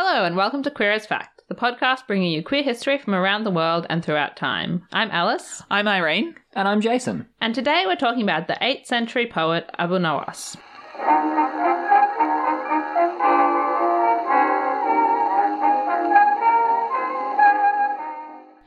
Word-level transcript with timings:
Hello, 0.00 0.24
and 0.24 0.36
welcome 0.36 0.62
to 0.62 0.70
Queer 0.70 0.92
as 0.92 1.06
Fact, 1.06 1.42
the 1.48 1.56
podcast 1.56 2.06
bringing 2.06 2.30
you 2.30 2.40
queer 2.40 2.62
history 2.62 2.98
from 2.98 3.16
around 3.16 3.42
the 3.42 3.50
world 3.50 3.84
and 3.90 4.00
throughout 4.00 4.36
time. 4.36 4.86
I'm 4.92 5.10
Alice, 5.10 5.60
I'm 5.72 5.88
Irene. 5.88 6.36
And 6.54 6.68
I'm 6.68 6.80
Jason. 6.80 7.26
and 7.40 7.52
today 7.52 7.82
we're 7.84 7.96
talking 7.96 8.22
about 8.22 8.46
the 8.46 8.56
8th 8.62 8.86
century 8.86 9.26
poet 9.26 9.68
Abu 9.76 9.98
Nawas. 9.98 10.56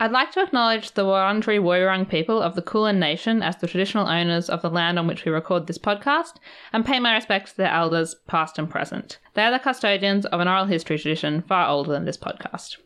I'd 0.02 0.10
like 0.10 0.32
to 0.32 0.42
acknowledge 0.42 0.94
the 0.94 1.04
Wurundjeri 1.04 1.60
Woiwurrung 1.60 2.08
people 2.08 2.42
of 2.42 2.56
the 2.56 2.60
Kulin 2.60 2.98
Nation 2.98 3.40
as 3.40 3.58
the 3.58 3.68
traditional 3.68 4.08
owners 4.08 4.50
of 4.50 4.60
the 4.60 4.68
land 4.68 4.98
on 4.98 5.06
which 5.06 5.24
we 5.24 5.30
record 5.30 5.68
this 5.68 5.78
podcast, 5.78 6.38
and 6.72 6.84
pay 6.84 6.98
my 6.98 7.14
respects 7.14 7.52
to 7.52 7.58
their 7.58 7.70
elders, 7.70 8.16
past 8.26 8.58
and 8.58 8.68
present. 8.68 9.20
They 9.34 9.44
are 9.44 9.52
the 9.52 9.60
custodians 9.60 10.26
of 10.26 10.40
an 10.40 10.48
oral 10.48 10.64
history 10.64 10.98
tradition 10.98 11.42
far 11.42 11.68
older 11.68 11.92
than 11.92 12.04
this 12.04 12.16
podcast. 12.16 12.78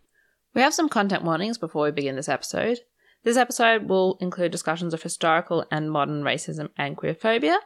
We 0.52 0.60
have 0.60 0.74
some 0.74 0.90
content 0.90 1.24
warnings 1.24 1.56
before 1.56 1.84
we 1.84 1.90
begin 1.90 2.16
this 2.16 2.28
episode. 2.28 2.80
This 3.22 3.38
episode 3.38 3.88
will 3.88 4.18
include 4.20 4.52
discussions 4.52 4.92
of 4.92 5.02
historical 5.02 5.64
and 5.70 5.90
modern 5.90 6.22
racism 6.22 6.68
and 6.76 6.98
queerphobia, 6.98 7.56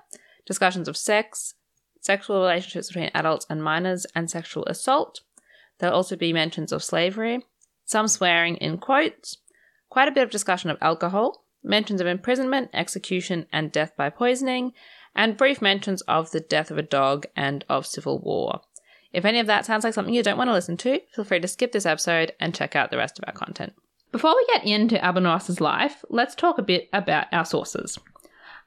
discussions 0.47 0.87
of 0.87 0.97
sex, 0.97 1.55
sexual 2.01 2.41
relationships 2.41 2.87
between 2.87 3.11
adults 3.15 3.47
and 3.51 3.65
minors, 3.65 4.07
and 4.15 4.31
sexual 4.31 4.65
assault. 4.67 5.23
There'll 5.81 5.97
also 5.97 6.15
be 6.15 6.33
mentions 6.33 6.71
of 6.71 6.85
slavery, 6.85 7.43
some 7.91 8.07
swearing 8.07 8.57
in 8.57 8.79
quotes, 8.79 9.39
quite 9.89 10.07
a 10.07 10.13
bit 10.13 10.23
of 10.23 10.31
discussion 10.31 10.71
of 10.71 10.79
alcohol, 10.81 11.45
mentions 11.63 12.01
of 12.01 12.07
imprisonment, 12.07 12.71
execution, 12.73 13.47
and 13.53 13.73
death 13.73 13.93
by 13.97 14.09
poisoning, 14.09 14.73
and 15.17 15.37
brief 15.37 15.61
mentions 15.61 16.01
of 16.03 16.31
the 16.31 16.39
death 16.39 16.71
of 16.71 16.79
a 16.79 16.83
dog 16.83 17.27
and 17.35 17.65
of 17.69 17.85
civil 17.85 18.21
war. 18.21 18.61
If 19.13 19.25
any 19.25 19.41
of 19.41 19.49
that 19.49 19.67
sounds 19.67 19.83
like 19.83 19.93
something 19.93 20.15
you 20.15 20.23
don't 20.23 20.39
want 20.39 20.49
to 20.49 20.55
listen 20.55 20.77
to, 20.79 21.01
feel 21.13 21.25
free 21.25 21.41
to 21.41 21.49
skip 21.49 21.73
this 21.73 21.85
episode 21.85 22.33
and 22.39 22.55
check 22.55 22.77
out 22.77 22.93
the 22.93 22.97
rest 22.97 23.19
of 23.19 23.25
our 23.27 23.35
content. 23.35 23.73
Before 24.13 24.37
we 24.37 24.47
get 24.55 24.65
into 24.65 25.05
Abu 25.05 25.21
Nuwas's 25.21 25.61
life, 25.61 26.05
let's 26.09 26.37
talk 26.37 26.59
a 26.59 26.63
bit 26.63 26.89
about 26.93 27.27
our 27.33 27.45
sources. 27.45 27.99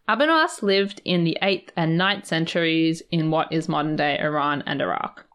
Abu 0.05 0.25
Nuwas 0.25 0.61
lived 0.61 1.01
in 1.05 1.23
the 1.23 1.37
8th 1.41 1.69
and 1.77 1.97
9th 1.97 2.25
centuries 2.25 3.01
in 3.09 3.31
what 3.31 3.53
is 3.53 3.69
modern 3.69 3.95
day 3.95 4.19
Iran 4.19 4.63
and 4.67 4.81
Iraq. 4.81 5.25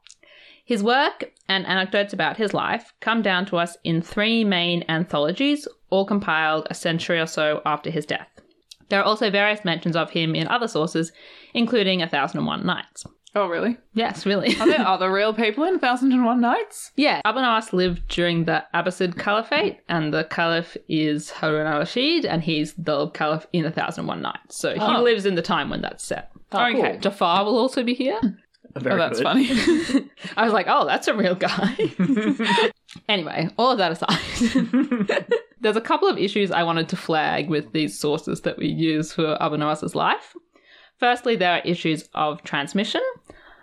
His 0.69 0.83
work 0.83 1.33
and 1.49 1.65
anecdotes 1.67 2.13
about 2.13 2.37
his 2.37 2.53
life 2.53 2.93
come 3.01 3.23
down 3.23 3.47
to 3.47 3.57
us 3.57 3.79
in 3.85 4.03
three 4.03 4.45
main 4.45 4.85
anthologies, 4.87 5.67
all 5.89 6.05
compiled 6.05 6.67
a 6.69 6.75
century 6.75 7.19
or 7.19 7.25
so 7.25 7.63
after 7.65 7.89
his 7.89 8.05
death. 8.05 8.29
There 8.91 9.01
are 9.01 9.05
also 9.05 9.31
various 9.31 9.65
mentions 9.65 9.97
of 9.97 10.11
him 10.11 10.35
in 10.35 10.47
other 10.47 10.69
sources, 10.69 11.11
including 11.55 12.03
A 12.03 12.07
Thousand 12.09 12.41
and 12.41 12.47
One 12.47 12.67
Nights. 12.67 13.07
Oh, 13.35 13.47
really? 13.47 13.79
Yes, 13.95 14.27
really. 14.27 14.55
Are 14.61 14.67
there 14.67 14.81
other 14.87 15.11
real 15.11 15.33
people 15.33 15.65
in 15.65 15.79
Thousand 15.79 16.13
and 16.13 16.27
One 16.27 16.43
Nights? 16.43 16.93
yeah, 16.97 17.23
Abu 17.25 17.39
Nawas 17.39 17.73
lived 17.73 18.07
during 18.09 18.45
the 18.45 18.63
Abbasid 18.75 19.17
Caliphate, 19.17 19.79
and 19.89 20.13
the 20.13 20.25
Caliph 20.25 20.77
is 20.87 21.31
Harun 21.31 21.67
al 21.67 21.79
Rashid, 21.79 22.27
and 22.27 22.43
he's 22.43 22.75
the 22.75 23.09
Caliph 23.09 23.47
in 23.55 23.65
A 23.65 23.71
Thousand 23.71 24.01
and 24.03 24.09
One 24.09 24.21
Nights. 24.21 24.59
So 24.59 24.75
he 24.75 24.81
Oh. 24.81 25.03
lives 25.03 25.25
in 25.25 25.35
the 25.35 25.41
time 25.41 25.71
when 25.71 25.81
that's 25.81 26.05
set. 26.05 26.31
Oh, 26.53 26.69
cool. 26.73 26.79
Okay. 26.85 26.99
Jafar 26.99 27.47
will 27.47 27.57
also 27.57 27.83
be 27.83 27.95
here. 27.95 28.21
Oh, 28.77 28.81
Very 28.81 28.95
oh, 28.95 28.99
that's 28.99 29.19
good. 29.19 29.25
funny. 29.25 29.49
I 30.37 30.45
was 30.45 30.53
like, 30.53 30.67
oh, 30.69 30.87
that's 30.87 31.09
a 31.09 31.15
real 31.15 31.35
guy. 31.35 31.77
anyway, 33.09 33.49
all 33.59 33.71
of 33.71 33.79
that 33.79 33.93
aside, 33.93 35.39
there's 35.61 35.77
a 35.77 35.81
couple 35.81 36.09
of 36.09 36.19
issues 36.19 36.51
I 36.51 36.63
wanted 36.63 36.89
to 36.91 36.97
flag 36.97 37.49
with 37.49 37.73
these 37.73 37.99
sources 37.99 38.43
that 38.43 38.59
we 38.59 38.67
use 38.67 39.13
for 39.13 39.41
Abu 39.43 39.57
life. 39.57 40.35
Firstly, 40.99 41.37
there 41.37 41.53
are 41.53 41.61
issues 41.61 42.09
of 42.15 42.43
transmission. 42.43 43.03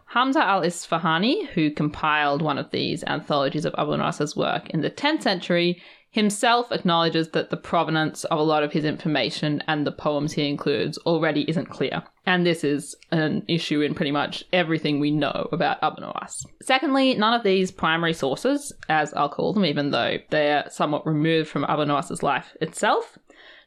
Hamza 0.07 0.41
al 0.41 0.61
Isfahani, 0.61 1.47
who 1.49 1.71
compiled 1.71 2.41
one 2.41 2.57
of 2.57 2.71
these 2.71 3.03
anthologies 3.03 3.65
of 3.65 3.75
Abu 3.77 3.97
work 4.35 4.69
in 4.69 4.81
the 4.81 4.89
10th 4.89 5.23
century, 5.23 5.81
himself 6.15 6.71
acknowledges 6.71 7.31
that 7.31 7.49
the 7.49 7.57
provenance 7.57 8.23
of 8.23 8.39
a 8.39 8.41
lot 8.41 8.63
of 8.63 8.71
his 8.71 8.85
information 8.85 9.61
and 9.67 9.85
the 9.85 9.91
poems 9.91 10.31
he 10.31 10.47
includes 10.47 10.97
already 10.99 11.41
isn't 11.49 11.65
clear. 11.65 12.03
And 12.25 12.45
this 12.45 12.63
is 12.63 12.95
an 13.11 13.43
issue 13.49 13.81
in 13.81 13.93
pretty 13.93 14.13
much 14.13 14.45
everything 14.53 15.01
we 15.01 15.11
know 15.11 15.49
about 15.51 15.83
Abu 15.83 16.01
Nawas. 16.01 16.45
Secondly, 16.61 17.15
none 17.15 17.33
of 17.33 17.43
these 17.43 17.69
primary 17.69 18.13
sources, 18.13 18.71
as 18.87 19.13
I'll 19.13 19.27
call 19.27 19.51
them, 19.51 19.65
even 19.65 19.91
though 19.91 20.15
they're 20.29 20.63
somewhat 20.69 21.05
removed 21.05 21.49
from 21.49 21.65
Abu 21.65 21.83
Nawas's 21.83 22.23
life 22.23 22.55
itself, 22.61 23.17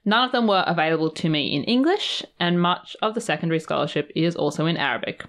None 0.04 0.24
of 0.24 0.32
them 0.32 0.46
were 0.46 0.64
available 0.66 1.10
to 1.10 1.28
me 1.28 1.54
in 1.54 1.64
English, 1.64 2.24
and 2.40 2.62
much 2.62 2.96
of 3.02 3.14
the 3.14 3.20
secondary 3.20 3.60
scholarship 3.60 4.10
is 4.16 4.34
also 4.36 4.64
in 4.64 4.78
Arabic, 4.78 5.22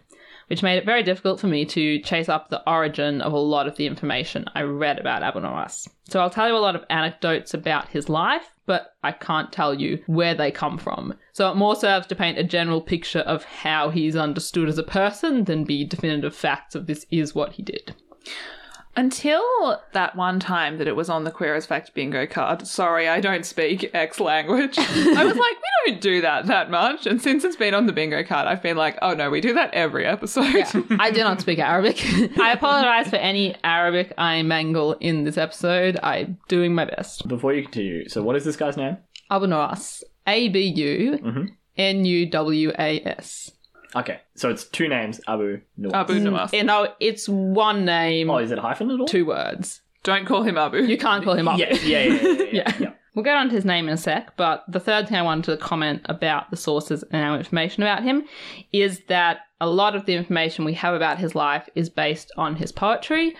which 0.49 0.63
made 0.63 0.77
it 0.77 0.85
very 0.85 1.03
difficult 1.03 1.39
for 1.39 1.47
me 1.47 1.63
to 1.63 1.99
chase 1.99 2.27
up 2.27 2.49
the 2.49 2.67
origin 2.69 3.21
of 3.21 3.33
a 3.33 3.37
lot 3.37 3.67
of 3.67 3.75
the 3.75 3.85
information 3.85 4.45
I 4.55 4.63
read 4.63 4.99
about 4.99 5.23
Abu 5.23 5.39
Nawas. 5.39 5.87
So 6.09 6.19
I'll 6.19 6.29
tell 6.29 6.47
you 6.47 6.55
a 6.55 6.57
lot 6.57 6.75
of 6.75 6.85
anecdotes 6.89 7.53
about 7.53 7.89
his 7.89 8.09
life, 8.09 8.49
but 8.65 8.95
I 9.03 9.11
can't 9.11 9.51
tell 9.51 9.73
you 9.73 10.03
where 10.07 10.33
they 10.33 10.51
come 10.51 10.77
from. 10.77 11.13
So 11.33 11.51
it 11.51 11.55
more 11.55 11.75
serves 11.75 12.07
to 12.07 12.15
paint 12.15 12.39
a 12.39 12.43
general 12.43 12.81
picture 12.81 13.19
of 13.19 13.43
how 13.43 13.89
he's 13.89 14.15
understood 14.15 14.69
as 14.69 14.77
a 14.77 14.83
person 14.83 15.43
than 15.43 15.65
be 15.65 15.85
definitive 15.85 16.35
facts 16.35 16.73
of 16.73 16.87
this 16.87 17.05
is 17.11 17.35
what 17.35 17.53
he 17.53 17.63
did. 17.63 17.93
Until 18.99 19.81
that 19.93 20.17
one 20.17 20.41
time 20.41 20.77
that 20.77 20.85
it 20.85 20.93
was 20.93 21.09
on 21.09 21.23
the 21.23 21.31
Queer 21.31 21.55
as 21.55 21.65
Fact 21.65 21.93
bingo 21.93 22.27
card. 22.27 22.67
Sorry, 22.67 23.07
I 23.07 23.21
don't 23.21 23.45
speak 23.45 23.89
X 23.93 24.19
language. 24.19 24.77
I 24.77 25.23
was 25.23 25.37
like, 25.37 25.55
we 25.55 25.91
don't 25.91 26.01
do 26.01 26.19
that 26.19 26.47
that 26.47 26.69
much. 26.69 27.07
And 27.07 27.21
since 27.21 27.45
it's 27.45 27.55
been 27.55 27.73
on 27.73 27.85
the 27.85 27.93
bingo 27.93 28.25
card, 28.25 28.45
I've 28.45 28.61
been 28.61 28.75
like, 28.75 28.97
oh 29.01 29.13
no, 29.13 29.29
we 29.29 29.39
do 29.39 29.53
that 29.53 29.73
every 29.73 30.05
episode. 30.05 30.65
I 30.99 31.11
do 31.11 31.21
not 31.21 31.39
speak 31.39 31.59
Arabic. 31.59 32.03
I 32.41 32.51
apologize 32.51 33.09
for 33.09 33.15
any 33.15 33.55
Arabic 33.63 34.13
I 34.17 34.41
mangle 34.41 34.91
in 34.99 35.23
this 35.23 35.37
episode. 35.37 35.97
I'm 36.03 36.37
doing 36.49 36.75
my 36.75 36.83
best. 36.83 37.25
Before 37.25 37.53
you 37.53 37.61
continue, 37.61 38.09
so 38.09 38.21
what 38.21 38.35
is 38.35 38.43
this 38.43 38.57
guy's 38.57 38.75
name? 38.75 38.97
Abu 39.31 39.45
Nawas. 39.45 40.03
A 40.27 40.49
B 40.49 40.73
U 40.75 41.11
mm-hmm. 41.23 41.45
N 41.77 42.03
U 42.03 42.29
W 42.29 42.73
A 42.77 42.99
S. 43.05 43.51
Okay, 43.95 44.19
so 44.35 44.49
it's 44.49 44.65
two 44.65 44.87
names, 44.87 45.19
Abu 45.27 45.61
Nuwas. 45.79 45.93
Abu 45.93 46.13
mm, 46.19 46.29
Nawas. 46.29 46.53
You 46.53 46.63
know, 46.63 46.87
it's 46.99 47.27
one 47.27 47.85
name, 47.85 48.29
Oh, 48.29 48.37
is 48.37 48.51
it 48.51 48.59
hyphen 48.59 48.91
at 48.91 48.99
all? 48.99 49.07
two 49.07 49.25
words. 49.25 49.81
Don't 50.03 50.25
call 50.25 50.43
him 50.43 50.57
Abu. 50.57 50.83
You 50.83 50.97
can't 50.97 51.23
call 51.23 51.33
him 51.33 51.47
Abu. 51.47 51.59
Yes, 51.59 51.83
yeah, 51.83 52.03
yeah, 52.03 52.13
yeah, 52.21 52.31
yeah. 52.31 52.45
Yeah. 52.51 52.73
yeah. 52.79 52.91
We'll 53.15 53.23
get 53.23 53.35
on 53.35 53.49
to 53.49 53.55
his 53.55 53.65
name 53.65 53.87
in 53.87 53.93
a 53.95 53.97
sec, 53.97 54.37
but 54.37 54.63
the 54.67 54.79
third 54.79 55.07
thing 55.09 55.17
I 55.17 55.23
wanted 55.23 55.45
to 55.51 55.57
comment 55.57 56.03
about 56.05 56.51
the 56.51 56.57
sources 56.57 57.03
and 57.11 57.21
our 57.21 57.37
information 57.37 57.83
about 57.83 58.03
him 58.03 58.23
is 58.71 59.01
that 59.07 59.39
a 59.59 59.67
lot 59.67 59.95
of 59.95 60.05
the 60.05 60.13
information 60.13 60.63
we 60.63 60.73
have 60.75 60.93
about 60.93 61.17
his 61.17 61.35
life 61.35 61.67
is 61.75 61.89
based 61.89 62.31
on 62.37 62.55
his 62.55 62.71
poetry, 62.71 63.35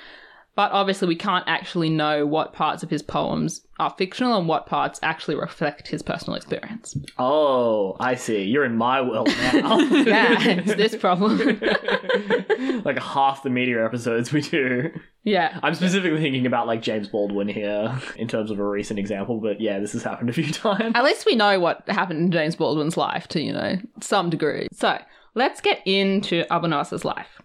but 0.60 0.74
obviously 0.74 1.08
we 1.08 1.16
can't 1.16 1.46
actually 1.48 1.90
know 1.90 2.26
what 2.26 2.52
parts 2.52 2.84
of 2.84 2.90
his 2.90 3.02
poems 3.02 3.62
are 3.80 3.96
fictional 3.98 4.38
and 4.38 4.46
what 4.46 4.66
parts 4.66 5.00
actually 5.02 5.36
reflect 5.36 5.88
his 5.88 6.02
personal 6.02 6.36
experience. 6.36 6.98
Oh, 7.18 7.96
I 8.02 8.16
see. 8.16 8.44
You're 8.44 8.66
in 8.66 8.76
my 8.76 9.00
world 9.00 9.30
now. 9.54 9.80
Yeah, 10.10 10.36
it's 10.42 10.76
this 10.76 10.98
problem. 10.98 11.38
like 12.84 13.00
half 13.00 13.42
the 13.42 13.50
media 13.50 13.86
episodes 13.86 14.34
we 14.34 14.42
do. 14.42 14.92
yeah. 15.24 15.62
I'm 15.64 15.76
specifically 15.76 16.20
thinking 16.20 16.46
about 16.46 16.68
like 16.68 16.82
James 16.82 17.08
Baldwin 17.08 17.48
here 17.48 17.98
in 18.18 18.28
terms 18.28 18.52
of 18.52 18.60
a 18.60 18.68
recent 18.68 19.00
example, 19.00 19.40
but 19.40 19.62
yeah, 19.62 19.80
this 19.80 19.94
has 19.94 20.04
happened 20.04 20.30
a 20.30 20.34
few 20.34 20.44
times. 20.52 20.92
At 20.94 21.06
least 21.06 21.26
we 21.26 21.38
know 21.38 21.58
what 21.62 21.88
happened 21.88 22.20
in 22.20 22.32
James 22.34 22.58
Baldwin's 22.58 22.98
life 22.98 23.30
to, 23.30 23.42
you 23.42 23.54
know, 23.54 23.78
some 24.02 24.30
degree. 24.30 24.68
So 24.74 25.00
let's 25.36 25.62
get 25.62 25.80
into 25.86 26.44
Abu 26.52 26.68
life. 26.68 27.42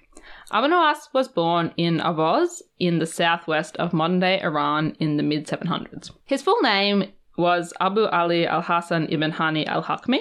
Abu 0.52 0.68
Nawas 0.68 1.08
was 1.12 1.28
born 1.28 1.72
in 1.76 1.98
Ahvaz 1.98 2.60
in 2.78 2.98
the 2.98 3.06
southwest 3.06 3.76
of 3.76 3.92
modern 3.92 4.20
day 4.20 4.40
Iran 4.42 4.94
in 5.00 5.16
the 5.16 5.22
mid 5.22 5.46
700s. 5.46 6.10
His 6.24 6.42
full 6.42 6.60
name 6.60 7.12
was 7.36 7.72
Abu 7.80 8.04
Ali 8.06 8.46
al 8.46 8.62
Hassan 8.62 9.08
ibn 9.08 9.32
Hani 9.32 9.66
al 9.66 9.82
Hakmi. 9.82 10.20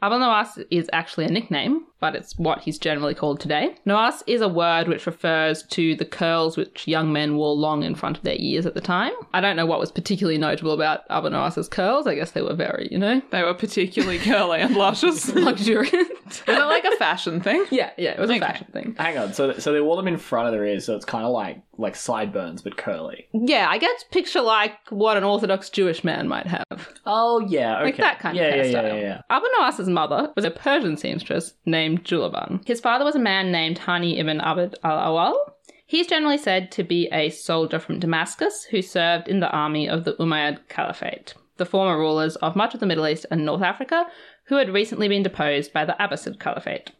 Abu 0.00 0.14
Nawas 0.16 0.64
is 0.70 0.88
actually 0.92 1.26
a 1.26 1.30
nickname, 1.30 1.86
but 2.02 2.14
it's 2.14 2.36
what 2.36 2.58
he's 2.60 2.78
generally 2.78 3.14
called 3.14 3.40
today. 3.40 3.74
Noas 3.86 4.22
is 4.26 4.42
a 4.42 4.48
word 4.48 4.88
which 4.88 5.06
refers 5.06 5.62
to 5.68 5.94
the 5.96 6.04
curls 6.04 6.56
which 6.58 6.86
young 6.86 7.12
men 7.12 7.36
wore 7.36 7.54
long 7.54 7.82
in 7.84 7.94
front 7.94 8.18
of 8.18 8.24
their 8.24 8.36
ears 8.38 8.66
at 8.66 8.74
the 8.74 8.80
time. 8.80 9.12
I 9.32 9.40
don't 9.40 9.56
know 9.56 9.64
what 9.66 9.78
was 9.80 9.90
particularly 9.92 10.36
notable 10.38 10.72
about 10.72 11.00
Abu 11.08 11.28
Noas's 11.30 11.68
curls. 11.68 12.06
I 12.06 12.14
guess 12.16 12.32
they 12.32 12.42
were 12.42 12.54
very, 12.54 12.88
you 12.90 12.98
know, 12.98 13.22
They 13.30 13.42
were 13.42 13.54
particularly 13.54 14.18
curly 14.18 14.60
and 14.60 14.74
luscious. 14.76 15.32
luxuriant. 15.34 16.10
Is 16.26 16.42
it 16.48 16.58
like 16.58 16.84
a 16.84 16.96
fashion 16.96 17.40
thing? 17.40 17.64
yeah, 17.70 17.90
yeah, 17.96 18.10
it 18.12 18.18
was 18.18 18.30
Okay. 18.30 18.38
a 18.38 18.42
fashion 18.42 18.66
thing. 18.72 18.96
Hang 18.98 19.16
on, 19.18 19.32
so 19.32 19.52
so 19.58 19.72
they 19.72 19.80
wore 19.80 19.96
them 19.96 20.08
in 20.08 20.16
front 20.16 20.48
of 20.48 20.52
their 20.52 20.64
ears, 20.66 20.84
so 20.84 20.96
it's 20.96 21.04
kind 21.04 21.24
of 21.24 21.30
like 21.32 21.62
like 21.78 21.94
sideburns 21.96 22.62
but 22.62 22.76
curly. 22.76 23.28
Yeah, 23.32 23.66
I 23.68 23.78
guess 23.78 24.04
picture 24.10 24.40
like 24.40 24.74
what 24.90 25.16
an 25.16 25.24
Orthodox 25.24 25.70
Jewish 25.70 26.02
man 26.04 26.26
might 26.28 26.46
have. 26.46 26.88
Oh 27.06 27.40
yeah, 27.48 27.76
okay. 27.78 27.84
Like 27.84 27.96
that 27.98 28.18
kind 28.18 28.36
yeah, 28.36 28.44
of 28.44 28.66
hairstyle. 28.66 28.72
yeah, 28.72 28.94
yeah, 28.94 29.00
yeah. 29.00 29.20
Abu 29.30 29.46
Nawas's 29.58 29.88
mother 29.88 30.32
was 30.36 30.44
a 30.44 30.50
Persian 30.50 30.96
seamstress 30.96 31.54
named 31.66 31.91
Julaban. 31.98 32.66
His 32.66 32.80
father 32.80 33.04
was 33.04 33.14
a 33.14 33.20
man 33.20 33.52
named 33.52 33.80
Hani 33.80 34.18
ibn 34.18 34.40
Abd 34.40 34.76
al-Awal. 34.82 35.54
He's 35.86 36.06
generally 36.06 36.38
said 36.38 36.72
to 36.72 36.82
be 36.82 37.08
a 37.12 37.30
soldier 37.30 37.78
from 37.78 38.00
Damascus 38.00 38.64
who 38.70 38.80
served 38.80 39.28
in 39.28 39.40
the 39.40 39.50
army 39.50 39.88
of 39.88 40.04
the 40.04 40.14
Umayyad 40.14 40.68
Caliphate, 40.68 41.34
the 41.58 41.66
former 41.66 41.98
rulers 41.98 42.36
of 42.36 42.56
much 42.56 42.72
of 42.74 42.80
the 42.80 42.86
Middle 42.86 43.06
East 43.06 43.26
and 43.30 43.44
North 43.44 43.62
Africa, 43.62 44.06
who 44.44 44.56
had 44.56 44.70
recently 44.70 45.08
been 45.08 45.22
deposed 45.22 45.72
by 45.72 45.84
the 45.84 45.96
Abbasid 46.00 46.38
Caliphate. 46.38 46.92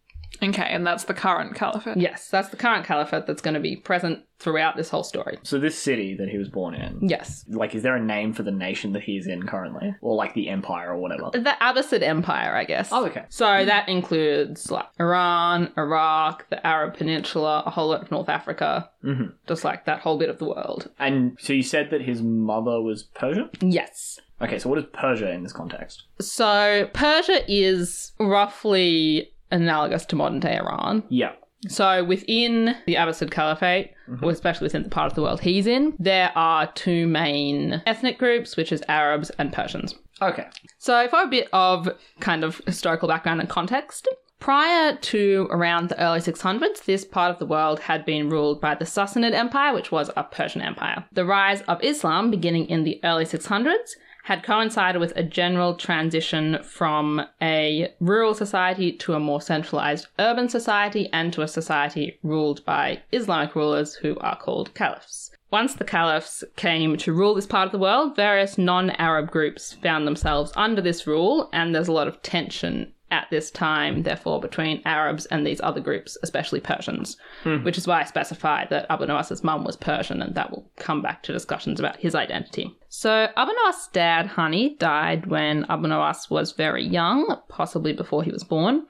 Okay, 0.42 0.66
and 0.68 0.86
that's 0.86 1.04
the 1.04 1.14
current 1.14 1.54
caliphate. 1.54 1.96
Yes, 1.96 2.28
that's 2.28 2.48
the 2.48 2.56
current 2.56 2.84
caliphate 2.84 3.26
that's 3.26 3.42
going 3.42 3.54
to 3.54 3.60
be 3.60 3.76
present 3.76 4.20
throughout 4.38 4.76
this 4.76 4.88
whole 4.90 5.04
story. 5.04 5.38
So 5.44 5.60
this 5.60 5.78
city 5.78 6.16
that 6.16 6.28
he 6.28 6.36
was 6.36 6.48
born 6.48 6.74
in, 6.74 6.98
Yes. 7.08 7.44
like, 7.48 7.76
is 7.76 7.84
there 7.84 7.94
a 7.94 8.02
name 8.02 8.32
for 8.32 8.42
the 8.42 8.50
nation 8.50 8.92
that 8.94 9.04
he's 9.04 9.28
in 9.28 9.44
currently, 9.46 9.94
or 10.00 10.16
like 10.16 10.34
the 10.34 10.48
empire 10.48 10.90
or 10.92 10.96
whatever? 10.98 11.30
The 11.32 11.56
Abbasid 11.60 12.02
Empire, 12.02 12.56
I 12.56 12.64
guess. 12.64 12.88
Oh, 12.90 13.06
okay. 13.06 13.24
So 13.28 13.44
that 13.64 13.88
includes 13.88 14.68
like 14.70 14.86
Iran, 14.98 15.72
Iraq, 15.78 16.48
the 16.50 16.66
Arab 16.66 16.96
Peninsula, 16.96 17.62
a 17.64 17.70
whole 17.70 17.90
lot 17.90 18.02
of 18.02 18.10
North 18.10 18.28
Africa, 18.28 18.90
hmm 19.02 19.26
just 19.46 19.64
like 19.64 19.84
that 19.84 20.00
whole 20.00 20.18
bit 20.18 20.28
of 20.28 20.38
the 20.38 20.44
world. 20.46 20.88
And 20.98 21.36
so 21.40 21.52
you 21.52 21.62
said 21.62 21.90
that 21.90 22.00
his 22.02 22.20
mother 22.22 22.80
was 22.80 23.04
Persian. 23.04 23.48
Yes. 23.60 24.18
Okay, 24.40 24.58
so 24.58 24.68
what 24.68 24.78
is 24.78 24.84
Persia 24.92 25.30
in 25.30 25.44
this 25.44 25.52
context? 25.52 26.02
So 26.20 26.88
Persia 26.92 27.44
is 27.46 28.10
roughly 28.18 29.32
analogous 29.52 30.04
to 30.06 30.16
modern 30.16 30.40
day 30.40 30.56
Iran. 30.56 31.04
Yeah. 31.08 31.32
So 31.68 32.02
within 32.02 32.76
the 32.86 32.94
Abbasid 32.96 33.30
Caliphate, 33.30 33.92
mm-hmm. 34.08 34.24
or 34.24 34.32
especially 34.32 34.64
within 34.64 34.82
the 34.82 34.88
part 34.88 35.06
of 35.06 35.14
the 35.14 35.22
world 35.22 35.40
he's 35.40 35.66
in, 35.66 35.94
there 35.98 36.32
are 36.34 36.66
two 36.72 37.06
main 37.06 37.82
ethnic 37.86 38.18
groups, 38.18 38.56
which 38.56 38.72
is 38.72 38.82
Arabs 38.88 39.30
and 39.38 39.52
Persians. 39.52 39.94
Okay. 40.20 40.46
So, 40.78 41.08
for 41.08 41.22
a 41.22 41.26
bit 41.26 41.48
of 41.52 41.88
kind 42.20 42.44
of 42.44 42.60
historical 42.66 43.08
background 43.08 43.40
and 43.40 43.48
context, 43.48 44.08
prior 44.38 44.96
to 44.96 45.48
around 45.50 45.88
the 45.88 46.00
early 46.00 46.20
600s, 46.20 46.84
this 46.84 47.04
part 47.04 47.30
of 47.30 47.38
the 47.38 47.46
world 47.46 47.80
had 47.80 48.04
been 48.04 48.28
ruled 48.28 48.60
by 48.60 48.74
the 48.74 48.84
Sassanid 48.84 49.32
Empire, 49.32 49.72
which 49.72 49.92
was 49.92 50.10
a 50.16 50.24
Persian 50.24 50.62
empire. 50.62 51.04
The 51.12 51.24
rise 51.24 51.62
of 51.62 51.82
Islam, 51.82 52.30
beginning 52.30 52.66
in 52.66 52.84
the 52.84 53.00
early 53.04 53.24
600s, 53.24 53.96
had 54.22 54.42
coincided 54.42 55.00
with 55.00 55.12
a 55.16 55.22
general 55.22 55.74
transition 55.74 56.62
from 56.62 57.26
a 57.40 57.92
rural 58.00 58.34
society 58.34 58.92
to 58.92 59.14
a 59.14 59.20
more 59.20 59.40
centralized 59.40 60.06
urban 60.18 60.48
society 60.48 61.08
and 61.12 61.32
to 61.32 61.42
a 61.42 61.48
society 61.48 62.18
ruled 62.22 62.64
by 62.64 63.02
Islamic 63.10 63.54
rulers 63.56 63.94
who 63.94 64.16
are 64.18 64.36
called 64.36 64.72
caliphs. 64.74 65.30
Once 65.50 65.74
the 65.74 65.84
caliphs 65.84 66.42
came 66.56 66.96
to 66.96 67.12
rule 67.12 67.34
this 67.34 67.46
part 67.46 67.66
of 67.66 67.72
the 67.72 67.78
world, 67.78 68.16
various 68.16 68.56
non 68.56 68.90
Arab 68.90 69.30
groups 69.30 69.74
found 69.74 70.06
themselves 70.06 70.52
under 70.56 70.80
this 70.80 71.06
rule, 71.06 71.50
and 71.52 71.74
there's 71.74 71.88
a 71.88 71.92
lot 71.92 72.08
of 72.08 72.22
tension 72.22 72.92
at 73.12 73.28
this 73.30 73.50
time, 73.50 74.02
therefore, 74.02 74.40
between 74.40 74.82
Arabs 74.84 75.26
and 75.26 75.46
these 75.46 75.60
other 75.60 75.80
groups, 75.80 76.16
especially 76.22 76.58
Persians, 76.58 77.16
hmm. 77.44 77.62
which 77.62 77.78
is 77.78 77.86
why 77.86 78.00
I 78.00 78.04
specify 78.04 78.66
that 78.66 78.86
Abu 78.90 79.06
Nawas's 79.06 79.44
mum 79.44 79.64
was 79.64 79.76
Persian, 79.76 80.22
and 80.22 80.34
that 80.34 80.50
will 80.50 80.68
come 80.76 81.02
back 81.02 81.22
to 81.22 81.32
discussions 81.32 81.78
about 81.78 81.98
his 81.98 82.14
identity. 82.14 82.74
So, 82.88 83.28
Abu 83.36 83.52
Nawas's 83.52 83.88
dad, 83.92 84.30
Hani, 84.30 84.78
died 84.78 85.26
when 85.26 85.66
Abu 85.68 85.86
Nawas 85.86 86.30
was 86.30 86.52
very 86.52 86.84
young, 86.84 87.38
possibly 87.48 87.92
before 87.92 88.24
he 88.24 88.32
was 88.32 88.42
born. 88.42 88.86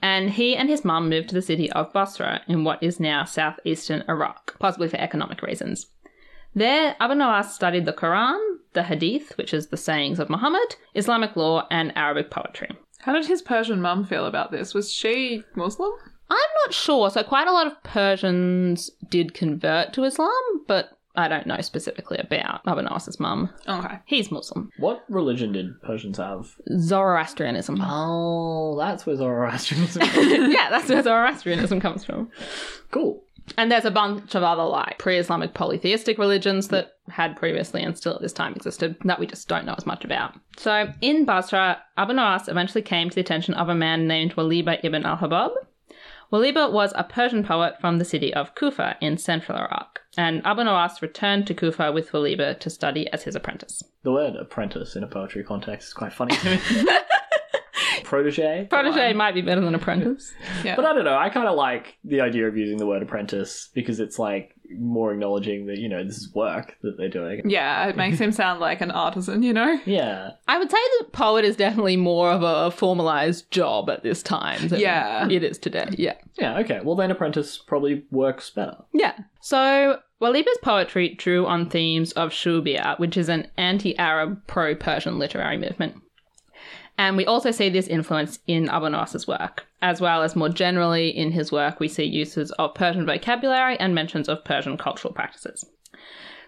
And 0.00 0.30
he 0.30 0.54
and 0.54 0.68
his 0.68 0.84
mum 0.84 1.08
moved 1.08 1.30
to 1.30 1.34
the 1.34 1.42
city 1.42 1.72
of 1.72 1.92
Basra 1.92 2.42
in 2.46 2.62
what 2.62 2.82
is 2.82 3.00
now 3.00 3.24
southeastern 3.24 4.04
Iraq, 4.08 4.56
possibly 4.60 4.88
for 4.88 4.96
economic 4.98 5.42
reasons. 5.42 5.86
There, 6.54 6.96
Abu 7.00 7.14
Nawas 7.14 7.50
studied 7.50 7.84
the 7.84 7.92
Quran, 7.92 8.38
the 8.74 8.84
Hadith, 8.84 9.36
which 9.36 9.52
is 9.52 9.68
the 9.68 9.76
sayings 9.76 10.18
of 10.18 10.30
Muhammad, 10.30 10.76
Islamic 10.94 11.36
law, 11.36 11.66
and 11.70 11.96
Arabic 11.96 12.30
poetry. 12.30 12.70
How 13.00 13.12
did 13.12 13.26
his 13.26 13.42
Persian 13.42 13.80
mum 13.80 14.04
feel 14.04 14.26
about 14.26 14.50
this? 14.50 14.74
Was 14.74 14.92
she 14.92 15.44
Muslim? 15.54 15.90
I'm 16.30 16.50
not 16.64 16.74
sure. 16.74 17.10
So, 17.10 17.22
quite 17.22 17.48
a 17.48 17.52
lot 17.52 17.66
of 17.66 17.82
Persians 17.82 18.90
did 19.08 19.32
convert 19.34 19.92
to 19.94 20.04
Islam, 20.04 20.30
but 20.66 20.98
I 21.18 21.26
don't 21.26 21.46
know 21.46 21.60
specifically 21.60 22.18
about 22.18 22.60
Abu 22.66 22.82
mum. 23.18 23.50
Okay. 23.66 23.98
He's 24.04 24.30
Muslim. 24.30 24.70
What 24.78 25.04
religion 25.08 25.52
did 25.52 25.80
Persians 25.82 26.18
have? 26.18 26.54
Zoroastrianism. 26.78 27.80
Oh, 27.82 28.76
that's 28.78 29.04
where 29.04 29.16
Zoroastrianism. 29.16 30.02
yeah, 30.52 30.68
that's 30.70 30.88
where 30.88 31.02
Zoroastrianism 31.02 31.80
comes 31.80 32.04
from. 32.04 32.30
cool. 32.90 33.24
And 33.56 33.70
there's 33.70 33.84
a 33.84 33.90
bunch 33.90 34.34
of 34.34 34.42
other 34.42 34.64
like 34.64 34.98
pre-Islamic 34.98 35.54
polytheistic 35.54 36.18
religions 36.18 36.68
that 36.68 36.92
had 37.08 37.36
previously 37.36 37.82
and 37.82 37.96
still 37.96 38.14
at 38.14 38.20
this 38.20 38.32
time 38.32 38.54
existed 38.54 38.96
that 39.04 39.18
we 39.18 39.26
just 39.26 39.48
don't 39.48 39.64
know 39.64 39.74
as 39.76 39.86
much 39.86 40.04
about. 40.04 40.34
So 40.56 40.92
in 41.00 41.24
Basra, 41.24 41.80
Abu 41.96 42.12
Nawas 42.12 42.48
eventually 42.48 42.82
came 42.82 43.08
to 43.08 43.14
the 43.14 43.20
attention 43.20 43.54
of 43.54 43.68
a 43.68 43.74
man 43.74 44.06
named 44.06 44.36
Waliba 44.36 44.78
ibn 44.82 45.04
al-Habab. 45.04 45.50
Waliba 46.30 46.70
was 46.70 46.92
a 46.94 47.04
Persian 47.04 47.42
poet 47.42 47.80
from 47.80 47.98
the 47.98 48.04
city 48.04 48.34
of 48.34 48.54
Kufa 48.54 48.96
in 49.00 49.16
central 49.16 49.56
Iraq, 49.56 50.00
and 50.18 50.44
Abu 50.44 50.60
Nawas 50.62 51.00
returned 51.00 51.46
to 51.46 51.54
Kufa 51.54 51.90
with 51.90 52.12
Waliba 52.12 52.58
to 52.60 52.68
study 52.68 53.10
as 53.12 53.22
his 53.22 53.34
apprentice. 53.34 53.82
The 54.02 54.12
word 54.12 54.36
apprentice 54.36 54.94
in 54.94 55.04
a 55.04 55.08
poetry 55.08 55.42
context 55.42 55.88
is 55.88 55.94
quite 55.94 56.12
funny 56.12 56.36
to 56.36 56.50
me. 56.50 56.60
Protege. 58.08 58.66
Protege 58.70 59.12
might 59.12 59.34
be 59.34 59.42
better 59.42 59.60
than 59.60 59.74
apprentice. 59.74 60.32
Yeah. 60.64 60.74
But 60.76 60.86
I 60.86 60.92
don't 60.94 61.04
know. 61.04 61.16
I 61.16 61.28
kind 61.28 61.46
of 61.46 61.56
like 61.56 61.98
the 62.04 62.20
idea 62.22 62.48
of 62.48 62.56
using 62.56 62.78
the 62.78 62.86
word 62.86 63.02
apprentice 63.02 63.68
because 63.74 64.00
it's 64.00 64.18
like 64.18 64.54
more 64.78 65.12
acknowledging 65.12 65.66
that 65.66 65.78
you 65.78 65.88
know 65.88 66.02
this 66.04 66.16
is 66.16 66.32
work 66.34 66.76
that 66.82 66.96
they're 66.98 67.08
doing. 67.08 67.42
yeah, 67.48 67.86
it 67.86 67.96
makes 67.96 68.18
him 68.18 68.32
sound 68.32 68.60
like 68.60 68.80
an 68.80 68.90
artisan, 68.90 69.42
you 69.42 69.52
know? 69.52 69.78
Yeah. 69.86 70.30
I 70.46 70.58
would 70.58 70.70
say 70.70 70.76
that 70.98 71.12
poet 71.12 71.44
is 71.44 71.56
definitely 71.56 71.96
more 71.96 72.30
of 72.32 72.42
a 72.42 72.70
formalized 72.70 73.50
job 73.50 73.88
at 73.90 74.02
this 74.02 74.22
time 74.22 74.68
than 74.68 74.80
Yeah. 74.80 75.28
it 75.30 75.42
is 75.44 75.58
today. 75.58 75.88
Yeah. 75.92 76.14
Yeah. 76.38 76.58
Okay. 76.60 76.80
Well, 76.82 76.96
then 76.96 77.10
apprentice 77.10 77.56
probably 77.58 78.04
works 78.10 78.50
better. 78.50 78.76
Yeah. 78.92 79.16
So 79.40 80.00
Waliba's 80.20 80.58
poetry 80.62 81.14
drew 81.14 81.46
on 81.46 81.70
themes 81.70 82.12
of 82.12 82.30
Shubia, 82.30 82.98
which 82.98 83.16
is 83.16 83.28
an 83.28 83.48
anti-Arab, 83.56 84.46
pro-Persian 84.46 85.18
literary 85.18 85.56
movement. 85.58 85.94
And 86.98 87.16
we 87.16 87.24
also 87.24 87.52
see 87.52 87.68
this 87.68 87.86
influence 87.86 88.40
in 88.48 88.64
Nawas's 88.64 89.28
work, 89.28 89.66
as 89.80 90.00
well 90.00 90.22
as 90.22 90.34
more 90.34 90.48
generally 90.48 91.08
in 91.08 91.30
his 91.30 91.52
work, 91.52 91.78
we 91.78 91.86
see 91.86 92.04
uses 92.04 92.50
of 92.52 92.74
Persian 92.74 93.06
vocabulary 93.06 93.78
and 93.78 93.94
mentions 93.94 94.28
of 94.28 94.44
Persian 94.44 94.76
cultural 94.76 95.14
practices. 95.14 95.64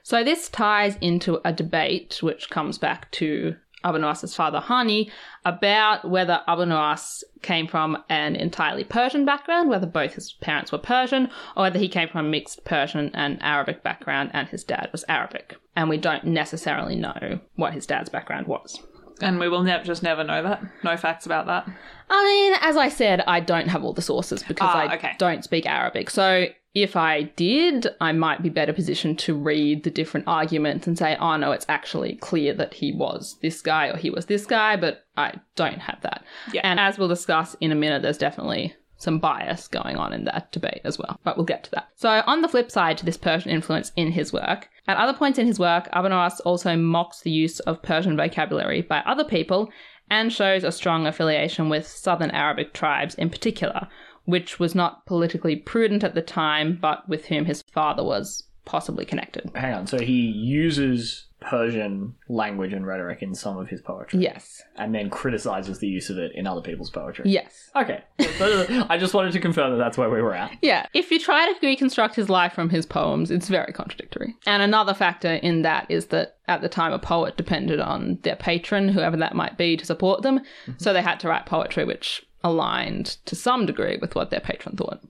So 0.02 0.25
this 0.25 0.49
ties 0.49 0.97
into 1.00 1.41
a 1.44 1.52
debate 1.52 2.19
which 2.20 2.50
comes 2.50 2.79
back 2.79 3.11
to 3.12 3.55
Nawas's 3.85 4.35
father 4.35 4.61
Hani 4.61 5.11
about 5.44 6.11
whether 6.11 6.43
Nawas 6.49 7.23
came 7.43 7.67
from 7.67 8.02
an 8.08 8.35
entirely 8.35 8.85
Persian 8.85 9.25
background, 9.25 9.70
whether 9.70 9.87
both 9.87 10.14
his 10.14 10.32
parents 10.32 10.73
were 10.73 10.79
Persian, 10.79 11.31
or 11.56 11.62
whether 11.62 11.79
he 11.79 11.88
came 11.88 12.08
from 12.08 12.26
a 12.26 12.29
mixed 12.29 12.64
Persian 12.64 13.11
and 13.14 13.38
Arabic 13.41 13.82
background 13.82 14.31
and 14.35 14.49
his 14.49 14.64
dad 14.64 14.88
was 14.91 15.05
Arabic. 15.08 15.56
And 15.76 15.88
we 15.88 15.97
don't 15.97 16.25
necessarily 16.25 16.97
know 16.97 17.41
what 17.55 17.73
his 17.73 17.87
dad's 17.87 18.11
background 18.11 18.49
was. 18.49 18.81
And 19.22 19.38
we 19.40 19.49
will 19.49 19.62
ne- 19.62 19.82
just 19.84 20.02
never 20.02 20.25
know 20.25 20.43
that. 20.43 20.62
No 20.84 20.96
facts 20.96 21.26
about 21.26 21.46
that. 21.46 21.69
I 22.08 22.25
mean, 22.25 22.58
as 22.61 22.76
I 22.76 22.88
said, 22.88 23.22
I 23.26 23.40
don't 23.40 23.69
have 23.69 23.84
all 23.84 23.93
the 23.93 24.02
sources 24.02 24.43
because 24.43 24.69
Ah, 24.72 24.87
I 24.88 24.94
okay. 24.96 25.12
don't 25.19 25.44
speak 25.44 25.67
Arabic. 25.67 26.11
So 26.11 26.46
if 26.75 26.96
I 26.96 27.22
did, 27.22 27.87
I 28.00 28.12
might 28.12 28.43
be 28.43 28.49
better 28.49 28.72
positioned 28.72 29.19
to 29.20 29.34
read 29.34 29.84
the 29.84 29.90
different 29.90 30.26
arguments 30.28 30.87
and 30.87 30.97
say, 30.99 31.16
oh 31.16 31.37
no, 31.37 31.52
it's 31.52 31.66
actually 31.68 32.16
clear 32.16 32.52
that 32.54 32.75
he 32.75 32.92
was 32.92 33.37
this 33.42 33.61
guy 33.62 33.88
or 33.88 33.97
he 33.97 34.11
was 34.11 34.26
this 34.26 34.47
guy, 34.47 34.76
but 34.76 35.04
I 35.16 35.35
don't 35.56 35.78
have 35.80 36.00
that. 36.02 36.25
Yeah. 36.52 36.62
And 36.64 36.80
as 36.80 36.99
we'll 36.99 37.09
discuss 37.09 37.54
in 37.61 37.71
a 37.73 37.76
minute, 37.76 38.02
there's 38.02 38.18
definitely 38.18 38.75
some 38.97 39.18
bias 39.18 39.66
going 39.66 39.97
on 39.97 40.12
in 40.12 40.25
that 40.26 40.52
debate 40.52 40.83
as 40.85 40.99
well, 40.99 41.18
but 41.25 41.37
we'll 41.37 41.47
get 41.47 41.64
to 41.64 41.71
that. 41.71 41.88
So, 41.97 42.23
on 42.26 42.42
the 42.42 42.49
flip 42.49 42.71
side 42.71 42.99
to 42.99 43.06
this 43.06 43.16
Persian 43.16 43.50
influence 43.50 43.92
in 43.97 44.12
his 44.12 44.30
work, 44.30 44.68
at 44.90 44.97
other 44.97 45.16
points 45.16 45.38
in 45.38 45.47
his 45.47 45.59
work, 45.59 45.88
Abu 45.92 46.09
Nawas 46.09 46.40
also 46.44 46.76
mocks 46.76 47.20
the 47.20 47.30
use 47.30 47.61
of 47.61 47.80
Persian 47.82 48.16
vocabulary 48.16 48.82
by 48.82 48.99
other 49.06 49.25
people 49.25 49.70
and 50.11 50.32
shows 50.32 50.64
a 50.64 50.73
strong 50.73 51.06
affiliation 51.06 51.68
with 51.68 51.87
southern 51.87 52.32
Arabic 52.32 52.73
tribes 52.73 53.14
in 53.14 53.30
particular, 53.30 53.87
which 54.25 54.59
was 54.59 54.75
not 54.75 55.06
politically 55.06 55.54
prudent 55.54 56.02
at 56.02 56.16
the 56.16 56.23
time, 56.23 56.76
but 56.80 57.09
with 57.09 57.26
whom 57.26 57.44
his 57.44 57.62
father 57.62 58.02
was 58.02 58.44
possibly 58.64 59.04
connected. 59.04 59.50
Hang 59.54 59.75
on. 59.75 59.87
So 59.87 60.00
he 60.00 60.20
uses 60.26 61.26
Persian 61.40 62.14
language 62.28 62.73
and 62.73 62.87
rhetoric 62.87 63.23
in 63.23 63.35
some 63.35 63.56
of 63.59 63.68
his 63.68 63.80
poetry, 63.80 64.20
Yes. 64.20 64.62
and 64.76 64.94
then 64.94 65.11
criticizes 65.11 65.78
the 65.78 65.88
use 65.88 66.11
of 66.11 66.18
it 66.18 66.32
in 66.35 66.47
other 66.47 66.61
people's 66.61 66.90
poetry. 66.90 67.30
Yes. 67.30 67.70
Okay. 67.75 68.02
I 68.20 68.97
just 68.99 69.14
wanted 69.14 69.32
to 69.32 69.40
confirm 69.40 69.73
that 69.73 69.78
that's 69.78 69.99
where 69.99 70.11
we 70.11 70.20
were 70.23 70.35
at. 70.35 70.56
Yeah, 70.62 70.87
if 70.94 71.11
you 71.11 71.18
try 71.18 71.52
to 71.52 71.66
reconstruct 71.66 72.14
his 72.14 72.28
life 72.28 72.52
from 72.52 72.70
his 72.70 72.87
poems, 72.87 73.30
it's 73.30 73.49
very 73.49 73.73
contradictory. 73.73 74.37
And 74.47 74.62
another 74.62 74.94
factor 74.94 75.35
in 75.35 75.62
that 75.62 75.87
is 75.88 76.06
that 76.06 76.37
at 76.47 76.61
the 76.61 76.68
time, 76.68 76.92
a 76.92 76.99
poet 76.99 77.37
depended 77.37 77.80
on 77.80 78.18
their 78.23 78.37
patron, 78.37 78.88
whoever 78.88 79.16
that 79.16 79.35
might 79.35 79.56
be, 79.56 79.76
to 79.76 79.87
support 79.87 80.23
them. 80.23 80.40
Mm-hmm. 80.40 80.73
So 80.78 80.92
they 80.92 81.02
had 81.02 81.20
to 81.20 81.28
write 81.28 81.47
poetry 81.47 81.85
which 81.85 82.26
aligned 82.42 83.06
to 83.26 83.37
some 83.37 83.66
degree 83.66 83.99
with 84.00 84.14
what 84.14 84.30
their 84.30 84.40
patron 84.40 84.76
thought. 84.76 85.00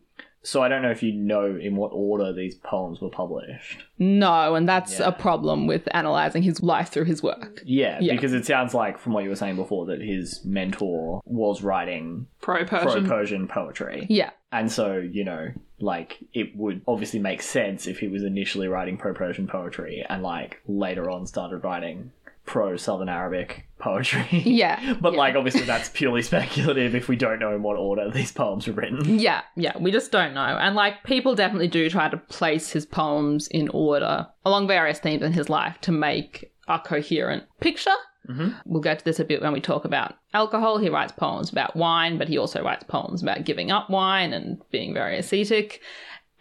So 0.42 0.62
I 0.62 0.68
don't 0.68 0.80
know 0.80 0.90
if 0.90 1.02
you 1.02 1.12
know 1.12 1.54
in 1.54 1.76
what 1.76 1.90
order 1.92 2.32
these 2.32 2.54
poems 2.54 3.00
were 3.00 3.11
published. 3.11 3.85
No, 3.99 4.54
and 4.54 4.66
that's 4.68 4.99
Yeah. 4.99 5.09
a 5.09 5.12
problem 5.12 5.66
with 5.66 5.87
analyzing 5.92 6.42
his 6.42 6.62
life 6.62 6.88
through 6.88 7.04
his 7.04 7.23
work. 7.23 7.62
Yeah, 7.66 7.99
Yeah. 8.00 8.14
because 8.14 8.32
it 8.32 8.47
sounds 8.47 8.73
like 8.73 8.97
from 8.99 9.12
what 9.12 9.23
you 9.25 9.28
were 9.30 9.37
saying 9.37 9.56
before 9.56 9.85
that 9.87 10.00
his 10.00 10.42
mentor 10.44 11.20
was 11.26 11.62
writing 11.62 12.26
Pro 12.40 12.64
Persian. 12.64 13.04
pro-Persian 13.04 13.49
poetry. 13.49 14.06
Yeah. 14.09 14.30
And 14.52 14.73
so, 14.73 14.97
you 14.97 15.25
know, 15.25 15.49
like 15.78 16.18
it 16.35 16.56
would 16.56 16.80
obviously 16.88 17.20
make 17.20 17.40
sense 17.42 17.87
if 17.87 18.00
he 18.00 18.09
was 18.09 18.23
initially 18.25 18.66
writing 18.68 18.97
pro 18.97 19.12
Persian 19.14 19.47
poetry 19.47 20.04
and 20.09 20.23
like 20.23 20.61
later 20.66 21.09
on 21.11 21.26
started 21.26 21.59
writing 21.64 22.12
pro 22.47 22.76
Southern 22.76 23.09
Arabic 23.09 23.66
poetry. 23.78 24.26
Yeah. 24.44 24.94
But 25.00 25.12
yeah. 25.12 25.18
like 25.18 25.35
obviously 25.37 25.62
that's 25.62 25.88
purely 25.88 26.23
speculative 26.30 26.94
if 26.94 27.09
we 27.09 27.16
don't 27.16 27.38
know 27.38 27.54
in 27.54 27.62
what 27.62 27.76
order 27.76 28.11
these 28.11 28.32
poems 28.32 28.66
were 28.66 28.73
written. 28.75 29.18
Yeah, 29.18 29.42
yeah, 29.56 29.76
we 29.78 29.90
just 29.90 30.11
don't 30.12 30.35
know. 30.35 30.40
And 30.61 30.75
like 30.75 31.04
people 31.04 31.35
definitely 31.35 31.68
do 31.68 31.88
try 31.90 32.09
to 32.09 32.16
place 32.16 32.70
his 32.70 32.87
poems 32.87 33.49
in 33.49 33.68
order 33.70 34.26
along 34.44 34.66
various 34.68 34.99
themes 34.99 35.23
in 35.23 35.32
his 35.32 35.49
life 35.49 35.78
to 35.82 35.92
make 35.92 36.52
a 36.68 36.78
coherent 36.78 37.44
picture. 37.61 37.90
Mhm. 38.28 38.54
We'll 38.66 38.82
get 38.82 38.99
to 39.00 39.04
this 39.04 39.18
a 39.18 39.25
bit 39.25 39.40
when 39.42 39.52
we 39.52 39.61
talk 39.61 39.85
about 39.85 40.14
alcohol. 40.35 40.78
He 40.78 40.88
writes 40.90 41.12
poems 41.12 41.50
about 41.50 41.75
wine, 41.75 42.18
but 42.18 42.28
he 42.28 42.37
also 42.38 42.62
writes 42.62 42.85
poems 42.87 43.23
about 43.23 43.44
giving 43.44 43.70
up 43.70 43.88
wine 43.90 44.32
and 44.32 44.61
being 44.70 44.92
very 44.94 45.18
ascetic. 45.18 45.80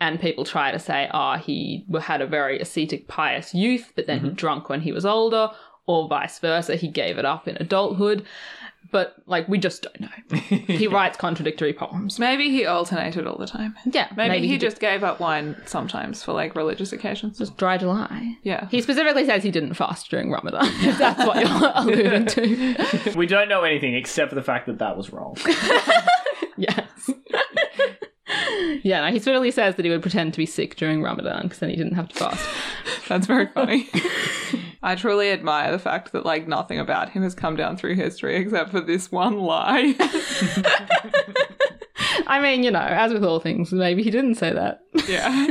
And 0.01 0.19
people 0.19 0.45
try 0.45 0.71
to 0.71 0.79
say, 0.79 1.09
oh, 1.13 1.35
he 1.35 1.85
had 2.01 2.21
a 2.21 2.27
very 2.27 2.59
ascetic, 2.59 3.07
pious 3.07 3.53
youth, 3.53 3.91
but 3.95 4.07
then 4.07 4.19
he 4.21 4.29
drunk 4.29 4.69
when 4.69 4.81
he 4.81 4.91
was 4.93 5.05
older, 5.05 5.49
or 5.89 6.07
vice 6.07 6.37
versa. 6.37 6.75
He 6.75 6.87
gave 6.87 7.17
it 7.17 7.25
up 7.25 7.47
in 7.47 7.57
adulthood. 7.59 8.23
But 8.91 9.15
like, 9.27 9.47
we 9.47 9.57
just 9.59 9.83
don't 9.83 9.99
know. 9.99 10.37
he 10.47 10.87
writes 10.95 11.17
contradictory 11.17 11.73
poems. 11.73 12.17
Maybe 12.17 12.49
he 12.49 12.65
alternated 12.65 13.27
all 13.27 13.37
the 13.37 13.45
time. 13.45 13.75
Yeah, 13.85 14.07
Maybe, 14.15 14.47
he, 14.47 14.53
did- 14.57 14.61
just 14.61 14.79
gave 14.79 15.03
up 15.03 15.19
wine 15.19 15.55
sometimes 15.65 16.23
for 16.23 16.33
like 16.33 16.55
religious 16.55 16.91
occasions. 16.93 17.37
just 17.37 17.55
dry 17.57 17.77
July. 17.77 18.37
Yeah. 18.43 18.67
He 18.69 18.81
specifically 18.81 19.25
says 19.25 19.43
he 19.43 19.51
didn't 19.51 19.73
fast 19.75 20.09
during 20.09 20.31
Ramadan. 20.31 20.65
if 20.81 20.97
that's 20.97 21.23
what 21.25 21.37
you're 21.45 21.71
alluding 21.75 22.25
to. 22.27 23.13
we 23.17 23.25
don't 23.27 23.49
know 23.49 23.63
anything 23.63 23.93
except 23.95 24.29
for 24.29 24.35
the 24.35 24.43
fact 24.43 24.65
that 24.67 24.79
that 24.79 24.95
was 24.97 25.11
wrong. 25.11 25.35
yes. 26.57 27.09
Yeah, 28.83 29.01
no, 29.01 29.07
he 29.11 29.19
specifically 29.19 29.51
says 29.51 29.75
that 29.75 29.85
he 29.85 29.91
would 29.91 30.01
pretend 30.01 30.33
to 30.33 30.37
be 30.37 30.45
sick 30.45 30.75
during 30.75 31.01
Ramadan 31.01 31.43
because 31.43 31.59
then 31.59 31.69
he 31.69 31.75
didn't 31.75 31.95
have 31.95 32.09
to 32.09 32.15
fast. 32.15 32.49
That's 33.07 33.27
very 33.27 33.47
funny. 33.47 33.89
I 34.81 34.95
truly 34.95 35.31
admire 35.31 35.71
the 35.71 35.79
fact 35.79 36.11
that 36.13 36.25
like 36.25 36.47
nothing 36.47 36.79
about 36.79 37.09
him 37.09 37.23
has 37.23 37.35
come 37.35 37.55
down 37.55 37.77
through 37.77 37.95
history 37.95 38.35
except 38.35 38.71
for 38.71 38.81
this 38.81 39.11
one 39.11 39.39
lie. 39.39 39.95
I 42.27 42.41
mean, 42.41 42.63
you 42.63 42.71
know, 42.71 42.79
as 42.79 43.11
with 43.11 43.23
all 43.23 43.39
things, 43.39 43.71
maybe 43.71 44.03
he 44.03 44.11
didn't 44.11 44.35
say 44.35 44.53
that. 44.53 44.81
yeah. 45.07 45.47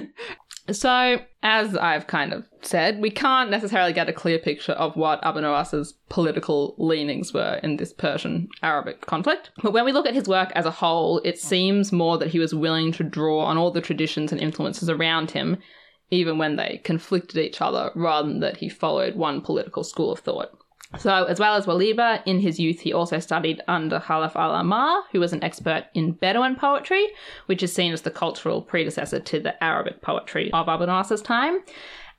So, 0.71 1.21
as 1.43 1.77
I've 1.77 2.07
kind 2.07 2.33
of 2.33 2.45
said, 2.61 3.01
we 3.01 3.11
can't 3.11 3.51
necessarily 3.51 3.93
get 3.93 4.09
a 4.09 4.13
clear 4.13 4.39
picture 4.39 4.73
of 4.73 4.97
what 4.97 5.25
Abu 5.25 5.41
Nuwas's 5.41 5.95
political 6.11 6.75
leanings 6.77 7.33
were 7.33 7.59
in 7.63 7.77
this 7.77 7.93
Persian 7.93 8.49
Arabic 8.63 9.01
conflict. 9.07 9.51
But 9.63 9.73
when 9.73 9.85
we 9.85 9.93
look 9.93 10.07
at 10.07 10.15
his 10.15 10.29
work 10.29 10.53
as 10.55 10.67
a 10.67 10.71
whole, 10.71 11.21
it 11.25 11.39
seems 11.39 11.93
more 11.93 12.19
that 12.19 12.29
he 12.29 12.39
was 12.39 12.55
willing 12.55 12.93
to 12.93 13.05
draw 13.05 13.45
on 13.45 13.57
all 13.57 13.71
the 13.71 13.81
traditions 13.81 14.31
and 14.31 14.41
influences 14.41 14.91
around 14.91 15.31
him, 15.31 15.59
even 16.11 16.37
when 16.37 16.57
they 16.57 16.81
conflicted 16.85 17.39
each 17.39 17.63
other, 17.63 17.91
rather 17.95 18.29
than 18.29 18.41
that 18.41 18.59
he 18.59 18.69
followed 18.69 19.15
one 19.15 19.41
political 19.41 19.85
school 19.85 20.13
of 20.13 20.19
thought. 20.19 20.51
So, 20.97 21.25
as 21.25 21.39
well 21.39 21.55
as 21.55 21.67
Waliba, 21.67 22.23
in 22.25 22.41
his 22.41 22.59
youth, 22.59 22.81
he 22.81 22.95
also 22.95 23.19
studied 23.19 23.61
under 23.69 24.01
Khalaf 24.01 24.35
al 24.37 24.53
Ahmar, 24.53 25.03
who 25.13 25.21
was 25.21 25.35
an 25.35 25.45
expert 25.45 25.85
in 25.93 26.13
Bedouin 26.13 26.57
poetry, 26.57 27.07
which 27.45 27.63
is 27.63 27.75
seen 27.75 27.93
as 27.93 28.03
the 28.03 28.11
cultural 28.11 28.63
predecessor 28.63 29.21
to 29.21 29.39
the 29.39 29.63
Arabic 29.63 30.01
poetry 30.01 30.51
of 30.53 30.67
Abu 30.67 30.87
Nuwas's 30.87 31.21
time. 31.21 31.59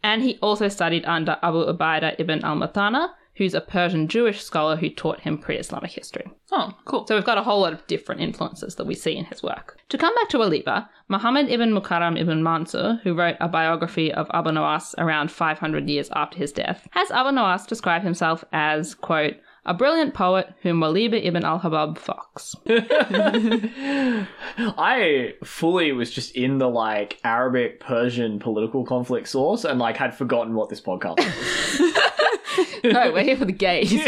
And 0.03 0.21
he 0.21 0.37
also 0.41 0.67
studied 0.67 1.03
under 1.05 1.37
Abu 1.41 1.65
Ubaidah 1.65 2.15
ibn 2.19 2.43
al 2.43 2.57
Muthanna, 2.57 3.09
who's 3.39 3.53
a 3.53 3.61
Persian 3.61 4.09
Jewish 4.09 4.43
scholar 4.43 4.75
who 4.75 4.89
taught 4.89 5.21
him 5.21 5.37
pre 5.37 5.55
Islamic 5.55 5.91
history. 5.91 6.29
Oh, 6.51 6.73
cool. 6.83 7.07
So 7.07 7.15
we've 7.15 7.23
got 7.23 7.37
a 7.37 7.43
whole 7.43 7.61
lot 7.61 7.71
of 7.71 7.87
different 7.87 8.19
influences 8.19 8.75
that 8.75 8.85
we 8.85 8.93
see 8.93 9.15
in 9.15 9.25
his 9.25 9.41
work. 9.41 9.77
To 9.89 9.97
come 9.97 10.13
back 10.13 10.27
to 10.29 10.37
Waliba, 10.37 10.89
Muhammad 11.07 11.49
ibn 11.49 11.71
Mukarram 11.71 12.19
ibn 12.19 12.43
Manzur, 12.43 13.01
who 13.01 13.15
wrote 13.15 13.37
a 13.39 13.47
biography 13.47 14.11
of 14.11 14.29
Abu 14.33 14.51
Nawas 14.51 14.93
around 14.97 15.31
500 15.31 15.89
years 15.89 16.09
after 16.13 16.37
his 16.37 16.51
death, 16.51 16.85
has 16.91 17.09
Abu 17.11 17.29
Nawas 17.29 17.65
describe 17.65 18.03
himself 18.03 18.43
as, 18.51 18.93
quote, 18.93 19.35
a 19.69 19.73
brilliant 19.73 20.15
poet 20.15 20.51
whom 20.63 20.79
Waliba 20.79 21.23
ibn 21.23 21.45
al-Habab 21.45 21.99
fucks. 21.99 22.55
I 24.57 25.35
fully 25.43 25.91
was 25.91 26.09
just 26.09 26.35
in 26.35 26.57
the 26.57 26.67
like 26.67 27.19
Arabic 27.23 27.79
Persian 27.79 28.39
political 28.39 28.83
conflict 28.83 29.27
source 29.27 29.65
and 29.65 29.77
like 29.77 29.95
had 29.95 30.15
forgotten 30.15 30.55
what 30.55 30.69
this 30.69 30.81
podcast 30.81 31.19
was. 31.19 32.83
no, 32.83 33.13
we're 33.13 33.21
here 33.21 33.37
for 33.37 33.45
the 33.45 33.51
gays. 33.51 33.91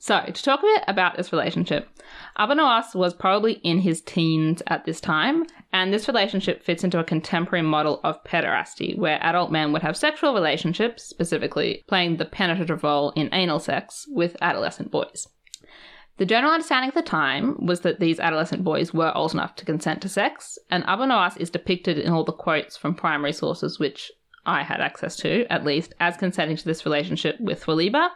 so, 0.00 0.24
to 0.26 0.42
talk 0.42 0.58
a 0.58 0.62
bit 0.62 0.82
about 0.88 1.16
this 1.16 1.32
relationship, 1.32 1.88
Abu 2.36 2.54
Nawas 2.54 2.94
was 2.96 3.14
probably 3.14 3.54
in 3.62 3.78
his 3.78 4.00
teens 4.00 4.60
at 4.66 4.84
this 4.84 5.00
time, 5.00 5.44
and 5.72 5.92
this 5.92 6.08
relationship 6.08 6.62
fits 6.64 6.82
into 6.82 6.98
a 6.98 7.04
contemporary 7.04 7.62
model 7.62 8.00
of 8.02 8.22
pederasty, 8.24 8.98
where 8.98 9.22
adult 9.22 9.52
men 9.52 9.72
would 9.72 9.82
have 9.82 9.96
sexual 9.96 10.34
relationships, 10.34 11.04
specifically 11.04 11.84
playing 11.86 12.16
the 12.16 12.24
penetrative 12.24 12.82
role 12.82 13.10
in 13.10 13.32
anal 13.32 13.60
sex, 13.60 14.04
with 14.08 14.36
adolescent 14.40 14.90
boys. 14.90 15.28
The 16.16 16.26
general 16.26 16.52
understanding 16.52 16.88
at 16.88 16.94
the 16.94 17.02
time 17.02 17.66
was 17.66 17.80
that 17.80 18.00
these 18.00 18.20
adolescent 18.20 18.64
boys 18.64 18.92
were 18.92 19.16
old 19.16 19.32
enough 19.32 19.54
to 19.56 19.64
consent 19.64 20.02
to 20.02 20.08
sex, 20.08 20.58
and 20.70 20.84
Abu 20.86 21.04
Nawas 21.04 21.36
is 21.38 21.50
depicted 21.50 21.98
in 21.98 22.12
all 22.12 22.24
the 22.24 22.32
quotes 22.32 22.76
from 22.76 22.94
primary 22.94 23.32
sources, 23.32 23.78
which 23.78 24.10
I 24.46 24.62
had 24.62 24.80
access 24.80 25.16
to, 25.18 25.46
at 25.52 25.64
least, 25.64 25.94
as 26.00 26.16
consenting 26.16 26.56
to 26.56 26.64
this 26.64 26.84
relationship 26.84 27.40
with 27.40 27.64
Waliba. 27.66 28.10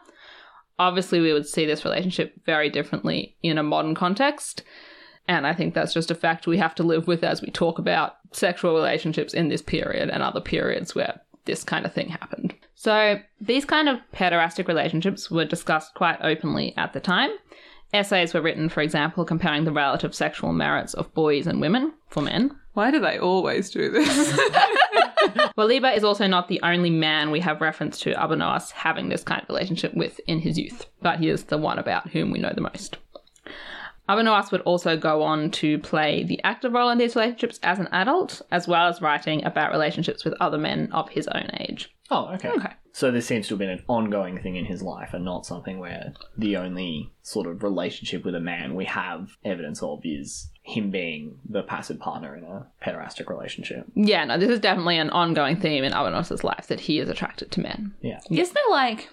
Obviously, 0.78 1.20
we 1.20 1.32
would 1.32 1.46
see 1.46 1.66
this 1.66 1.84
relationship 1.84 2.34
very 2.46 2.70
differently 2.70 3.36
in 3.42 3.58
a 3.58 3.62
modern 3.62 3.94
context, 3.94 4.62
and 5.26 5.46
I 5.46 5.52
think 5.52 5.74
that's 5.74 5.92
just 5.92 6.10
a 6.10 6.14
fact 6.14 6.46
we 6.46 6.58
have 6.58 6.74
to 6.76 6.82
live 6.82 7.06
with 7.06 7.22
as 7.24 7.42
we 7.42 7.50
talk 7.50 7.78
about 7.78 8.16
sexual 8.32 8.74
relationships 8.74 9.34
in 9.34 9.48
this 9.48 9.62
period 9.62 10.08
and 10.08 10.22
other 10.22 10.40
periods 10.40 10.94
where 10.94 11.20
this 11.44 11.64
kind 11.64 11.84
of 11.84 11.92
thing 11.92 12.08
happened. 12.08 12.54
So, 12.74 13.20
these 13.40 13.64
kind 13.64 13.88
of 13.88 13.98
pederastic 14.14 14.68
relationships 14.68 15.30
were 15.30 15.44
discussed 15.44 15.94
quite 15.94 16.18
openly 16.22 16.74
at 16.76 16.92
the 16.92 17.00
time. 17.00 17.30
Essays 17.92 18.34
were 18.34 18.42
written, 18.42 18.68
for 18.68 18.82
example, 18.82 19.24
comparing 19.24 19.64
the 19.64 19.72
relative 19.72 20.14
sexual 20.14 20.52
merits 20.52 20.94
of 20.94 21.12
boys 21.14 21.46
and 21.46 21.60
women 21.60 21.92
for 22.08 22.22
men. 22.22 22.56
Why 22.78 22.92
do 22.92 23.00
they 23.00 23.18
always 23.18 23.70
do 23.70 23.90
this? 23.90 24.06
Waliba 25.58 25.96
is 25.96 26.04
also 26.04 26.28
not 26.28 26.46
the 26.46 26.60
only 26.62 26.90
man 26.90 27.32
we 27.32 27.40
have 27.40 27.60
reference 27.60 27.98
to 28.02 28.14
Abu 28.14 28.36
having 28.70 29.08
this 29.08 29.24
kind 29.24 29.42
of 29.42 29.48
relationship 29.48 29.94
with 29.94 30.20
in 30.28 30.38
his 30.38 30.56
youth, 30.56 30.86
but 31.02 31.18
he 31.18 31.28
is 31.28 31.42
the 31.42 31.58
one 31.58 31.80
about 31.80 32.08
whom 32.10 32.30
we 32.30 32.38
know 32.38 32.52
the 32.54 32.60
most. 32.60 32.98
Abu 34.08 34.22
Nawas 34.22 34.50
would 34.50 34.62
also 34.62 34.96
go 34.96 35.22
on 35.22 35.50
to 35.52 35.78
play 35.78 36.24
the 36.24 36.42
active 36.42 36.72
role 36.72 36.88
in 36.88 36.98
these 36.98 37.14
relationships 37.14 37.60
as 37.62 37.78
an 37.78 37.88
adult, 37.92 38.40
as 38.50 38.66
well 38.66 38.88
as 38.88 39.02
writing 39.02 39.44
about 39.44 39.70
relationships 39.70 40.24
with 40.24 40.34
other 40.40 40.58
men 40.58 40.90
of 40.92 41.10
his 41.10 41.28
own 41.28 41.50
age. 41.60 41.94
Oh, 42.10 42.28
okay. 42.34 42.48
Okay. 42.48 42.72
So 42.92 43.10
this 43.10 43.26
seems 43.26 43.46
to 43.48 43.54
have 43.54 43.58
been 43.58 43.68
an 43.68 43.84
ongoing 43.86 44.40
thing 44.40 44.56
in 44.56 44.64
his 44.64 44.82
life 44.82 45.10
and 45.12 45.24
not 45.24 45.46
something 45.46 45.78
where 45.78 46.14
the 46.36 46.56
only 46.56 47.12
sort 47.22 47.46
of 47.46 47.62
relationship 47.62 48.24
with 48.24 48.34
a 48.34 48.40
man 48.40 48.74
we 48.74 48.86
have 48.86 49.36
evidence 49.44 49.82
of 49.82 50.00
is 50.04 50.50
him 50.62 50.90
being 50.90 51.38
the 51.48 51.62
passive 51.62 52.00
partner 52.00 52.34
in 52.34 52.44
a 52.44 52.66
pederastic 52.82 53.28
relationship. 53.28 53.86
Yeah, 53.94 54.24
no, 54.24 54.38
this 54.38 54.48
is 54.48 54.58
definitely 54.58 54.98
an 54.98 55.10
ongoing 55.10 55.60
theme 55.60 55.84
in 55.84 55.92
Abu 55.92 56.10
Nawas's 56.10 56.42
life 56.42 56.66
that 56.68 56.80
he 56.80 56.98
is 56.98 57.08
attracted 57.08 57.52
to 57.52 57.60
men. 57.60 57.94
Yeah. 58.00 58.20
Is 58.30 58.50
there 58.52 58.62
like 58.70 59.08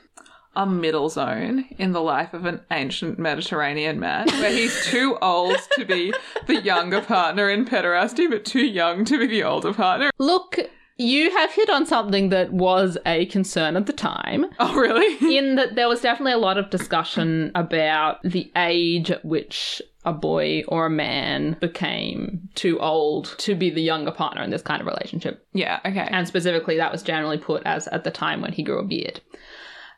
a 0.56 0.66
middle 0.66 1.10
zone 1.10 1.66
in 1.78 1.92
the 1.92 2.02
life 2.02 2.34
of 2.34 2.46
an 2.46 2.62
ancient 2.72 3.20
Mediterranean 3.20 4.00
man 4.00 4.28
where 4.28 4.52
he's 4.52 4.86
too 4.86 5.18
old 5.22 5.58
to 5.74 5.86
be 5.86 6.14
the 6.48 6.62
younger 6.62 7.02
partner 7.02 7.50
in 7.50 7.66
pederasty, 7.66 8.30
but 8.30 8.46
too 8.46 8.66
young 8.66 9.06
to 9.06 9.20
be 9.20 9.28
the 9.28 9.44
older 9.44 9.74
partner? 9.74 10.10
Look, 10.18 10.58
you 10.98 11.30
have 11.32 11.52
hit 11.52 11.70
on 11.70 11.86
something 11.86 12.30
that 12.30 12.54
was 12.54 12.98
a 13.06 13.26
concern 13.26 13.76
at 13.76 13.86
the 13.86 13.94
time. 13.94 14.46
Oh, 14.60 14.76
really? 14.76 15.38
in 15.38 15.56
that 15.56 15.76
there 15.76 15.90
was 15.90 16.02
definitely 16.02 16.34
a 16.34 16.38
lot 16.38 16.58
of 16.58 16.70
discussion 16.70 17.52
about 17.54 18.24
the 18.24 18.52
age 18.56 19.12
at 19.12 19.26
which 19.26 19.82
a 20.06 20.14
boy 20.14 20.64
or 20.68 20.86
a 20.86 20.90
man 20.90 21.58
became 21.60 22.48
too 22.56 22.80
old 22.80 23.36
to 23.40 23.56
be 23.56 23.70
the 23.70 23.82
younger 23.82 24.12
partner 24.12 24.44
in 24.44 24.52
this 24.52 24.62
kind 24.62 24.80
of 24.80 24.88
relationship. 24.88 25.46
yeah, 25.54 25.80
okay. 25.84 26.08
And 26.12 26.28
specifically, 26.28 26.78
that 26.78 26.92
was 26.92 27.04
generally 27.04 27.40
put 27.40 27.64
as 27.66 27.88
at 27.88 28.04
the 28.04 28.12
time 28.12 28.42
when 28.42 28.54
he 28.54 28.64
grew 28.64 28.80
a 28.80 28.84
beard. 28.86 29.20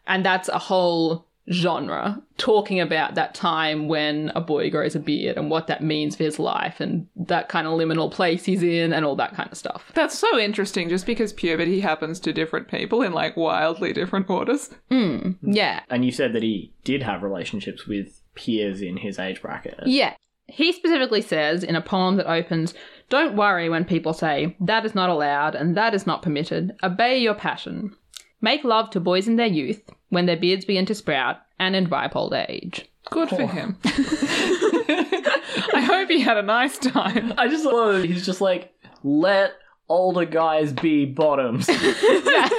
And 0.07 0.25
that's 0.25 0.49
a 0.49 0.59
whole 0.59 1.27
genre 1.49 2.21
talking 2.37 2.79
about 2.79 3.15
that 3.15 3.33
time 3.33 3.87
when 3.87 4.31
a 4.35 4.41
boy 4.41 4.69
grows 4.69 4.95
a 4.95 4.99
beard 4.99 5.37
and 5.37 5.49
what 5.49 5.67
that 5.67 5.81
means 5.81 6.15
for 6.15 6.23
his 6.23 6.39
life 6.39 6.81
and 6.81 7.07
that 7.15 7.47
kind 7.47 7.65
of 7.65 7.73
liminal 7.73 8.11
place 8.11 8.43
he's 8.43 8.61
in 8.61 8.91
and 8.91 9.05
all 9.05 9.15
that 9.15 9.33
kind 9.33 9.49
of 9.51 9.57
stuff. 9.57 9.91
That's 9.93 10.17
so 10.17 10.37
interesting 10.37 10.89
just 10.89 11.05
because 11.05 11.31
puberty 11.31 11.79
happens 11.79 12.19
to 12.21 12.33
different 12.33 12.67
people 12.67 13.01
in 13.01 13.13
like 13.13 13.37
wildly 13.37 13.93
different 13.93 14.29
orders. 14.29 14.69
Mm, 14.91 15.37
yeah. 15.41 15.81
And 15.89 16.03
you 16.03 16.11
said 16.11 16.33
that 16.33 16.43
he 16.43 16.73
did 16.83 17.01
have 17.03 17.23
relationships 17.23 17.87
with 17.87 18.21
peers 18.35 18.81
in 18.81 18.97
his 18.97 19.17
age 19.17 19.41
bracket. 19.41 19.79
Yeah. 19.85 20.15
He 20.49 20.71
specifically 20.71 21.21
says 21.21 21.63
in 21.63 21.75
a 21.75 21.81
poem 21.81 22.15
that 22.17 22.29
opens, 22.29 22.73
Don't 23.09 23.35
worry 23.35 23.69
when 23.69 23.83
people 23.83 24.13
say, 24.13 24.55
that 24.61 24.85
is 24.85 24.95
not 24.95 25.09
allowed 25.09 25.55
and 25.55 25.75
that 25.75 25.93
is 25.93 26.07
not 26.07 26.21
permitted. 26.21 26.73
Obey 26.83 27.17
your 27.19 27.33
passion. 27.33 27.95
Make 28.41 28.63
love 28.63 28.89
to 28.91 28.99
boys 28.99 29.27
in 29.27 29.35
their 29.35 29.47
youth, 29.47 29.81
when 30.09 30.25
their 30.25 30.37
beards 30.37 30.65
begin 30.65 30.85
to 30.87 30.95
sprout, 30.95 31.37
and 31.59 31.75
in 31.75 31.89
ripe 31.89 32.15
old 32.15 32.33
age. 32.33 32.85
Good 33.09 33.29
for 33.29 33.43
oh. 33.43 33.47
him. 33.47 33.77
I 35.73 35.83
hope 35.85 36.09
he 36.09 36.21
had 36.21 36.37
a 36.37 36.43
nice 36.43 36.77
time. 36.77 37.33
I 37.37 37.47
just 37.47 37.65
love 37.65 38.03
he's 38.03 38.25
just 38.25 38.41
like, 38.41 38.73
let 39.03 39.53
older 39.89 40.25
guys 40.25 40.73
be 40.73 41.05
bottoms. 41.05 41.69
Yeah. 42.27 42.49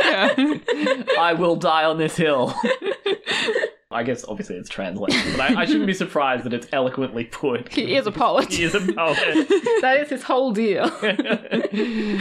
I 1.18 1.34
will 1.36 1.56
die 1.56 1.84
on 1.84 1.98
this 1.98 2.16
hill. 2.16 2.54
I 3.90 4.02
guess 4.02 4.22
obviously 4.28 4.56
it's 4.56 4.68
translated, 4.68 5.18
but 5.32 5.40
I, 5.40 5.62
I 5.62 5.64
shouldn't 5.64 5.86
be 5.86 5.94
surprised 5.94 6.44
that 6.44 6.52
it's 6.52 6.66
eloquently 6.72 7.24
put. 7.24 7.72
He 7.72 7.96
is 7.96 8.06
a 8.06 8.12
poet. 8.12 8.52
He 8.58 8.64
is 8.64 8.74
a 8.74 8.80
poet. 8.80 9.16
that 9.80 9.96
is 10.00 10.10
his 10.10 10.22
whole 10.22 10.52
deal. 10.52 10.90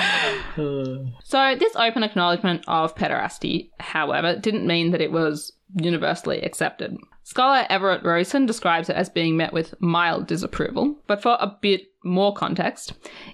So, 1.24 1.56
this 1.60 1.76
open 1.76 2.04
acknowledgement 2.04 2.64
of 2.68 2.96
pederasty, 2.96 3.70
however, 3.80 4.38
didn't 4.38 4.66
mean 4.66 4.92
that 4.92 5.02
it 5.02 5.12
was 5.12 5.52
universally 5.76 6.42
accepted. 6.42 6.98
Scholar 7.24 7.66
Everett 7.70 8.04
Rowson 8.04 8.46
describes 8.46 8.90
it 8.90 8.96
as 8.96 9.10
being 9.10 9.36
met 9.36 9.52
with 9.52 9.74
mild 9.80 10.26
disapproval, 10.28 10.96
but 11.06 11.22
for 11.22 11.38
a 11.40 11.56
bit 11.62 11.82
more 12.04 12.34
context, 12.34 12.94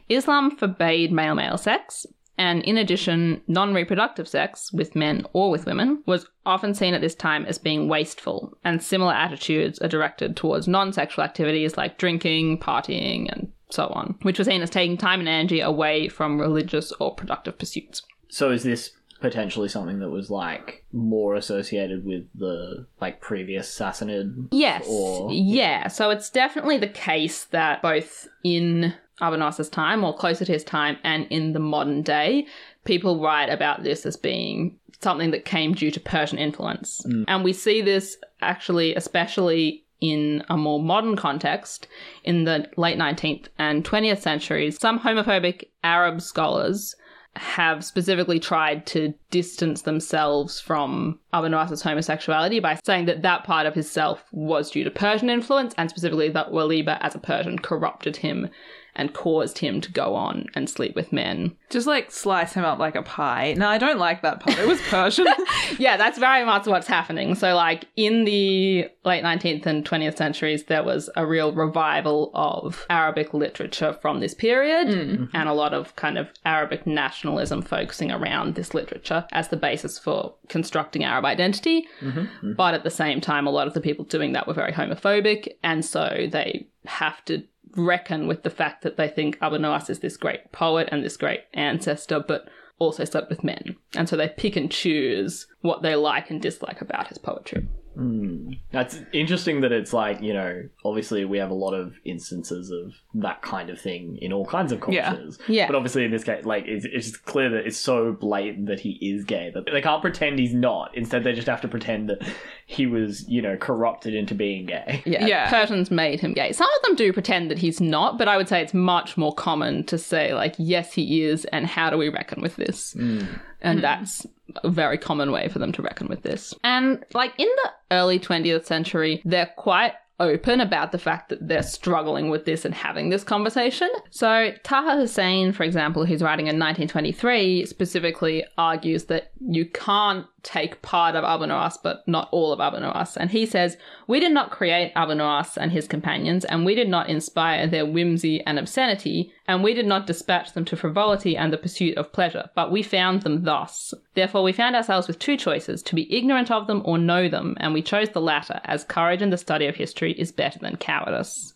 Islam 0.09 0.57
forbade 0.57 1.11
male 1.11 1.35
male 1.35 1.57
sex, 1.57 2.05
and 2.37 2.63
in 2.63 2.77
addition, 2.77 3.41
non 3.47 3.73
reproductive 3.73 4.27
sex, 4.27 4.71
with 4.73 4.95
men 4.95 5.25
or 5.33 5.51
with 5.51 5.65
women, 5.65 6.03
was 6.05 6.27
often 6.45 6.73
seen 6.73 6.93
at 6.93 7.01
this 7.01 7.15
time 7.15 7.45
as 7.45 7.57
being 7.57 7.87
wasteful, 7.87 8.57
and 8.63 8.81
similar 8.81 9.13
attitudes 9.13 9.79
are 9.79 9.87
directed 9.87 10.35
towards 10.35 10.67
non 10.67 10.93
sexual 10.93 11.23
activities 11.23 11.77
like 11.77 11.97
drinking, 11.97 12.59
partying, 12.59 13.31
and 13.31 13.51
so 13.69 13.87
on, 13.87 14.15
which 14.23 14.37
was 14.37 14.47
seen 14.47 14.61
as 14.61 14.69
taking 14.69 14.97
time 14.97 15.19
and 15.19 15.29
energy 15.29 15.59
away 15.59 16.07
from 16.07 16.39
religious 16.39 16.91
or 16.93 17.15
productive 17.15 17.57
pursuits. 17.57 18.01
so 18.29 18.51
is 18.51 18.63
this 18.63 18.91
potentially 19.24 19.70
something 19.70 20.00
that 20.00 20.10
was 20.10 20.30
like 20.30 20.84
more 20.92 21.34
associated 21.36 22.06
with 22.06 22.25
the 22.36 22.86
like 23.00 23.22
previous 23.22 23.74
Sassanid? 23.74 24.50
Yes. 24.51 24.86
Or 24.86 25.32
yeah. 25.32 25.88
So 25.88 26.10
it's 26.10 26.30
definitely 26.30 26.77
the 26.77 26.89
case 26.89 27.46
that 27.46 27.82
both 27.82 28.27
in 28.44 28.94
Abu 29.22 29.38
Nawas's 29.38 29.70
time 29.70 30.03
or 30.03 30.13
closer 30.13 30.44
to 30.44 30.51
his 30.51 30.65
time 30.65 30.98
and 31.06 31.25
in 31.30 31.53
the 31.53 31.62
modern 31.62 32.01
day, 32.01 32.46
people 32.84 33.22
write 33.22 33.46
about 33.46 33.84
this 33.84 34.06
as 34.06 34.18
being 34.18 34.77
something 35.00 35.32
that 35.32 35.46
came 35.46 35.74
due 35.74 35.89
to 35.89 36.01
Persian 36.01 36.38
influence. 36.38 37.01
Mm. 37.08 37.24
And 37.30 37.44
we 37.46 37.53
see 37.53 37.82
this 37.82 38.18
actually, 38.42 38.94
especially 38.94 39.86
in 40.01 40.44
a 40.50 40.58
more 40.58 40.84
modern 40.84 41.15
context, 41.15 41.88
in 42.25 42.44
the 42.44 42.68
late 42.75 42.98
19th 42.98 43.46
and 43.58 43.86
20th 43.86 44.20
centuries, 44.20 44.77
some 44.77 45.00
homophobic 45.00 45.70
Arab 45.82 46.20
scholars 46.20 46.94
have 47.35 47.83
specifically 47.83 48.39
tried 48.39 48.85
to 48.85 49.13
distance 49.31 49.81
themselves 49.81 50.59
from 50.59 51.19
Abu 51.33 51.47
Nuwas's 51.47 51.81
homosexuality 51.81 52.59
by 52.59 52.79
saying 52.83 53.05
that 53.05 53.23
that 53.23 53.43
part 53.43 53.65
of 53.65 53.73
his 53.73 53.89
self 53.89 54.23
was 54.31 54.69
due 54.69 54.83
to 54.83 54.91
Persian 54.91 55.29
influence, 55.29 55.73
and 55.77 55.89
specifically 55.89 56.29
that 56.29 56.51
Waliba 56.51 56.97
as 57.01 57.15
a 57.15 57.19
Persian 57.19 57.57
corrupted 57.57 58.17
him 58.17 58.49
and 58.95 59.13
caused 59.13 59.59
him 59.59 59.81
to 59.81 59.91
go 59.91 60.15
on 60.15 60.47
and 60.55 60.69
sleep 60.69 60.95
with 60.95 61.12
men. 61.12 61.55
Just 61.69 61.88
like 61.88 62.12
slice 62.12 62.53
him 62.53 62.63
up 62.63 62.79
like 62.79 62.95
a 62.95 63.01
pie. 63.01 63.53
No, 63.57 63.67
I 63.67 63.77
don't 63.77 63.97
like 63.97 64.21
that 64.21 64.39
part. 64.39 64.57
It 64.59 64.67
was 64.67 64.81
Persian. 64.81 65.27
Yeah, 65.79 65.97
that's 65.97 66.19
very 66.19 66.45
much 66.45 66.67
what's 66.67 66.88
happening. 66.88 67.35
So, 67.35 67.55
like, 67.55 67.85
in 67.95 68.25
the 68.25 68.88
late 69.05 69.23
19th 69.23 69.65
and 69.65 69.83
20th 69.83 70.17
centuries, 70.17 70.65
there 70.65 70.83
was 70.83 71.09
a 71.15 71.25
real 71.25 71.51
revival 71.51 72.31
of 72.33 72.85
Arabic 72.89 73.33
literature 73.33 73.93
from 74.01 74.19
this 74.19 74.33
period 74.33 74.88
hmm. 74.88 74.93
mm-hmm. 74.93 75.25
and 75.35 75.50
a 75.50 75.53
lot 75.53 75.73
of 75.73 75.95
kind 75.95 76.17
of 76.17 76.29
Arabic 76.45 76.85
nationalism 76.85 77.62
focusing 77.62 78.12
around 78.12 78.55
this 78.55 78.73
literature 78.73 79.25
as 79.31 79.50
the 79.50 79.57
basis 79.57 79.97
for 79.97 80.35
constructing 80.47 81.03
Arab 81.03 81.25
identity. 81.25 81.88
Mm-hmm. 82.01 82.19
Mm-hmm. 82.19 82.53
But 82.53 82.73
at 82.73 82.83
the 82.83 82.91
same 82.91 83.19
time, 83.19 83.47
a 83.47 83.51
lot 83.51 83.67
of 83.67 83.73
the 83.73 83.81
people 83.81 84.05
doing 84.05 84.33
that 84.33 84.47
were 84.47 84.53
very 84.53 84.71
homophobic, 84.71 85.47
and 85.63 85.83
so 85.83 86.27
they 86.29 86.67
have 86.85 87.23
to 87.25 87.43
reckon 87.75 88.27
with 88.27 88.44
the 88.44 88.50
fact 88.50 88.84
that 88.84 88.98
they 88.98 89.08
think 89.08 89.38
Abu 89.42 89.58
Nuwas 89.58 89.89
is 89.89 90.00
this 90.00 90.18
great 90.18 90.51
poet 90.51 90.89
and 90.92 91.03
this 91.03 91.18
great 91.18 91.42
ancestor, 91.53 92.20
but 92.20 92.48
also 92.80 93.06
slept 93.06 93.30
with 93.30 93.44
men. 93.44 93.75
And 93.96 94.08
so 94.10 94.15
they 94.15 94.30
pick 94.30 94.56
and 94.56 94.72
choose 94.72 95.48
what 95.62 95.82
they 95.82 95.96
like 95.96 96.30
and 96.30 96.42
dislike 96.42 96.82
about 96.82 97.08
his 97.08 97.18
poetry. 97.18 97.68
Mm. 97.97 98.59
That's 98.71 99.00
interesting 99.12 99.62
that 99.62 99.71
it's 99.71 99.93
like, 99.93 100.21
you 100.21 100.33
know, 100.33 100.67
obviously 100.83 101.25
we 101.25 101.38
have 101.38 101.51
a 101.51 101.55
lot 101.55 101.73
of 101.73 101.93
instances 102.05 102.71
of 102.71 102.93
that 103.21 103.41
kind 103.41 103.69
of 103.69 103.79
thing 103.79 104.17
in 104.21 104.33
all 104.33 104.45
kinds 104.45 104.71
of 104.71 104.79
cultures. 104.79 105.38
Yeah. 105.47 105.55
yeah. 105.55 105.67
But 105.67 105.75
obviously 105.75 106.05
in 106.05 106.12
this 106.12 106.23
case, 106.23 106.45
like, 106.45 106.65
it's, 106.65 106.85
it's 106.85 107.12
just 107.12 107.25
clear 107.25 107.50
that 107.51 107.65
it's 107.65 107.77
so 107.77 108.12
blatant 108.12 108.67
that 108.67 108.79
he 108.79 108.91
is 109.01 109.23
gay 109.25 109.51
that 109.53 109.65
they 109.71 109.81
can't 109.81 110.01
pretend 110.01 110.39
he's 110.39 110.53
not. 110.53 110.96
Instead, 110.96 111.24
they 111.24 111.33
just 111.33 111.48
have 111.48 111.61
to 111.61 111.68
pretend 111.68 112.09
that 112.09 112.22
he 112.65 112.87
was, 112.87 113.27
you 113.27 113.41
know, 113.41 113.57
corrupted 113.57 114.13
into 114.13 114.35
being 114.35 114.65
gay. 114.65 115.01
Yeah, 115.13 115.25
Yeah. 115.25 115.50
Persians 115.50 115.91
made 115.91 116.20
him 116.22 116.33
gay. 116.33 116.53
Some 116.53 116.70
of 116.77 116.81
them 116.83 116.96
do 116.96 117.13
pretend 117.13 117.51
that 117.51 117.59
he's 117.59 117.79
not, 117.79 118.18
but 118.18 118.27
I 118.27 118.37
would 118.37 118.48
say 118.48 118.61
it's 118.61 118.74
much 118.74 119.18
more 119.18 119.33
common 119.33 119.83
to 119.85 119.98
say, 119.98 120.33
like, 120.33 120.55
yes, 120.57 120.94
he 120.94 121.24
is, 121.24 121.46
and 121.46 121.68
how 121.68 121.89
do 121.89 121.98
we 121.98 122.09
reckon 122.09 122.41
with 122.41 122.55
this? 122.55 122.94
Mm. 122.96 123.27
And 123.61 123.79
hmm. 123.79 123.81
that's 123.81 124.25
a 124.63 124.70
very 124.70 124.98
common 124.98 125.31
way 125.31 125.48
for 125.48 125.59
them 125.59 125.72
to 125.74 125.81
reckon 125.81 126.07
with 126.07 126.24
this. 126.24 126.53
And, 126.63 127.03
like, 127.13 127.33
in 127.37 127.48
the 127.48 127.72
early 127.92 128.20
20th 128.20 128.66
century, 128.66 129.22
they're 129.25 129.51
quite 129.57 129.94
open 130.20 130.61
about 130.61 130.92
the 130.92 130.98
fact 130.98 131.29
that 131.29 131.48
they're 131.48 131.63
struggling 131.63 132.29
with 132.29 132.46
this 132.46 132.66
and 132.66 132.74
having 132.74 133.09
this 133.09 133.24
conversation. 133.24 133.89
So, 134.11 134.51
Taha 134.63 134.98
Hussein, 134.98 135.51
for 135.51 135.63
example, 135.63 136.05
who's 136.05 136.22
writing 136.22 136.46
in 136.46 136.59
1923, 136.59 137.66
specifically 137.66 138.46
argues 138.57 139.05
that 139.05 139.31
you 139.39 139.66
can't 139.66 140.25
take 140.44 140.82
part 140.82 141.16
of 141.16 141.24
Abu 141.24 141.48
but 141.82 142.08
not 142.08 142.27
all 142.32 142.51
of 142.51 142.60
Abu. 142.60 142.77
And 143.18 143.32
he 143.32 143.46
says, 143.46 143.77
We 144.08 144.20
did 144.20 144.32
not 144.32 144.51
create 144.51 144.92
Abu 144.96 145.14
and 145.14 145.72
his 145.72 145.88
companions, 145.88 146.46
and 146.46 146.66
we 146.66 146.75
did 146.75 146.90
not 146.90 147.10
inspire 147.10 147.66
their 147.66 147.86
whimsy 147.86 148.42
and 148.46 148.60
obscenity, 148.60 149.34
and 149.48 149.64
we 149.64 149.74
did 149.74 149.86
not 149.86 150.06
dispatch 150.06 150.53
them 150.53 150.66
to 150.66 150.75
frivolity 150.75 151.36
and 151.36 151.51
the 151.51 151.58
pursuit 151.58 151.98
of 151.98 152.12
pleasure, 152.12 152.50
but 152.56 152.72
we 152.72 152.84
found 152.84 153.24
them 153.24 153.44
thus. 153.44 153.94
Therefore, 154.14 154.44
we 154.44 154.51
found 154.53 154.75
ourselves 154.75 155.08
with 155.08 155.18
two 155.18 155.38
choices 155.38 155.82
to 155.84 155.96
be 155.96 156.14
ignorant 156.16 156.51
of 156.51 156.68
them 156.68 156.82
or 156.86 156.98
know 156.98 157.29
them, 157.29 157.56
and 157.60 157.74
we 157.74 157.82
chose 157.82 158.10
the 158.10 158.22
latter, 158.22 158.60
as 158.66 158.84
courage 158.84 159.22
in 159.22 159.29
the 159.29 159.38
study 159.38 159.66
of 159.66 159.75
history 159.75 160.12
is 160.14 160.32
better 160.32 160.60
than 160.60 160.75
cowardice. 160.75 161.53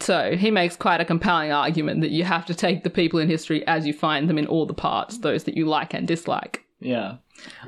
So 0.00 0.36
he 0.36 0.50
makes 0.50 0.76
quite 0.76 1.00
a 1.00 1.04
compelling 1.04 1.52
argument 1.52 2.00
that 2.00 2.10
you 2.10 2.24
have 2.24 2.46
to 2.46 2.54
take 2.54 2.84
the 2.84 2.90
people 2.90 3.20
in 3.20 3.28
history 3.28 3.66
as 3.66 3.86
you 3.86 3.92
find 3.92 4.28
them 4.28 4.38
in 4.38 4.46
all 4.46 4.66
the 4.66 4.74
parts, 4.74 5.18
those 5.18 5.44
that 5.44 5.56
you 5.56 5.66
like 5.66 5.94
and 5.94 6.08
dislike. 6.08 6.64
Yeah. 6.80 7.16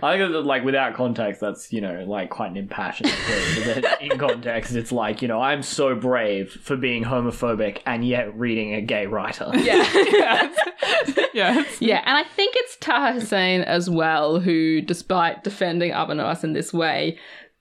I 0.02 0.16
think 0.16 0.32
that, 0.32 0.40
like, 0.44 0.64
without 0.64 0.94
context, 0.94 1.40
that's, 1.40 1.72
you 1.72 1.80
know, 1.80 2.04
like, 2.06 2.30
quite 2.30 2.50
an 2.50 2.56
impassioned 2.56 3.10
plea. 3.10 3.64
But 3.64 3.82
then 3.82 3.94
in 4.12 4.18
context, 4.18 4.74
it's 4.74 4.92
like, 4.92 5.22
you 5.22 5.28
know, 5.28 5.40
I'm 5.40 5.62
so 5.62 5.94
brave 5.94 6.50
for 6.50 6.76
being 6.76 7.04
homophobic 7.04 7.80
and 7.86 8.06
yet 8.06 8.36
reading 8.38 8.74
a 8.74 8.80
gay 8.80 9.06
writer. 9.06 9.50
Yeah. 9.54 9.82
yes. 9.94 10.58
yes. 11.34 11.76
Yeah, 11.80 12.02
and 12.04 12.16
I 12.16 12.24
think 12.24 12.54
it's 12.56 12.76
Taha 12.76 13.14
Hussein 13.14 13.62
as 13.62 13.88
well 13.88 14.40
who, 14.40 14.80
despite 14.80 15.44
defending 15.44 15.92
Abu 15.92 16.14
Nuwas 16.14 16.44
in 16.44 16.52
this 16.52 16.72
way, 16.72 17.18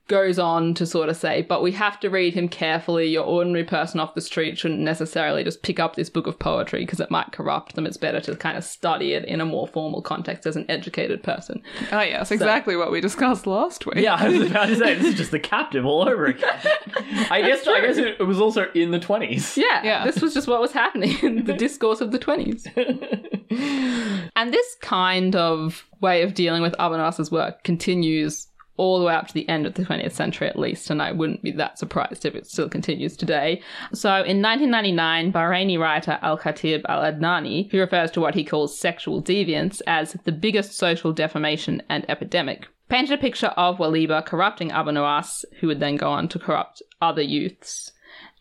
goes 0.08 0.38
on 0.38 0.74
to 0.74 0.84
sort 0.84 1.08
of 1.08 1.16
say, 1.16 1.42
but 1.42 1.62
we 1.62 1.72
have 1.72 1.98
to 2.00 2.10
read 2.10 2.34
him 2.34 2.48
carefully. 2.48 3.06
Your 3.06 3.24
ordinary 3.24 3.64
person 3.64 4.00
off 4.00 4.14
the 4.14 4.20
street 4.20 4.58
shouldn't 4.58 4.80
necessarily 4.80 5.42
just 5.44 5.62
pick 5.62 5.78
up 5.80 5.94
this 5.96 6.10
book 6.10 6.26
of 6.26 6.38
poetry 6.38 6.80
because 6.84 7.00
it 7.00 7.10
might 7.10 7.32
corrupt 7.32 7.74
them. 7.74 7.86
It's 7.86 7.96
better 7.96 8.20
to 8.22 8.36
kind 8.36 8.58
of 8.58 8.64
study 8.64 9.12
it 9.12 9.24
in 9.24 9.40
a 9.40 9.46
more 9.46 9.66
formal 9.66 10.02
context 10.02 10.46
as 10.46 10.56
an 10.56 10.66
educated 10.68 11.22
person. 11.22 11.62
Oh, 11.92 12.00
yes. 12.00 12.30
Exactly 12.30 12.76
what 12.76 12.90
we 12.90 13.00
discussed 13.00 13.46
last 13.46 13.86
week. 13.86 13.96
Yeah, 13.96 14.16
I 14.16 14.28
was 14.28 14.50
about 14.50 14.66
to 14.66 14.76
say 14.76 14.94
this 14.96 15.06
is 15.06 15.14
just 15.16 15.30
the 15.30 15.40
captive 15.40 15.86
all 15.86 16.08
over 16.08 16.26
again. 16.26 16.48
I 17.30 17.40
guess 17.42 17.66
I 17.66 17.80
guess 17.80 17.96
it, 17.96 18.16
it 18.20 18.24
was 18.24 18.40
also 18.40 18.66
in 18.74 18.90
the 18.90 18.98
twenties. 19.00 19.56
Yeah, 19.56 19.82
Yeah. 19.82 20.04
this 20.04 20.20
was 20.20 20.34
just 20.34 20.48
what 20.48 20.60
was 20.60 20.72
happening 20.72 21.16
in 21.22 21.44
the 21.44 21.54
discourse 21.54 22.00
of 22.00 22.10
the 22.12 22.18
20s. 22.18 22.66
and 24.36 24.52
this 24.52 24.76
kind 24.80 25.36
of 25.36 25.86
way 26.00 26.22
of 26.22 26.34
dealing 26.34 26.62
with 26.62 26.74
Abu 26.78 26.96
work 27.30 27.64
continues 27.64 28.48
all 28.76 28.98
the 28.98 29.04
way 29.04 29.14
up 29.14 29.28
to 29.28 29.34
the 29.34 29.48
end 29.48 29.66
of 29.66 29.74
the 29.74 29.84
20th 29.84 30.12
century 30.12 30.48
at 30.48 30.58
least, 30.58 30.90
and 30.90 31.02
I 31.02 31.12
wouldn't 31.12 31.42
be 31.42 31.52
that 31.52 31.78
surprised 31.78 32.24
if 32.24 32.34
it 32.34 32.46
still 32.46 32.68
continues 32.68 33.16
today. 33.16 33.62
So 33.92 34.10
in 34.10 34.42
1999, 34.42 35.32
Bahraini 35.32 35.78
writer 35.78 36.18
Al 36.22 36.38
Khatib 36.38 36.82
Al 36.88 37.02
Adnani, 37.02 37.70
who 37.70 37.78
refers 37.78 38.10
to 38.12 38.20
what 38.20 38.34
he 38.34 38.44
calls 38.44 38.78
sexual 38.78 39.22
deviance 39.22 39.80
as 39.86 40.16
the 40.24 40.32
biggest 40.32 40.72
social 40.72 41.12
defamation 41.12 41.82
and 41.88 42.08
epidemic, 42.08 42.68
painted 42.88 43.18
a 43.18 43.20
picture 43.20 43.54
of 43.56 43.78
Waliba 43.78 44.24
corrupting 44.24 44.70
Abu 44.70 44.90
Nuwas, 44.90 45.44
who 45.60 45.66
would 45.66 45.80
then 45.80 45.96
go 45.96 46.10
on 46.10 46.28
to 46.28 46.38
corrupt 46.38 46.82
other 47.00 47.22
youths. 47.22 47.91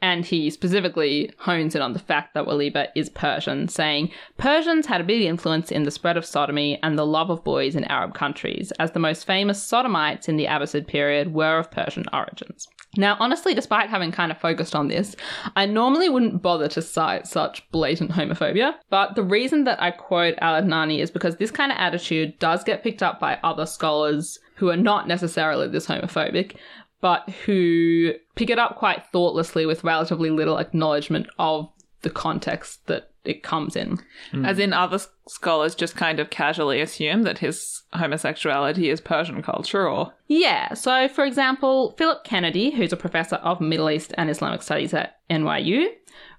And 0.02 0.26
he 0.26 0.50
specifically 0.50 1.32
hones 1.38 1.76
in 1.76 1.82
on 1.82 1.94
the 1.94 2.00
fact 2.00 2.34
that 2.34 2.46
Waliba 2.46 2.88
is 2.96 3.10
Persian, 3.10 3.68
saying 3.68 4.12
Persians 4.38 4.88
had 4.88 5.02
a 5.02 5.06
big 5.06 5.22
influence 5.22 5.72
in 5.72 5.84
the 5.84 5.92
spread 5.92 6.18
of 6.18 6.26
sodomy 6.26 6.80
and 6.82 6.98
the 6.98 7.06
love 7.06 7.30
of 7.30 7.44
boys 7.44 7.76
in 7.76 7.84
Arab 7.86 8.16
countries, 8.16 8.72
as 8.80 8.92
the 8.92 9.00
most 9.00 9.26
famous 9.26 9.62
sodomites 9.62 10.28
in 10.28 10.38
the 10.38 10.46
Abbasid 10.46 10.88
period 10.88 11.34
were 11.34 11.60
of 11.60 11.70
Persian 11.70 12.06
origins. 12.12 12.68
Now, 12.98 13.16
honestly, 13.22 13.54
despite 13.54 13.90
having 13.90 14.12
kind 14.12 14.32
of 14.32 14.38
focused 14.38 14.76
on 14.76 14.90
this, 14.90 15.16
I 15.56 15.66
normally 15.66 16.10
wouldn't 16.10 16.42
bother 16.42 16.68
to 16.70 16.82
cite 16.82 17.26
such 17.26 17.70
blatant 17.72 18.12
homophobia, 18.12 18.76
but 18.90 19.16
the 19.16 19.24
reason 19.24 19.64
that 19.64 19.82
I 19.82 19.92
quote 19.92 20.36
Al 20.40 20.62
Adnani 20.62 21.00
is 21.00 21.10
because 21.10 21.38
this 21.38 21.52
kind 21.52 21.72
of 21.72 21.78
attitude 21.78 22.38
does 22.40 22.66
get 22.66 22.84
picked 22.84 23.02
up 23.02 23.18
by 23.18 23.40
other 23.44 23.66
scholars 23.66 24.40
who 24.56 24.70
are 24.70 24.78
not 24.78 25.08
necessarily 25.08 25.70
this 25.70 25.88
homophobic, 25.88 26.58
but 27.02 27.30
who 27.46 28.14
pick 28.36 28.50
it 28.50 28.60
up 28.60 28.78
quite 28.78 29.06
thoughtlessly 29.08 29.66
with 29.66 29.84
relatively 29.84 30.30
little 30.30 30.58
acknowledgement 30.58 31.28
of 31.38 31.70
the 32.02 32.10
context 32.10 32.88
that 32.88 33.12
it 33.24 33.44
comes 33.44 33.76
in. 33.76 34.00
Hmm. 34.32 34.46
As 34.46 34.58
in, 34.58 34.74
other 34.74 35.00
scholars 35.28 35.76
just 35.76 35.96
kind 35.96 36.20
of 36.20 36.30
casually 36.30 36.82
assume 36.82 37.24
that 37.24 37.40
his 37.40 37.84
homosexuality 37.94 38.90
is 38.90 39.00
Persian 39.00 39.42
culture, 39.44 39.88
or 39.88 40.14
Yeah, 40.28 40.74
so 40.74 41.08
for 41.08 41.26
example, 41.26 41.94
Philip 41.98 42.24
Kennedy, 42.24 42.72
who's 42.72 42.94
a 42.94 42.98
professor 42.98 43.36
of 43.38 43.62
Middle 43.62 43.90
East 43.90 44.14
and 44.18 44.30
Islamic 44.30 44.62
Studies 44.64 44.94
at 44.94 45.20
NYU, 45.30 45.88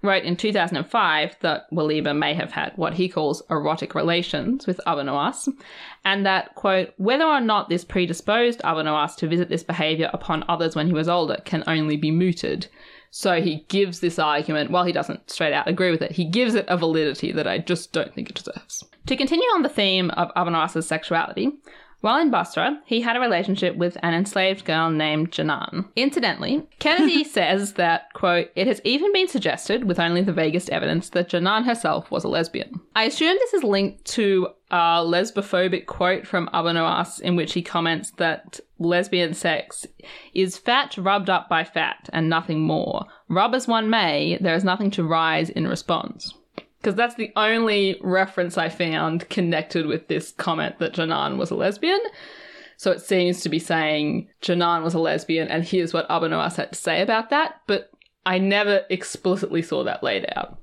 wrote 0.02 0.24
in 0.24 0.36
2005 0.36 1.36
that 1.40 1.70
Waliba 1.70 2.16
may 2.16 2.34
have 2.34 2.52
had 2.52 2.72
what 2.76 2.94
he 2.94 3.08
calls 3.08 3.42
erotic 3.50 3.94
relations 3.94 4.66
with 4.66 4.80
Abu 4.86 5.08
and 6.04 6.26
that, 6.26 6.54
quote, 6.54 6.92
whether 6.96 7.24
or 7.24 7.40
not 7.40 7.68
this 7.68 7.84
predisposed 7.84 8.60
Abu 8.64 8.82
to 9.16 9.28
visit 9.28 9.48
this 9.48 9.62
behaviour 9.62 10.10
upon 10.12 10.44
others 10.48 10.74
when 10.74 10.86
he 10.86 10.92
was 10.92 11.08
older 11.08 11.36
can 11.44 11.62
only 11.66 11.96
be 11.96 12.10
mooted. 12.10 12.66
So 13.14 13.42
he 13.42 13.66
gives 13.68 14.00
this 14.00 14.18
argument, 14.18 14.70
while 14.70 14.84
he 14.84 14.92
doesn't 14.92 15.30
straight 15.30 15.52
out 15.52 15.68
agree 15.68 15.90
with 15.90 16.00
it, 16.00 16.12
he 16.12 16.24
gives 16.24 16.54
it 16.54 16.64
a 16.68 16.78
validity 16.78 17.30
that 17.32 17.46
I 17.46 17.58
just 17.58 17.92
don't 17.92 18.12
think 18.14 18.30
it 18.30 18.36
deserves. 18.36 18.84
To 19.06 19.16
continue 19.16 19.48
on 19.48 19.62
the 19.62 19.68
theme 19.68 20.10
of 20.10 20.30
Abu 20.34 20.80
sexuality, 20.80 21.52
while 22.02 22.20
in 22.20 22.30
Basra, 22.30 22.80
he 22.84 23.00
had 23.00 23.16
a 23.16 23.20
relationship 23.20 23.76
with 23.76 23.96
an 24.02 24.12
enslaved 24.12 24.64
girl 24.64 24.90
named 24.90 25.30
Janan. 25.30 25.88
Incidentally, 25.96 26.66
Kennedy 26.78 27.24
says 27.38 27.74
that, 27.74 28.12
quote, 28.12 28.50
it 28.54 28.66
has 28.66 28.80
even 28.84 29.12
been 29.12 29.28
suggested, 29.28 29.84
with 29.84 29.98
only 29.98 30.20
the 30.20 30.32
vaguest 30.32 30.68
evidence, 30.70 31.08
that 31.10 31.30
Janan 31.30 31.64
herself 31.64 32.10
was 32.10 32.24
a 32.24 32.28
lesbian. 32.28 32.80
I 32.94 33.04
assume 33.04 33.36
this 33.38 33.54
is 33.54 33.62
linked 33.62 34.04
to 34.06 34.48
a 34.72 35.04
lesbophobic 35.04 35.86
quote 35.86 36.26
from 36.26 36.50
Abu 36.52 36.70
Nawas 36.70 37.20
in 37.20 37.36
which 37.36 37.52
he 37.52 37.62
comments 37.62 38.10
that 38.12 38.58
lesbian 38.78 39.32
sex 39.32 39.86
is 40.34 40.58
fat 40.58 40.96
rubbed 40.96 41.30
up 41.30 41.48
by 41.48 41.62
fat 41.62 42.10
and 42.12 42.28
nothing 42.28 42.60
more. 42.60 43.06
Rub 43.28 43.54
as 43.54 43.68
one 43.68 43.90
may, 43.90 44.38
there 44.40 44.54
is 44.54 44.64
nothing 44.64 44.90
to 44.92 45.04
rise 45.04 45.50
in 45.50 45.68
response. 45.68 46.34
Because 46.82 46.96
that's 46.96 47.14
the 47.14 47.30
only 47.36 47.96
reference 48.02 48.58
I 48.58 48.68
found 48.68 49.28
connected 49.28 49.86
with 49.86 50.08
this 50.08 50.32
comment 50.32 50.80
that 50.80 50.92
Janan 50.94 51.36
was 51.36 51.52
a 51.52 51.54
lesbian. 51.54 52.00
So 52.76 52.90
it 52.90 53.00
seems 53.00 53.40
to 53.42 53.48
be 53.48 53.60
saying 53.60 54.28
Janan 54.42 54.82
was 54.82 54.92
a 54.92 54.98
lesbian, 54.98 55.46
and 55.46 55.62
here's 55.62 55.94
what 55.94 56.10
Abu 56.10 56.26
Nawas 56.26 56.56
had 56.56 56.72
to 56.72 56.78
say 56.78 57.00
about 57.00 57.30
that, 57.30 57.60
but 57.68 57.90
I 58.26 58.38
never 58.38 58.84
explicitly 58.90 59.62
saw 59.62 59.84
that 59.84 60.02
laid 60.02 60.26
out. 60.34 60.58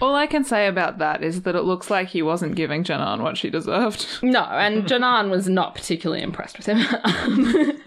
all 0.00 0.14
I 0.14 0.28
can 0.28 0.44
say 0.44 0.68
about 0.68 0.98
that 0.98 1.24
is 1.24 1.42
that 1.42 1.56
it 1.56 1.62
looks 1.62 1.90
like 1.90 2.08
he 2.08 2.22
wasn't 2.22 2.54
giving 2.54 2.84
Janan 2.84 3.20
what 3.22 3.36
she 3.36 3.50
deserved. 3.50 4.06
No, 4.22 4.44
and 4.44 4.84
Janan 4.84 5.28
was 5.30 5.48
not 5.48 5.74
particularly 5.74 6.22
impressed 6.22 6.58
with 6.58 6.66
him. 6.66 6.78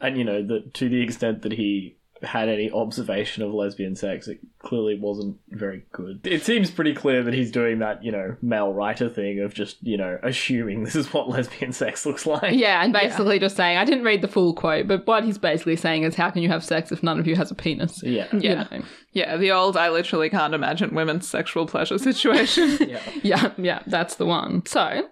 And 0.00 0.16
you 0.16 0.22
know, 0.24 0.46
that 0.46 0.74
to 0.74 0.88
the 0.88 1.02
extent 1.02 1.42
that 1.42 1.52
he 1.52 1.97
had 2.22 2.48
any 2.48 2.70
observation 2.70 3.42
of 3.42 3.52
lesbian 3.54 3.94
sex, 3.96 4.28
it 4.28 4.38
clearly 4.58 4.98
wasn't 4.98 5.38
very 5.50 5.84
good. 5.92 6.26
It 6.26 6.42
seems 6.42 6.70
pretty 6.70 6.92
clear 6.94 7.22
that 7.22 7.32
he's 7.34 7.50
doing 7.52 7.78
that, 7.78 8.02
you 8.04 8.10
know, 8.12 8.36
male 8.42 8.72
writer 8.72 9.08
thing 9.08 9.40
of 9.40 9.54
just, 9.54 9.76
you 9.82 9.96
know, 9.96 10.18
assuming 10.22 10.84
this 10.84 10.96
is 10.96 11.12
what 11.12 11.28
lesbian 11.28 11.72
sex 11.72 12.04
looks 12.06 12.26
like. 12.26 12.54
yeah, 12.54 12.82
and 12.82 12.92
basically 12.92 13.38
just 13.38 13.56
saying, 13.56 13.76
I 13.78 13.84
didn't 13.84 14.04
read 14.04 14.22
the 14.22 14.28
full 14.28 14.54
quote, 14.54 14.86
but 14.88 15.06
what 15.06 15.24
he's 15.24 15.38
basically 15.38 15.76
saying 15.76 16.02
is, 16.02 16.14
how 16.14 16.30
can 16.30 16.42
you 16.42 16.48
have 16.48 16.64
sex 16.64 16.90
if 16.92 17.02
none 17.02 17.18
of 17.20 17.26
you 17.26 17.36
has 17.36 17.50
a 17.50 17.54
penis? 17.54 18.02
Yeah. 18.02 18.26
You 18.32 18.40
Yeah. 18.40 18.66
know. 18.70 18.82
Yeah, 19.12 19.36
the 19.36 19.50
old 19.52 19.76
I 19.76 19.88
literally 19.90 20.28
can't 20.30 20.54
imagine 20.54 20.94
women's 20.94 21.26
sexual 21.28 21.66
pleasure 21.66 21.98
situation. 21.98 22.78
Yeah. 22.88 23.00
Yeah, 23.22 23.52
yeah, 23.58 23.82
that's 23.86 24.14
the 24.16 24.26
one. 24.26 24.64
So, 24.66 25.08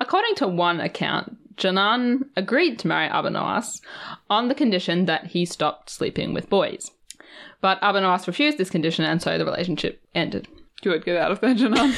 according 0.00 0.34
to 0.36 0.48
one 0.48 0.80
account, 0.80 1.36
Janan 1.58 2.24
agreed 2.36 2.78
to 2.78 2.88
marry 2.88 3.06
Abu 3.06 3.28
Nawas 3.28 3.80
on 4.30 4.48
the 4.48 4.54
condition 4.54 5.06
that 5.06 5.26
he 5.26 5.44
stopped 5.44 5.90
sleeping 5.90 6.32
with 6.32 6.48
boys. 6.48 6.90
But 7.60 7.78
Abu 7.82 7.98
Nawas 7.98 8.26
refused 8.26 8.58
this 8.58 8.70
condition, 8.70 9.04
and 9.04 9.20
so 9.20 9.36
the 9.36 9.44
relationship 9.44 10.00
ended. 10.14 10.48
Good, 10.82 11.04
get 11.04 11.16
out 11.16 11.32
of 11.32 11.40
there, 11.40 11.54
Janan. 11.54 11.92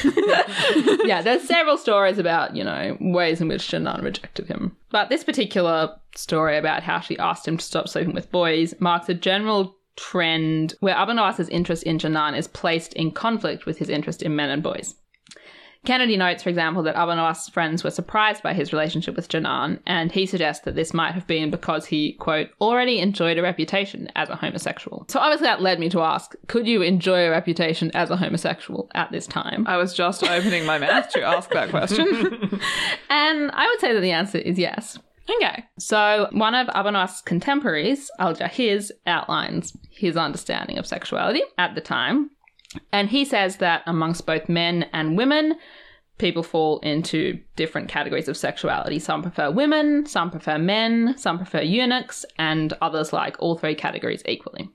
yeah, 1.05 1.21
there's 1.21 1.43
several 1.43 1.77
stories 1.77 2.17
about, 2.17 2.55
you 2.55 2.63
know, 2.63 2.97
ways 2.99 3.39
in 3.39 3.47
which 3.47 3.67
Janan 3.67 4.01
rejected 4.01 4.47
him. 4.47 4.75
But 4.89 5.09
this 5.09 5.23
particular 5.23 5.95
story 6.15 6.57
about 6.57 6.81
how 6.81 6.99
she 6.99 7.17
asked 7.19 7.47
him 7.47 7.57
to 7.57 7.63
stop 7.63 7.87
sleeping 7.87 8.15
with 8.15 8.31
boys 8.31 8.73
marks 8.79 9.07
a 9.07 9.13
general 9.13 9.75
trend 9.97 10.73
where 10.79 10.95
Abu 10.95 11.11
interest 11.51 11.83
in 11.83 11.99
Janan 11.99 12.35
is 12.35 12.47
placed 12.47 12.93
in 12.93 13.11
conflict 13.11 13.67
with 13.67 13.77
his 13.77 13.89
interest 13.89 14.23
in 14.23 14.35
men 14.35 14.49
and 14.49 14.63
boys. 14.63 14.95
Kennedy 15.83 16.15
notes, 16.15 16.43
for 16.43 16.49
example, 16.49 16.83
that 16.83 16.95
Abu 16.95 17.15
Nawas's 17.15 17.49
friends 17.49 17.83
were 17.83 17.89
surprised 17.89 18.43
by 18.43 18.53
his 18.53 18.71
relationship 18.71 19.15
with 19.15 19.29
Janan, 19.29 19.79
and 19.87 20.11
he 20.11 20.27
suggests 20.27 20.63
that 20.65 20.75
this 20.75 20.93
might 20.93 21.13
have 21.13 21.25
been 21.25 21.49
because 21.49 21.87
he, 21.87 22.13
quote, 22.13 22.49
already 22.61 22.99
enjoyed 22.99 23.39
a 23.39 23.41
reputation 23.41 24.07
as 24.15 24.29
a 24.29 24.35
homosexual. 24.35 25.05
So 25.09 25.19
obviously 25.19 25.45
that 25.45 25.61
led 25.61 25.79
me 25.79 25.89
to 25.89 26.01
ask, 26.01 26.35
could 26.47 26.67
you 26.67 26.83
enjoy 26.83 27.25
a 27.25 27.31
reputation 27.31 27.89
as 27.95 28.11
a 28.11 28.17
homosexual 28.17 28.91
at 28.93 29.11
this 29.11 29.25
time? 29.25 29.65
I 29.67 29.77
was 29.77 29.95
just 29.95 30.23
opening 30.23 30.67
my 30.67 30.77
mouth 30.77 31.09
to 31.09 31.23
ask 31.23 31.49
that 31.51 31.69
question. 31.69 32.59
And 33.09 33.51
I 33.51 33.67
would 33.67 33.79
say 33.79 33.93
that 33.93 33.99
the 34.01 34.11
answer 34.11 34.37
is 34.37 34.57
yes. 34.57 34.97
okay. 35.37 35.65
So, 35.79 36.27
one 36.31 36.55
of 36.55 36.67
Nawas's 36.67 37.21
contemporaries, 37.21 38.09
Al 38.19 38.35
Jahiz, 38.35 38.91
outlines 39.05 39.75
his 39.89 40.15
understanding 40.15 40.77
of 40.77 40.85
sexuality 40.85 41.41
at 41.57 41.75
the 41.75 41.81
time. 41.81 42.29
And 42.91 43.09
he 43.09 43.25
says 43.25 43.57
that 43.57 43.83
amongst 43.85 44.25
both 44.25 44.47
men 44.49 44.89
and 44.93 45.17
women, 45.17 45.55
people 46.17 46.43
fall 46.43 46.79
into 46.79 47.39
different 47.55 47.89
categories 47.89 48.27
of 48.27 48.37
sexuality. 48.37 48.99
Some 48.99 49.23
prefer 49.23 49.49
women, 49.51 50.05
some 50.05 50.29
prefer 50.29 50.57
men, 50.57 51.15
some 51.17 51.37
prefer 51.37 51.61
eunuchs, 51.61 52.25
and 52.37 52.73
others 52.81 53.11
like 53.11 53.35
all 53.39 53.57
three 53.57 53.75
categories 53.75 54.21
equally. 54.27 54.69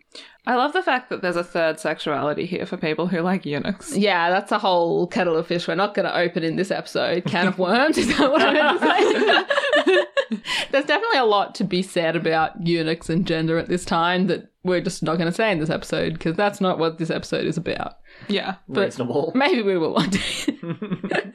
I 0.48 0.54
love 0.54 0.72
the 0.72 0.82
fact 0.82 1.10
that 1.10 1.22
there's 1.22 1.36
a 1.36 1.42
third 1.42 1.80
sexuality 1.80 2.46
here 2.46 2.66
for 2.66 2.76
people 2.76 3.08
who 3.08 3.20
like 3.20 3.44
eunuchs. 3.44 3.96
Yeah, 3.96 4.30
that's 4.30 4.52
a 4.52 4.58
whole 4.58 5.08
kettle 5.08 5.36
of 5.36 5.48
fish 5.48 5.66
we're 5.66 5.74
not 5.74 5.94
going 5.94 6.06
to 6.06 6.16
open 6.16 6.44
in 6.44 6.54
this 6.54 6.70
episode. 6.70 7.24
Can 7.24 7.48
of 7.48 7.58
worms, 7.58 7.98
is 7.98 8.16
that 8.16 8.30
what 8.30 8.42
I 8.42 8.52
meant 8.52 8.80
to 8.80 8.86
say? 8.86 10.06
There's 10.70 10.84
definitely 10.84 11.18
a 11.18 11.24
lot 11.24 11.56
to 11.56 11.64
be 11.64 11.82
said 11.82 12.14
about 12.14 12.64
eunuchs 12.64 13.10
and 13.10 13.26
gender 13.26 13.58
at 13.58 13.68
this 13.68 13.84
time 13.84 14.28
that 14.28 14.52
we're 14.62 14.80
just 14.80 15.02
not 15.02 15.16
going 15.16 15.30
to 15.30 15.34
say 15.34 15.50
in 15.50 15.58
this 15.58 15.70
episode 15.70 16.12
because 16.12 16.36
that's 16.36 16.60
not 16.60 16.78
what 16.78 16.98
this 16.98 17.10
episode 17.10 17.44
is 17.44 17.56
about. 17.56 17.96
Yeah. 18.28 18.56
Reasonable. 18.68 19.32
Maybe 19.34 19.62
we 19.62 19.76
will 19.76 19.94
one 19.94 20.10
day. 20.10 20.20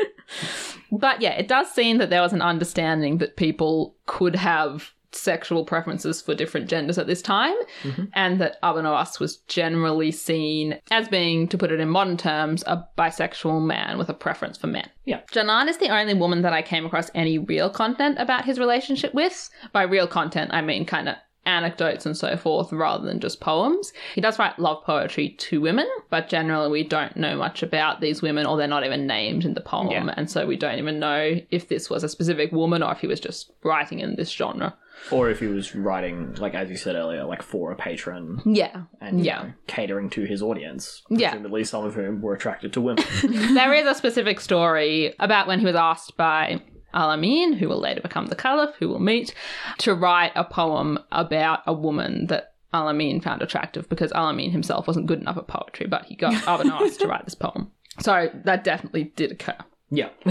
but 0.92 1.22
yeah, 1.22 1.34
it 1.34 1.50
does 1.50 1.70
seem 1.70 1.98
that 1.98 2.10
there 2.10 2.22
was 2.22 2.34
an 2.34 2.42
understanding 2.42 3.18
that 3.18 3.36
people 3.36 3.96
could 4.06 4.38
have 4.38 4.92
sexual 5.14 5.66
preferences 5.66 6.22
for 6.22 6.34
different 6.34 6.70
genders 6.70 6.98
at 6.98 7.08
this 7.08 7.22
time, 7.22 7.56
mm-hmm. 7.84 8.06
and 8.14 8.40
that 8.40 8.58
Abu 8.64 8.80
Nawas 8.80 9.20
was 9.20 9.38
generally 9.48 10.12
seen 10.12 10.80
as 10.90 11.08
being, 11.08 11.48
to 11.50 11.58
put 11.58 11.72
it 11.72 11.80
in 11.80 11.90
modern 11.90 12.18
terms, 12.18 12.64
a 12.68 12.86
bisexual 12.98 13.66
man 13.66 13.98
with 13.98 14.10
a 14.10 14.14
preference 14.14 14.58
for 14.58 14.68
men. 14.68 14.90
Yeah. 15.06 15.22
Janan 15.32 15.68
is 15.68 15.78
the 15.78 15.90
only 15.90 16.14
woman 16.14 16.42
that 16.44 16.54
I 16.54 16.62
came 16.62 16.86
across 16.86 17.10
any 17.14 17.38
real 17.38 17.70
content 17.70 18.18
about 18.20 18.46
his 18.46 18.60
relationship 18.60 19.14
with. 19.14 19.50
By 19.72 19.84
real 19.84 20.08
content, 20.08 20.52
I 20.54 20.62
mean 20.62 20.86
kind 20.86 21.10
of 21.10 21.16
anecdotes 21.46 22.06
and 22.06 22.16
so 22.16 22.38
forth 22.38 22.72
rather 22.72 23.06
than 23.06 23.20
just 23.20 23.40
poems. 23.42 23.94
He 24.14 24.22
does 24.22 24.38
write 24.38 24.60
love 24.60 24.84
poetry 24.84 25.30
to 25.30 25.62
women, 25.62 25.88
but 26.10 26.30
generally 26.30 26.70
we 26.70 26.84
don't 26.84 27.18
know 27.18 27.36
much 27.36 27.64
about 27.64 28.00
these 28.00 28.22
women 28.22 28.46
or 28.46 28.58
they're 28.58 28.68
not 28.68 28.86
even 28.86 29.08
named 29.08 29.44
in 29.44 29.54
the 29.54 29.62
poem. 29.62 29.90
Yeah. 29.90 30.14
And 30.16 30.30
so 30.30 30.46
we 30.46 30.56
don't 30.56 30.78
even 30.78 31.00
know 31.00 31.40
if 31.50 31.68
this 31.68 31.90
was 31.90 32.04
a 32.04 32.10
specific 32.10 32.52
woman 32.52 32.84
or 32.84 32.92
if 32.92 33.00
he 33.00 33.08
was 33.08 33.20
just 33.20 33.52
writing 33.64 34.00
in 34.00 34.16
this 34.16 34.30
genre. 34.30 34.78
Or 35.10 35.30
if 35.30 35.40
he 35.40 35.48
was 35.48 35.76
writing, 35.76 36.36
like 36.36 36.54
as 36.54 36.70
you 36.70 36.78
said 36.78 36.96
earlier, 36.96 37.24
like 37.24 37.42
for 37.42 37.72
a 37.72 37.76
patron 37.76 38.42
Yeah. 38.46 38.84
and 39.02 39.26
Yeah. 39.26 39.42
know, 39.44 39.54
catering 39.68 40.10
to 40.12 40.22
his 40.26 40.42
audience. 40.42 41.02
Yeah. 41.10 41.32
Presumably 41.32 41.64
some 41.64 41.86
of 41.86 41.96
whom 41.96 42.22
were 42.22 42.34
attracted 42.34 42.74
to 42.74 42.82
women. 42.82 43.04
there 43.54 43.74
is 43.74 43.88
a 43.88 43.96
specific 43.96 44.40
story 44.40 45.14
about 45.20 45.48
when 45.48 45.60
he 45.60 45.66
was 45.66 45.76
asked 45.76 46.16
by 46.18 46.62
Al 46.94 47.10
Amin, 47.12 47.54
who 47.54 47.68
will 47.70 47.80
later 47.80 48.02
become 48.02 48.28
the 48.28 48.36
Caliph, 48.36 48.76
who 48.80 48.90
will 48.90 49.00
meet, 49.00 49.34
to 49.80 49.94
write 49.96 50.34
a 50.36 50.44
poem 50.44 51.00
about 51.12 51.60
a 51.66 51.74
woman 51.74 52.28
that 52.28 52.54
Al 52.74 52.88
Amin 52.90 53.22
found 53.22 53.42
attractive 53.42 53.90
because 53.90 54.12
Al 54.12 54.28
Amin 54.28 54.52
himself 54.52 54.88
wasn't 54.88 55.08
good 55.08 55.20
enough 55.20 55.38
at 55.38 55.48
poetry, 55.48 55.88
but 55.88 56.06
he 56.06 56.16
got 56.16 56.34
Abu 56.48 56.70
Nawas 56.70 56.98
to 57.00 57.08
write 57.08 57.26
this 57.26 57.36
poem. 57.36 57.72
So 58.00 58.30
that 58.46 58.64
definitely 58.64 59.06
did 59.16 59.32
occur. 59.32 59.58
Yeah. 59.92 60.10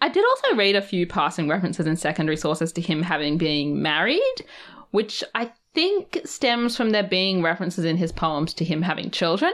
I 0.00 0.08
did 0.12 0.24
also 0.24 0.54
read 0.54 0.76
a 0.76 0.82
few 0.82 1.06
passing 1.06 1.48
references 1.48 1.86
in 1.86 1.96
secondary 1.96 2.36
sources 2.36 2.72
to 2.74 2.82
him 2.82 3.02
having 3.02 3.38
been 3.38 3.82
married, 3.82 4.44
which 4.90 5.24
I 5.34 5.50
think 5.74 6.20
stems 6.24 6.76
from 6.76 6.90
there 6.90 7.02
being 7.02 7.42
references 7.42 7.84
in 7.86 7.96
his 7.96 8.12
poems 8.12 8.52
to 8.54 8.64
him 8.64 8.82
having 8.82 9.10
children. 9.10 9.52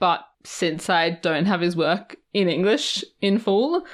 But 0.00 0.20
since 0.44 0.90
I 0.90 1.10
don't 1.10 1.46
have 1.46 1.60
his 1.60 1.76
work 1.76 2.16
in 2.34 2.48
English 2.48 3.04
in 3.20 3.38
full, 3.38 3.84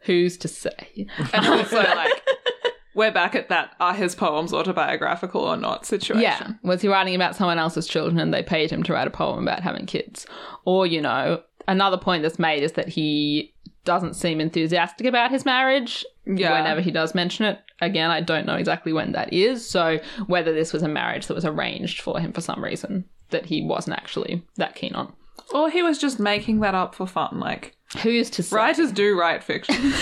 who's 0.00 0.38
to 0.38 0.48
say? 0.48 1.06
And 1.34 1.46
also, 1.46 1.76
like, 1.76 2.22
we're 2.94 3.12
back 3.12 3.34
at 3.34 3.50
that 3.50 3.74
are 3.78 3.92
his 3.92 4.14
poems 4.14 4.54
autobiographical 4.54 5.42
or 5.42 5.56
not 5.56 5.84
situation. 5.84 6.22
Yeah. 6.22 6.52
Was 6.62 6.80
he 6.80 6.88
writing 6.88 7.14
about 7.14 7.36
someone 7.36 7.58
else's 7.58 7.86
children 7.86 8.18
and 8.18 8.32
they 8.32 8.42
paid 8.42 8.70
him 8.70 8.82
to 8.84 8.92
write 8.92 9.06
a 9.06 9.10
poem 9.10 9.42
about 9.46 9.62
having 9.62 9.84
kids? 9.84 10.26
Or, 10.64 10.86
you 10.86 11.02
know, 11.02 11.42
another 11.68 11.96
point 11.98 12.22
that's 12.22 12.38
made 12.38 12.62
is 12.62 12.72
that 12.72 12.88
he 12.88 13.52
doesn't 13.84 14.14
seem 14.14 14.40
enthusiastic 14.40 15.06
about 15.06 15.30
his 15.30 15.44
marriage 15.44 16.04
Yeah. 16.26 16.58
whenever 16.58 16.80
he 16.80 16.90
does 16.90 17.14
mention 17.14 17.46
it. 17.46 17.60
Again, 17.80 18.10
I 18.10 18.20
don't 18.20 18.46
know 18.46 18.56
exactly 18.56 18.92
when 18.92 19.12
that 19.12 19.32
is. 19.32 19.68
So, 19.68 19.98
whether 20.26 20.52
this 20.52 20.72
was 20.72 20.82
a 20.82 20.88
marriage 20.88 21.26
that 21.28 21.34
was 21.34 21.44
arranged 21.44 22.00
for 22.00 22.18
him 22.18 22.32
for 22.32 22.40
some 22.40 22.62
reason 22.64 23.04
that 23.30 23.46
he 23.46 23.62
wasn't 23.62 23.96
actually 23.96 24.42
that 24.56 24.74
keen 24.74 24.94
on. 24.94 25.12
Or 25.54 25.70
he 25.70 25.82
was 25.82 25.98
just 25.98 26.18
making 26.18 26.60
that 26.60 26.74
up 26.74 26.94
for 26.94 27.06
fun. 27.06 27.38
Like, 27.38 27.76
Who's 28.02 28.30
to 28.30 28.42
say? 28.42 28.56
writers 28.56 28.90
do 28.92 29.18
write 29.18 29.42
fiction. 29.44 29.76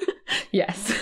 Yes. 0.52 0.92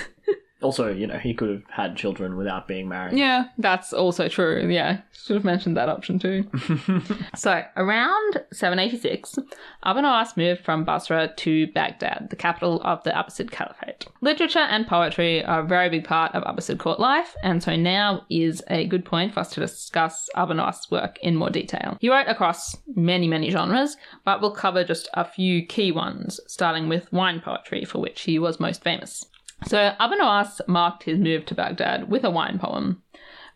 Also, 0.61 0.93
you 0.93 1.07
know, 1.07 1.19
he 1.19 1.35
could 1.35 1.49
have 1.51 1.63
had 1.71 1.97
children 1.97 2.37
without 2.37 2.67
being 2.67 2.89
married. 2.89 3.17
yeah. 3.17 3.45
That's 3.59 3.93
also 3.93 4.29
true. 4.29 4.67
Yeah, 4.69 5.03
should 5.13 5.37
have 5.37 5.45
mentioned 5.45 5.77
that 5.77 5.89
option 5.89 6.19
too. 6.19 6.45
so, 7.37 7.63
around 7.77 8.43
786, 8.53 9.37
Abu 9.85 10.01
Nuwas 10.01 10.37
moved 10.37 10.65
from 10.65 10.85
Basra 10.85 11.33
to 11.37 11.67
Baghdad, 11.69 12.29
the 12.31 12.37
capital 12.37 12.81
of 12.83 13.03
the 13.05 13.11
Abbasid 13.11 13.51
Caliphate. 13.51 14.07
Literature 14.21 14.59
and 14.59 14.87
poetry 14.87 15.45
are 15.45 15.61
a 15.61 15.67
very 15.67 15.89
big 15.89 16.05
part 16.05 16.35
of 16.35 16.43
Abbasid 16.45 16.79
court 16.79 16.99
life, 16.99 17.35
and 17.43 17.63
so 17.63 17.77
now 17.77 18.25
is 18.31 18.63
a 18.69 18.87
good 18.87 19.05
point 19.05 19.35
for 19.35 19.41
us 19.41 19.51
to 19.53 19.61
discuss 19.61 20.29
Abu 20.35 20.55
Nuwas' 20.55 20.91
work 20.91 21.19
in 21.23 21.37
more 21.37 21.51
detail. 21.51 21.97
He 22.01 22.11
wrote 22.11 22.29
across 22.29 22.77
many, 22.95 23.29
many 23.29 23.51
genres, 23.51 23.97
but 24.25 24.41
we'll 24.41 24.51
cover 24.51 24.83
just 24.85 25.09
a 25.15 25.25
few 25.25 25.65
key 25.65 25.93
ones, 25.93 26.41
starting 26.47 26.89
with 26.89 27.13
wine 27.13 27.41
poetry, 27.41 27.85
for 27.85 27.99
which 28.01 28.23
he 28.23 28.39
was 28.39 28.59
most 28.61 28.83
famous. 28.83 29.25
So 29.67 29.95
Abu 29.99 30.15
Nuwas 30.17 30.61
marked 30.67 31.03
his 31.05 31.19
move 31.19 31.45
to 31.47 31.55
Baghdad 31.55 32.09
with 32.09 32.25
a 32.25 32.31
wine 32.31 32.59
poem, 32.59 33.03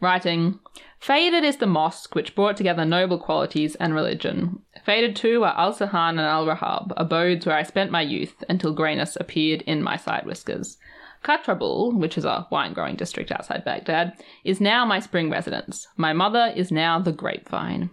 writing, 0.01 0.59
Faded 0.99 1.43
is 1.43 1.57
the 1.57 1.67
mosque 1.67 2.15
which 2.15 2.35
brought 2.37 2.57
together 2.57 2.85
noble 2.85 3.19
qualities 3.19 3.75
and 3.77 3.93
religion. 3.93 4.63
Faded 4.85 5.17
too 5.17 5.43
are 5.43 5.59
Al 5.59 5.75
Sahan 5.75 6.11
and 6.11 6.21
Al 6.21 6.47
Rahab, 6.47 6.93
abodes 6.97 7.45
where 7.45 7.57
I 7.57 7.65
spent 7.65 7.91
my 7.91 8.03
youth 8.03 8.45
until 8.49 8.73
greyness 8.73 9.17
appeared 9.17 9.63
in 9.63 9.83
my 9.83 9.97
side 9.97 10.27
whiskers. 10.27 10.79
Katrabul, 11.25 11.95
which 11.95 12.19
is 12.19 12.25
a 12.25 12.47
wine 12.51 12.73
growing 12.73 12.97
district 12.97 13.33
outside 13.33 13.65
Baghdad, 13.65 14.13
is 14.45 14.61
now 14.61 14.85
my 14.85 15.01
spring 15.01 15.31
residence. 15.31 15.89
My 15.97 16.13
mother 16.13 16.53
is 16.55 16.71
now 16.71 16.99
the 16.99 17.13
grapevine. 17.13 17.91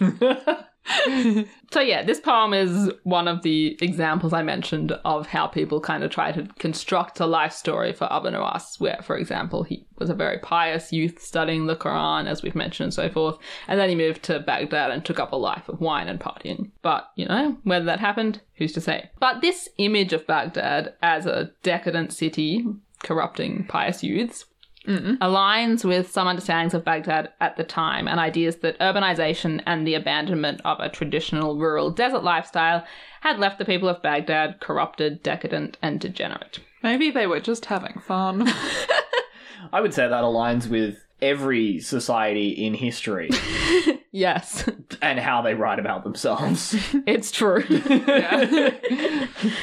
So 1.70 1.80
yeah, 1.80 2.02
this 2.02 2.18
poem 2.18 2.54
is 2.54 2.90
one 3.02 3.28
of 3.28 3.42
the 3.42 3.76
examples 3.82 4.32
I 4.32 4.42
mentioned 4.42 4.92
of 5.04 5.26
how 5.26 5.46
people 5.46 5.80
kind 5.80 6.02
of 6.02 6.10
try 6.10 6.32
to 6.32 6.44
construct 6.58 7.20
a 7.20 7.26
life 7.26 7.52
story 7.52 7.92
for 7.92 8.10
Abu 8.10 8.30
Nuwas, 8.30 8.80
where, 8.80 9.00
for 9.02 9.18
example, 9.18 9.64
he 9.64 9.84
was 9.98 10.08
a 10.08 10.14
very 10.14 10.38
pious 10.38 10.92
youth 10.92 11.20
studying 11.20 11.66
the 11.66 11.76
Quran, 11.76 12.26
as 12.26 12.42
we've 12.42 12.54
mentioned, 12.54 12.86
and 12.86 12.94
so 12.94 13.10
forth, 13.10 13.36
and 13.66 13.78
then 13.78 13.90
he 13.90 13.94
moved 13.94 14.22
to 14.24 14.40
Baghdad 14.40 14.90
and 14.90 15.04
took 15.04 15.20
up 15.20 15.32
a 15.32 15.36
life 15.36 15.68
of 15.68 15.80
wine 15.80 16.08
and 16.08 16.18
partying. 16.18 16.70
But, 16.80 17.10
you 17.16 17.26
know, 17.26 17.58
whether 17.64 17.84
that 17.84 18.00
happened, 18.00 18.40
who's 18.54 18.72
to 18.72 18.80
say? 18.80 19.10
But 19.20 19.42
this 19.42 19.68
image 19.76 20.14
of 20.14 20.26
Baghdad 20.26 20.94
as 21.02 21.26
a 21.26 21.50
decadent 21.62 22.14
city 22.14 22.64
corrupting 23.02 23.64
pious 23.68 24.02
youths 24.02 24.46
Mm-hmm. 24.86 25.22
aligns 25.22 25.84
with 25.84 26.10
some 26.10 26.28
understandings 26.28 26.72
of 26.72 26.84
Baghdad 26.84 27.30
at 27.40 27.56
the 27.56 27.64
time 27.64 28.08
and 28.08 28.18
ideas 28.18 28.56
that 28.58 28.78
urbanization 28.78 29.60
and 29.66 29.86
the 29.86 29.94
abandonment 29.94 30.62
of 30.64 30.78
a 30.80 30.88
traditional 30.88 31.58
rural 31.58 31.90
desert 31.90 32.22
lifestyle 32.24 32.86
had 33.20 33.38
left 33.38 33.58
the 33.58 33.66
people 33.66 33.88
of 33.88 34.00
Baghdad 34.02 34.60
corrupted, 34.60 35.22
decadent, 35.22 35.76
and 35.82 36.00
degenerate. 36.00 36.60
Maybe 36.82 37.10
they 37.10 37.26
were 37.26 37.40
just 37.40 37.66
having 37.66 38.00
fun. 38.06 38.48
I 39.72 39.80
would 39.80 39.92
say 39.92 40.08
that 40.08 40.24
aligns 40.24 40.68
with 40.68 41.04
every 41.20 41.80
society 41.80 42.50
in 42.50 42.74
history 42.74 43.28
Yes, 44.10 44.68
and 45.02 45.18
how 45.18 45.42
they 45.42 45.54
write 45.54 45.78
about 45.78 46.02
themselves. 46.02 46.74
it's 47.06 47.30
true. 47.30 47.62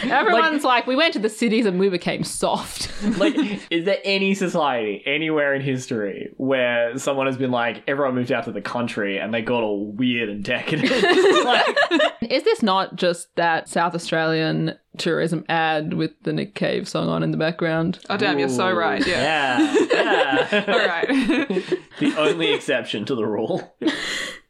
Everyone's 0.03 0.63
like, 0.63 0.85
we 0.85 0.95
went 0.95 1.13
to 1.13 1.19
the 1.19 1.29
cities 1.29 1.65
and 1.65 1.79
we 1.79 1.89
became 1.89 2.23
soft. 2.23 2.91
like, 3.17 3.35
is 3.71 3.85
there 3.85 3.97
any 4.03 4.35
society 4.35 5.01
anywhere 5.05 5.55
in 5.55 5.61
history 5.61 6.31
where 6.37 6.97
someone 6.97 7.25
has 7.25 7.37
been 7.37 7.51
like, 7.51 7.83
everyone 7.87 8.13
moved 8.15 8.31
out 8.31 8.45
to 8.45 8.51
the 8.51 8.61
country 8.61 9.17
and 9.17 9.33
they 9.33 9.41
got 9.41 9.63
all 9.63 9.91
weird 9.91 10.29
and 10.29 10.43
decadent? 10.43 10.91
like, 11.45 11.77
Is 12.21 12.43
this 12.43 12.61
not 12.61 12.95
just 12.95 13.35
that 13.35 13.67
South 13.67 13.95
Australian 13.95 14.77
tourism 14.95 15.45
ad 15.49 15.93
with 15.93 16.11
the 16.23 16.33
Nick 16.33 16.55
Cave 16.55 16.87
song 16.87 17.09
on 17.09 17.23
in 17.23 17.31
the 17.31 17.37
background? 17.37 17.99
Oh, 18.09 18.17
damn, 18.17 18.39
you're 18.39 18.49
so 18.49 18.71
right. 18.71 19.05
Yeah. 19.05 19.61
Yeah. 19.61 20.47
yeah. 20.51 20.65
All 20.67 20.87
right. 20.87 21.07
the 21.99 22.13
only 22.17 22.53
exception 22.53 23.05
to 23.05 23.15
the 23.15 23.25
rule. 23.25 23.75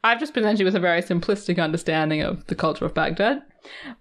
I've 0.04 0.20
just 0.20 0.34
presented 0.34 0.60
you 0.60 0.66
with 0.66 0.76
a 0.76 0.80
very 0.80 1.02
simplistic 1.02 1.62
understanding 1.62 2.22
of 2.22 2.46
the 2.48 2.56
culture 2.56 2.86
of 2.86 2.94
Baghdad, 2.94 3.42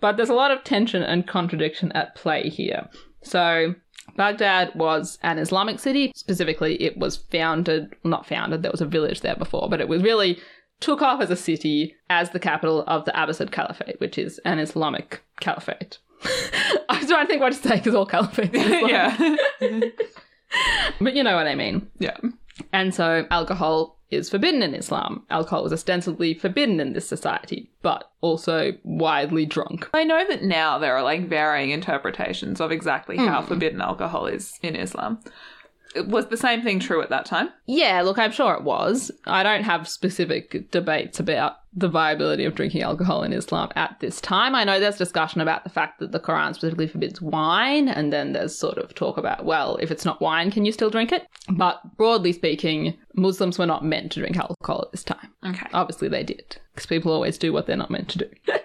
but 0.01 0.17
there's 0.17 0.29
a 0.29 0.35
lot 0.35 0.51
of 0.51 0.65
tension 0.65 1.03
and 1.03 1.27
contradiction 1.27 1.93
at 1.93 2.15
play 2.15 2.49
here. 2.49 2.89
So, 3.23 3.75
Baghdad 4.17 4.75
was 4.75 5.19
an 5.23 5.39
Islamic 5.39 5.79
city. 5.79 6.13
Specifically, 6.15 6.81
it 6.83 6.99
was 6.99 7.17
founded, 7.17 7.95
not 8.05 8.27
founded, 8.27 8.63
there 8.63 8.71
was 8.71 8.83
a 8.83 8.87
village 8.87 9.23
there 9.23 9.37
before, 9.37 9.69
but 9.71 9.81
it 9.81 9.89
was 9.89 10.03
really 10.03 10.39
took 10.81 11.01
off 11.01 11.21
as 11.23 11.31
a 11.31 11.37
city 11.37 11.95
as 12.11 12.31
the 12.31 12.41
capital 12.41 12.85
of 12.87 13.07
the 13.07 13.13
Abbasid 13.13 13.51
Caliphate, 13.51 14.01
which 14.01 14.19
is 14.19 14.39
an 14.45 14.59
Islamic 14.59 15.23
caliphate. 15.41 15.99
I 16.89 16.99
was 16.99 17.09
trying 17.09 17.27
to 17.27 17.31
think 17.31 17.41
what 17.41 17.53
to 17.53 17.69
say 17.69 17.77
because 17.77 17.95
all 17.95 18.07
caliphates 18.07 18.55
are 18.55 18.87
Islamic. 18.87 19.41
yeah. 19.61 19.81
But 21.01 21.17
you 21.17 21.25
know 21.25 21.35
what 21.35 21.49
I 21.49 21.57
mean. 21.57 21.89
Yeah. 21.99 22.17
And 22.73 22.95
so 22.95 23.27
alcohol 23.31 23.99
is 24.11 24.31
forbidden 24.31 24.63
in 24.63 24.75
Islam. 24.75 25.25
Alcohol 25.31 25.65
was 25.65 25.73
ostensibly 25.73 26.35
forbidden 26.35 26.79
in 26.79 26.93
this 26.93 27.09
society, 27.09 27.73
but 27.83 28.11
also 28.21 28.73
widely 28.85 29.47
drunk. 29.47 29.89
I 29.93 30.05
know 30.05 30.25
that 30.29 30.45
now 30.45 30.79
there 30.79 30.95
are 30.95 31.03
like 31.03 31.29
varying 31.29 31.71
interpretations 31.71 32.61
of 32.61 32.71
exactly 32.71 33.17
how 33.17 33.41
hmm. 33.43 33.49
forbidden 33.49 33.81
alcohol 33.81 34.27
is 34.27 34.53
in 34.63 34.77
Islam. 34.77 35.19
Was 36.07 36.27
the 36.27 36.37
same 36.37 36.63
thing 36.63 36.81
true 36.81 37.03
at 37.03 37.11
that 37.11 37.27
time? 37.27 37.51
Yeah, 37.67 38.03
look, 38.03 38.19
I'm 38.19 38.33
sure 38.33 38.55
it 38.55 38.63
was. 38.63 39.11
I 39.27 39.43
don't 39.43 39.63
have 39.65 39.89
specific 39.89 40.71
debates 40.71 41.21
about 41.21 41.57
the 41.77 41.89
viability 41.89 42.45
of 42.45 42.55
drinking 42.55 42.83
alcohol 42.83 43.23
in 43.23 43.33
Islam 43.33 43.71
at 43.75 43.99
this 44.01 44.21
time. 44.21 44.55
I 44.55 44.65
know 44.65 44.79
there's 44.79 44.97
discussion 44.97 45.41
about 45.41 45.65
the 45.65 45.71
fact 45.71 45.99
that 45.99 46.13
the 46.13 46.21
Quran 46.21 46.55
specifically 46.55 46.87
forbids 46.87 47.21
wine, 47.21 47.89
and 47.89 48.13
then 48.13 48.33
there's 48.33 48.57
sort 48.57 48.79
of 48.79 48.95
talk 48.95 49.17
about, 49.17 49.45
well, 49.45 49.77
if 49.77 49.91
it's 49.91 50.05
not 50.05 50.21
wine, 50.21 50.51
can 50.51 50.65
you 50.65 50.73
still 50.73 50.91
drink 50.91 51.13
it? 51.13 51.27
But 51.49 51.97
broadly 51.97 52.33
speaking, 52.33 52.97
Muslims 53.15 53.59
were 53.59 53.67
not 53.67 53.85
meant 53.85 54.13
to 54.13 54.21
drink 54.21 54.37
alcohol 54.37 54.83
at 54.83 54.93
this 54.93 55.05
time. 55.05 55.33
Okay. 55.45 55.67
Obviously, 55.73 56.09
they 56.09 56.23
did, 56.23 56.57
because 56.75 56.87
people 56.87 57.13
always 57.13 57.39
do 57.39 57.53
what 57.53 57.67
they're 57.67 57.77
not 57.77 57.91
meant 57.91 58.09
to 58.11 58.19
do. 58.19 58.31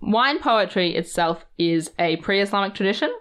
Wine 0.00 0.38
poetry 0.38 0.94
itself 0.94 1.44
is 1.58 1.90
a 1.98 2.16
pre 2.18 2.40
Islamic 2.40 2.74
tradition, 2.74 3.12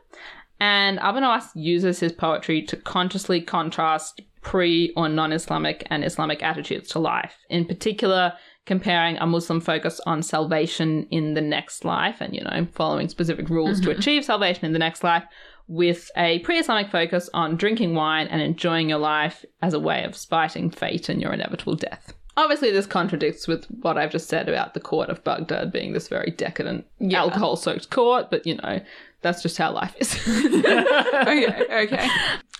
and 0.59 0.99
Abu 0.99 1.19
Nuwas 1.19 1.49
uses 1.55 1.99
his 1.99 2.11
poetry 2.11 2.61
to 2.63 2.77
consciously 2.77 3.41
contrast 3.41 4.21
pre 4.41 4.93
or 4.95 5.09
non 5.09 5.31
Islamic 5.33 5.85
and 5.89 6.03
Islamic 6.03 6.41
attitudes 6.41 6.89
to 6.89 6.99
life. 6.99 7.35
In 7.49 7.65
particular, 7.65 8.33
comparing 8.65 9.17
a 9.17 9.25
Muslim 9.25 9.61
focus 9.61 9.99
on 10.05 10.21
salvation 10.21 11.07
in 11.09 11.33
the 11.33 11.41
next 11.41 11.85
life 11.85 12.21
and, 12.21 12.35
you 12.35 12.43
know, 12.43 12.67
following 12.73 13.07
specific 13.07 13.49
rules 13.49 13.79
to 13.79 13.89
mm-hmm. 13.89 13.99
achieve 13.99 14.25
salvation 14.25 14.65
in 14.65 14.73
the 14.73 14.79
next 14.79 15.03
life 15.03 15.23
with 15.67 16.09
a 16.15 16.39
pre 16.39 16.59
Islamic 16.59 16.89
focus 16.91 17.29
on 17.33 17.57
drinking 17.57 17.95
wine 17.95 18.27
and 18.27 18.41
enjoying 18.41 18.89
your 18.89 18.99
life 18.99 19.43
as 19.61 19.73
a 19.73 19.79
way 19.79 20.03
of 20.03 20.15
spiting 20.15 20.69
fate 20.69 21.09
and 21.09 21.21
your 21.21 21.33
inevitable 21.33 21.75
death. 21.75 22.13
Obviously, 22.37 22.71
this 22.71 22.85
contradicts 22.85 23.47
with 23.47 23.65
what 23.81 23.97
I've 23.97 24.11
just 24.11 24.29
said 24.29 24.47
about 24.47 24.75
the 24.75 24.79
court 24.79 25.09
of 25.09 25.23
Baghdad 25.23 25.71
being 25.71 25.93
this 25.93 26.07
very 26.07 26.31
decadent, 26.31 26.85
Yeah. 26.99 27.21
alcohol 27.21 27.55
soaked 27.55 27.89
court, 27.89 28.29
but 28.29 28.45
you 28.45 28.55
know, 28.57 28.79
that's 29.27 29.41
just 29.43 29.57
how 29.57 29.71
life 29.71 29.93
is. 29.99 30.13
okay. 30.27 31.83
Okay. 31.83 32.07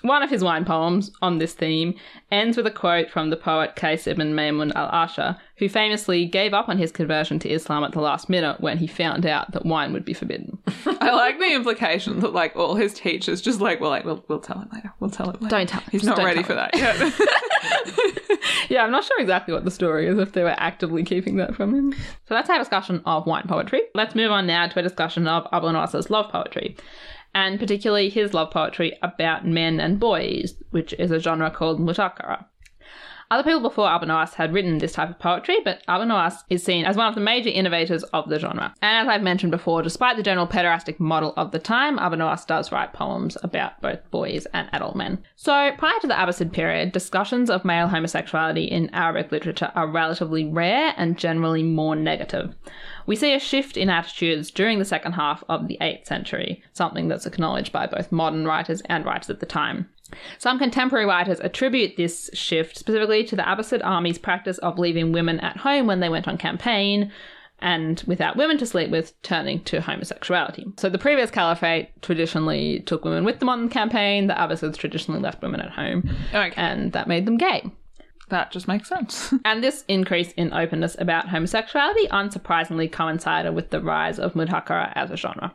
One 0.04 0.22
of 0.22 0.30
his 0.30 0.44
wine 0.44 0.64
poems 0.64 1.12
on 1.24 1.40
this 1.40 1.54
theme 1.54 1.96
ends 2.32 2.56
with 2.56 2.68
a 2.68 2.72
quote 2.72 3.10
from 3.10 3.30
the 3.32 3.36
poet 3.36 3.76
Qais 3.76 4.06
ibn 4.08 4.34
Maymun 4.34 4.72
al 4.76 4.90
Asha, 4.92 5.40
who 5.58 5.68
famously 5.68 6.26
gave 6.26 6.54
up 6.54 6.70
on 6.70 6.78
his 6.78 6.92
conversion 6.92 7.40
to 7.40 7.50
Islam 7.50 7.84
at 7.84 7.94
the 7.94 8.00
last 8.00 8.30
minute 8.30 8.62
when 8.62 8.78
he 8.78 8.86
found 8.86 9.26
out 9.26 9.52
that 9.54 9.66
wine 9.66 9.94
would 9.94 10.06
be 10.06 10.14
forbidden. 10.14 10.60
I 10.86 11.12
like 11.12 11.40
the 11.40 11.52
implication 11.54 12.20
that 12.20 12.34
like 12.34 12.56
all 12.56 12.76
his 12.76 12.94
teachers 12.94 13.42
just 13.42 13.60
like 13.60 13.80
well 13.82 13.90
like 13.90 14.06
we'll 14.06 14.24
we'll 14.28 14.40
tell 14.40 14.60
him 14.60 14.70
later. 14.72 14.94
We'll 15.00 15.10
tell 15.10 15.32
him 15.32 15.38
later. 15.42 15.50
Don't 15.50 15.68
tell 15.68 15.82
him. 15.82 15.90
He's 15.92 16.04
Just 16.04 16.16
not 16.18 16.24
ready 16.24 16.44
for 16.44 16.54
him. 16.54 16.70
that 16.72 16.76
yet. 16.78 16.98
Yeah, 18.70 18.84
I'm 18.84 18.92
not 18.92 19.06
sure 19.06 19.20
exactly 19.20 19.54
what 19.54 19.64
the 19.64 19.72
story 19.72 20.08
is 20.08 20.20
if 20.20 20.34
they 20.34 20.44
were 20.44 20.56
actively 20.58 21.04
keeping 21.04 21.38
that 21.38 21.56
from 21.56 21.74
him. 21.74 21.94
So 22.26 22.34
that's 22.34 22.50
our 22.50 22.58
discussion 22.58 23.02
of 23.06 23.26
wine 23.26 23.46
poetry. 23.48 23.82
Let's 23.96 24.16
move 24.16 24.32
on 24.32 24.46
now 24.46 24.68
to 24.68 24.80
a 24.80 24.84
discussion 24.84 25.28
of 25.28 25.48
Abu 25.52 25.68
Nuwas's 25.68 26.10
love 26.10 26.32
poetry, 26.32 26.76
and 27.34 27.60
particularly 27.60 28.10
his 28.10 28.34
love 28.34 28.52
poetry 28.52 28.98
about 29.02 29.46
men 29.48 29.80
and 29.80 30.00
boys, 30.00 30.56
which 30.72 30.94
is 30.94 31.12
a 31.12 31.20
genre 31.20 31.50
called 31.50 31.80
mudhakara. 31.80 32.46
Other 33.30 33.44
people 33.44 33.60
before 33.60 33.90
Abu 33.90 34.06
Nuwas 34.06 34.36
had 34.36 34.54
written 34.54 34.78
this 34.78 34.94
type 34.94 35.10
of 35.10 35.20
poetry, 35.20 35.58
but 35.66 35.84
Abu 35.90 36.06
Nuwas 36.06 36.44
is 36.50 36.64
seen 36.64 36.86
as 36.86 36.96
one 36.96 37.08
of 37.08 37.16
the 37.16 37.20
major 37.20 37.50
innovators 37.50 38.04
of 38.04 38.30
the 38.30 38.40
genre. 38.40 38.74
And 38.82 39.06
as 39.06 39.14
I've 39.14 39.22
mentioned 39.22 39.52
before, 39.52 39.82
despite 39.82 40.16
the 40.16 40.24
general 40.24 40.48
pederastic 40.48 40.98
model 40.98 41.34
of 41.36 41.52
the 41.52 41.60
time, 41.60 42.00
Abu 42.00 42.16
Nuwas 42.16 42.48
does 42.48 42.72
write 42.72 42.94
poems 42.94 43.38
about 43.44 43.82
both 43.82 44.00
boys 44.12 44.46
and 44.54 44.70
adult 44.72 44.96
men. 44.96 45.22
So 45.36 45.72
prior 45.78 46.00
to 46.00 46.08
the 46.08 46.14
Abbasid 46.14 46.54
period, 46.54 46.94
discussions 46.94 47.50
of 47.50 47.66
male 47.66 47.90
homosexuality 47.90 48.64
in 48.64 48.90
Arabic 48.92 49.30
literature 49.34 49.74
are 49.76 49.88
relatively 49.88 50.46
rare 50.46 50.94
and 50.96 51.18
generally 51.18 51.64
more 51.64 51.98
negative. 51.98 52.56
We 53.08 53.18
see 53.18 53.34
a 53.34 53.40
shift 53.40 53.76
in 53.76 53.90
attitudes 53.90 54.52
during 54.52 54.80
the 54.80 54.86
second 54.86 55.14
half 55.14 55.44
of 55.50 55.68
the 55.68 55.78
8th 55.82 56.06
century, 56.06 56.64
something 56.72 57.10
that's 57.10 57.26
acknowledged 57.26 57.74
by 57.74 57.88
both 57.88 58.12
modern 58.12 58.46
writers 58.46 58.82
and 58.86 59.06
writers 59.06 59.30
at 59.30 59.42
the 59.42 59.46
time. 59.46 59.90
Some 60.38 60.58
contemporary 60.60 61.06
writers 61.06 61.40
attribute 61.40 61.98
this 61.98 62.30
shift 62.34 62.78
specifically 62.78 63.24
to 63.26 63.36
the 63.36 63.42
Abbasid 63.44 63.82
army's 63.84 64.18
practice 64.18 64.58
of 64.60 64.80
leaving 64.80 65.12
women 65.12 65.40
at 65.42 65.58
home 65.58 65.88
when 65.88 66.00
they 66.00 66.10
went 66.10 66.28
on 66.28 66.38
campaign, 66.38 67.12
and 67.60 68.04
without 68.06 68.38
women 68.38 68.58
to 68.60 68.66
sleep 68.68 68.92
with, 68.92 69.20
turning 69.24 69.64
to 69.64 69.82
homosexuality. 69.82 70.66
So 70.80 70.90
the 70.90 71.00
previous 71.00 71.32
caliphate 71.32 71.90
traditionally 72.04 72.82
took 72.82 73.04
women 73.04 73.26
with 73.26 73.40
them 73.40 73.50
on 73.50 73.66
the 73.66 73.72
campaign, 73.72 74.28
the 74.28 74.36
Abbasids 74.36 74.78
traditionally 74.78 75.20
left 75.20 75.42
women 75.42 75.60
at 75.62 75.72
home, 75.72 76.08
Okay. 76.34 76.54
and 76.56 76.92
that 76.94 77.08
made 77.08 77.26
them 77.26 77.38
gay. 77.38 77.70
that 78.30 78.52
just 78.52 78.68
makes 78.68 78.88
sense. 78.90 79.34
And 79.46 79.64
this 79.64 79.84
increase 79.88 80.34
in 80.34 80.54
openness 80.54 80.96
about 81.00 81.30
homosexuality 81.30 82.08
unsurprisingly 82.10 82.92
coincided 82.92 83.56
with 83.56 83.70
the 83.72 83.82
rise 83.82 84.20
of 84.20 84.34
mudhakara 84.34 84.92
as 84.96 85.10
a 85.12 85.18
genre. 85.18 85.54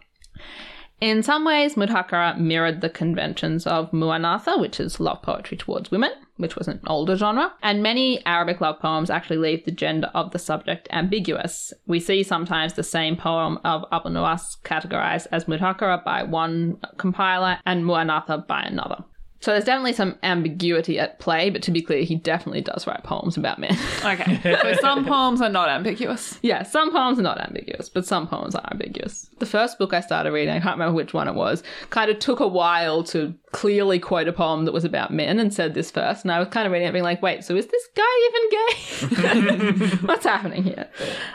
In 1.02 1.24
some 1.24 1.44
ways, 1.44 1.74
mudhakara 1.74 2.38
mirrored 2.38 2.80
the 2.80 2.88
conventions 2.88 3.66
of 3.66 3.90
muanatha, 3.90 4.60
which 4.60 4.78
is 4.78 5.00
love 5.00 5.20
poetry 5.20 5.56
towards 5.56 5.90
women, 5.90 6.12
which 6.36 6.54
was 6.54 6.68
an 6.68 6.78
older 6.86 7.16
genre, 7.16 7.52
and 7.60 7.82
many 7.82 8.24
Arabic 8.24 8.60
love 8.60 8.78
poems 8.78 9.10
actually 9.10 9.38
leave 9.38 9.64
the 9.64 9.72
gender 9.72 10.12
of 10.14 10.30
the 10.30 10.38
subject 10.38 10.86
ambiguous. 10.92 11.72
We 11.88 11.98
see 11.98 12.22
sometimes 12.22 12.74
the 12.74 12.84
same 12.84 13.16
poem 13.16 13.58
of 13.64 13.84
Abu 13.90 14.10
Nuwas 14.10 14.62
categorized 14.62 15.26
as 15.32 15.46
mudhakara 15.46 16.04
by 16.04 16.22
one 16.22 16.78
compiler 16.98 17.58
and 17.66 17.84
muanatha 17.84 18.46
by 18.46 18.62
another. 18.62 19.02
So 19.42 19.50
there's 19.50 19.64
definitely 19.64 19.94
some 19.94 20.16
ambiguity 20.22 21.00
at 21.00 21.18
play, 21.18 21.50
but 21.50 21.62
to 21.62 21.72
be 21.72 21.83
clear, 21.83 22.05
he 22.05 22.14
definitely 22.14 22.61
does 22.61 22.87
write 22.87 23.02
poems 23.02 23.37
about 23.37 23.59
men. 23.59 23.76
okay. 24.05 24.38
So 24.42 24.74
some 24.81 25.05
poems 25.07 25.40
are 25.40 25.48
not 25.48 25.68
ambiguous. 25.68 26.38
Yeah, 26.42 26.62
some 26.62 26.92
poems 26.92 27.18
are 27.18 27.22
not 27.22 27.40
ambiguous, 27.40 27.88
but 27.88 28.07
some 28.07 28.28
poems 28.28 28.55
are 28.55 28.66
ambiguous. 28.70 29.28
The 29.40 29.46
first 29.46 29.81
book 29.81 29.92
I 29.92 30.00
started 30.00 30.31
reading, 30.33 30.55
I 30.55 30.61
can't 30.61 30.76
remember 30.76 30.94
which 30.94 31.12
one 31.12 31.26
it 31.26 31.35
was, 31.35 31.64
kind 31.90 32.09
of 32.09 32.20
took 32.20 32.38
a 32.38 32.46
while 32.46 33.02
to 33.05 33.35
clearly 33.50 33.98
quote 33.98 34.28
a 34.28 34.33
poem 34.33 34.64
that 34.64 34.72
was 34.72 34.85
about 34.85 35.12
men 35.12 35.40
and 35.40 35.52
said 35.52 35.74
this 35.74 35.90
first. 35.90 36.24
And 36.24 36.31
I 36.31 36.38
was 36.38 36.48
kind 36.48 36.64
of 36.64 36.72
reading 36.72 36.87
it 36.87 36.92
being 36.92 37.02
like, 37.02 37.20
wait, 37.20 37.42
so 37.42 37.57
is 37.57 37.66
this 37.66 37.88
guy 37.96 38.28
even 38.28 39.88
gay? 39.90 39.96
What's 40.07 40.24
happening 40.24 40.62
here? 40.62 40.88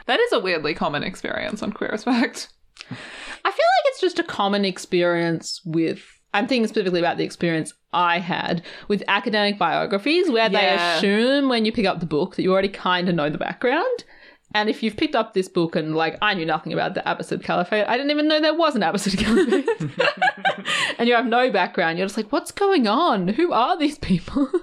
That 0.06 0.22
is 0.22 0.32
a 0.32 0.40
weirdly 0.40 0.74
common 0.74 1.04
experience 1.04 1.62
on 1.62 1.74
Queer 1.74 1.98
Fact. 1.98 2.48
I 2.90 3.52
feel 3.52 3.66
like 3.66 3.86
it's 3.88 4.00
just 4.00 4.20
a 4.20 4.24
common 4.24 4.64
experience 4.64 5.62
with. 5.66 6.06
I'm 6.38 6.48
thinking 6.48 6.68
specifically 6.68 7.00
about 7.00 7.18
the 7.18 7.24
experience 7.24 7.74
I 7.94 8.20
had 8.20 8.62
with 8.88 9.04
academic 9.08 9.58
biographies 9.58 10.30
where 10.30 10.50
they 10.50 10.76
assume 10.76 11.50
when 11.50 11.66
you 11.66 11.72
pick 11.72 11.88
up 11.88 12.00
the 12.00 12.06
book 12.06 12.36
that 12.36 12.44
you 12.44 12.52
already 12.52 12.70
kind 12.70 13.10
of 13.10 13.16
know 13.16 13.30
the 13.30 13.40
background. 13.40 14.04
And 14.54 14.70
if 14.70 14.82
you've 14.84 14.96
picked 14.96 15.16
up 15.16 15.34
this 15.34 15.50
book 15.50 15.76
and, 15.76 15.96
like, 15.96 16.18
I 16.22 16.36
knew 16.36 16.46
nothing 16.46 16.74
about 16.74 16.94
the 16.94 17.02
Abbasid 17.02 17.44
Caliphate, 17.44 17.88
I 17.88 17.98
didn't 17.98 18.12
even 18.12 18.28
know 18.28 18.40
there 18.40 18.54
was 18.54 18.76
an 18.76 18.82
Abbasid 18.82 19.18
Caliphate. 19.24 19.68
and 21.00 21.08
you 21.10 21.16
have 21.16 21.26
no 21.26 21.52
background, 21.52 21.98
you're 21.98 22.08
just 22.08 22.18
like, 22.18 22.32
what's 22.32 22.52
going 22.52 22.88
on? 22.88 23.30
Who 23.30 23.52
are 23.52 23.78
these 23.78 23.98
people? 23.98 24.50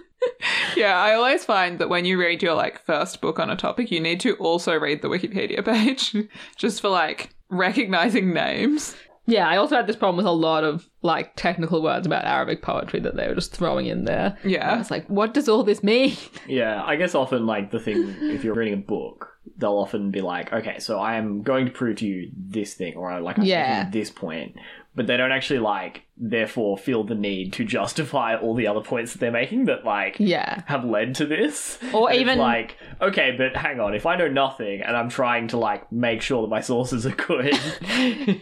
Yeah, 0.74 0.96
I 0.96 1.12
always 1.12 1.44
find 1.44 1.78
that 1.78 1.90
when 1.90 2.06
you 2.06 2.18
read 2.18 2.42
your 2.42 2.54
like 2.54 2.82
first 2.86 3.20
book 3.20 3.38
on 3.38 3.50
a 3.50 3.56
topic, 3.56 3.90
you 3.90 4.00
need 4.00 4.20
to 4.20 4.34
also 4.36 4.74
read 4.74 5.02
the 5.02 5.08
Wikipedia 5.08 5.62
page 5.62 6.16
just 6.56 6.80
for 6.80 6.88
like 6.88 7.34
recognizing 7.50 8.32
names. 8.32 8.96
Yeah, 9.26 9.48
I 9.48 9.56
also 9.56 9.76
had 9.76 9.86
this 9.86 9.96
problem 9.96 10.16
with 10.16 10.26
a 10.26 10.30
lot 10.30 10.64
of, 10.64 10.88
like, 11.02 11.34
technical 11.36 11.82
words 11.82 12.06
about 12.06 12.24
Arabic 12.24 12.62
poetry 12.62 13.00
that 13.00 13.16
they 13.16 13.26
were 13.28 13.34
just 13.34 13.52
throwing 13.52 13.86
in 13.86 14.04
there. 14.04 14.36
Yeah, 14.44 14.70
I 14.70 14.76
was 14.76 14.90
like, 14.90 15.06
what 15.08 15.32
does 15.34 15.48
all 15.48 15.62
this 15.64 15.82
mean? 15.82 16.16
Yeah, 16.46 16.82
I 16.84 16.96
guess 16.96 17.14
often 17.14 17.46
like 17.46 17.70
the 17.70 17.80
thing 17.80 18.14
if 18.30 18.44
you're 18.44 18.54
reading 18.54 18.74
a 18.74 18.78
book, 18.78 19.28
they'll 19.56 19.78
often 19.78 20.10
be 20.10 20.20
like, 20.20 20.52
okay, 20.52 20.78
so 20.78 20.98
I 21.00 21.14
am 21.16 21.42
going 21.42 21.64
to 21.64 21.72
prove 21.72 21.96
to 21.98 22.06
you 22.06 22.30
this 22.36 22.74
thing, 22.74 22.96
or 22.96 23.18
like 23.20 23.38
I'm 23.38 23.44
Yeah. 23.44 23.88
this 23.90 24.10
point, 24.10 24.56
but 24.94 25.06
they 25.06 25.16
don't 25.16 25.32
actually 25.32 25.58
like 25.58 26.02
therefore 26.16 26.78
feel 26.78 27.02
the 27.02 27.14
need 27.16 27.52
to 27.52 27.64
justify 27.64 28.36
all 28.36 28.54
the 28.54 28.66
other 28.68 28.80
points 28.80 29.12
that 29.12 29.18
they're 29.18 29.32
making 29.32 29.64
that 29.64 29.84
like 29.84 30.16
Yeah. 30.20 30.62
have 30.66 30.84
led 30.84 31.14
to 31.16 31.26
this. 31.26 31.78
Or 31.92 32.10
And 32.10 32.20
even- 32.20 32.38
like, 32.38 32.76
okay, 33.00 33.34
but 33.36 33.56
hang 33.56 33.80
on, 33.80 33.94
if 33.94 34.06
I 34.06 34.14
know 34.16 34.28
nothing 34.28 34.80
and 34.82 34.96
I'm 34.96 35.08
trying 35.08 35.48
to 35.48 35.56
like 35.56 35.90
make 35.90 36.22
sure 36.22 36.42
that 36.42 36.48
my 36.48 36.60
sources 36.60 37.04
are 37.04 37.10
good, 37.10 37.58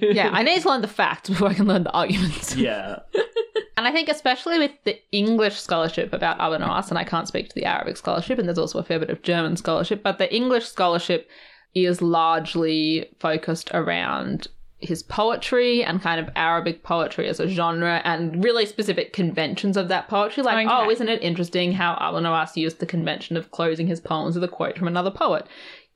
yeah, 0.03 0.29
I 0.33 0.43
need 0.43 0.61
to 0.63 0.69
learn 0.69 0.83
the 0.83 0.89
facts 0.89 1.31
before 1.31 1.49
I 1.49 1.55
can 1.55 1.67
learn 1.67 1.85
the 1.85 1.93
arguments. 1.93 2.55
yeah, 2.69 2.99
And 3.79 3.89
I 3.89 3.91
think 3.93 4.11
especially 4.11 4.59
with 4.59 4.73
the 4.85 4.99
English 5.13 5.59
scholarship 5.59 6.13
about 6.13 6.39
Abu 6.39 6.63
Nawas, 6.63 6.91
and 6.91 6.99
I 6.99 7.05
can't 7.05 7.27
speak 7.27 7.49
to 7.49 7.55
the 7.55 7.65
Arabic 7.65 7.97
scholarship, 7.97 8.39
and 8.39 8.47
there's 8.47 8.59
also 8.59 8.79
a 8.79 8.83
fair 8.85 8.99
bit 8.99 9.09
of 9.11 9.23
German 9.23 9.57
scholarship, 9.57 10.03
but 10.03 10.19
the 10.19 10.33
English 10.33 10.67
scholarship 10.67 11.29
is 11.75 12.03
largely 12.03 13.09
focused 13.19 13.71
around 13.73 14.49
his 14.83 15.03
poetry 15.03 15.85
and 15.85 16.03
kind 16.03 16.19
of 16.21 16.29
Arabic 16.37 16.83
poetry 16.83 17.29
as 17.29 17.39
a 17.41 17.49
genre 17.49 18.01
and 18.05 18.43
really 18.43 18.67
specific 18.67 19.13
conventions 19.13 19.77
of 19.77 19.89
that 19.89 20.09
poetry. 20.09 20.43
Like, 20.43 20.67
oh, 20.67 20.71
Okay. 20.81 20.87
oh, 20.87 20.91
isn't 20.91 21.09
it 21.09 21.23
interesting 21.23 21.73
how 21.73 21.97
Abu 22.01 22.19
Nawas 22.19 22.57
used 22.57 22.79
the 22.81 22.87
convention 22.87 23.37
of 23.37 23.51
closing 23.51 23.87
his 23.87 24.01
poems 24.01 24.35
with 24.35 24.45
a 24.45 24.49
quote 24.49 24.77
from 24.77 24.89
another 24.89 25.11
poet? 25.11 25.47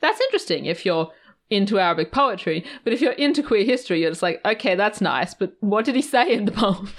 That's 0.00 0.20
interesting 0.20 0.66
if 0.66 0.86
you're 0.86 1.10
into 1.48 1.78
Arabic 1.78 2.10
poetry, 2.10 2.64
but 2.82 2.92
if 2.92 3.00
you're 3.00 3.12
into 3.12 3.42
queer 3.42 3.64
history, 3.64 4.00
you're 4.00 4.10
just 4.10 4.22
like, 4.22 4.40
okay, 4.44 4.74
that's 4.74 5.00
nice, 5.00 5.32
but 5.32 5.52
what 5.60 5.84
did 5.84 5.94
he 5.94 6.02
say 6.02 6.32
in 6.32 6.44
the 6.44 6.50
poem? 6.52 6.88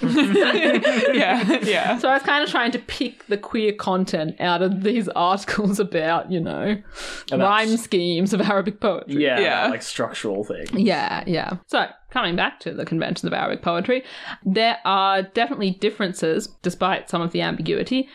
yeah, 1.14 1.58
yeah. 1.62 1.98
So 1.98 2.08
I 2.08 2.14
was 2.14 2.22
kind 2.22 2.42
of 2.44 2.50
trying 2.50 2.70
to 2.72 2.78
pick 2.78 3.26
the 3.26 3.36
queer 3.36 3.72
content 3.72 4.36
out 4.40 4.62
of 4.62 4.82
these 4.82 5.08
articles 5.16 5.78
about, 5.78 6.30
you 6.32 6.40
know, 6.40 6.80
About- 7.30 7.40
rhyme 7.48 7.76
schemes 7.76 8.32
of 8.32 8.40
Arabic 8.40 8.80
poetry. 8.80 9.22
yeah, 9.22 9.38
Yeah. 9.40 9.66
like 9.68 9.82
structural 9.82 10.44
things. 10.44 10.70
Yeah, 10.72 11.24
yeah. 11.26 11.56
So, 11.66 11.86
coming 12.10 12.36
back 12.36 12.60
to 12.60 12.72
the 12.72 12.84
conventions 12.86 13.24
of 13.24 13.32
Arabic 13.34 13.62
poetry, 13.62 14.02
there 14.44 14.78
are 14.84 15.22
definitely 15.22 15.72
differences, 15.72 16.48
despite 16.62 17.10
some 17.10 17.20
of 17.20 17.32
the 17.32 17.42
ambiguity, 17.42 18.08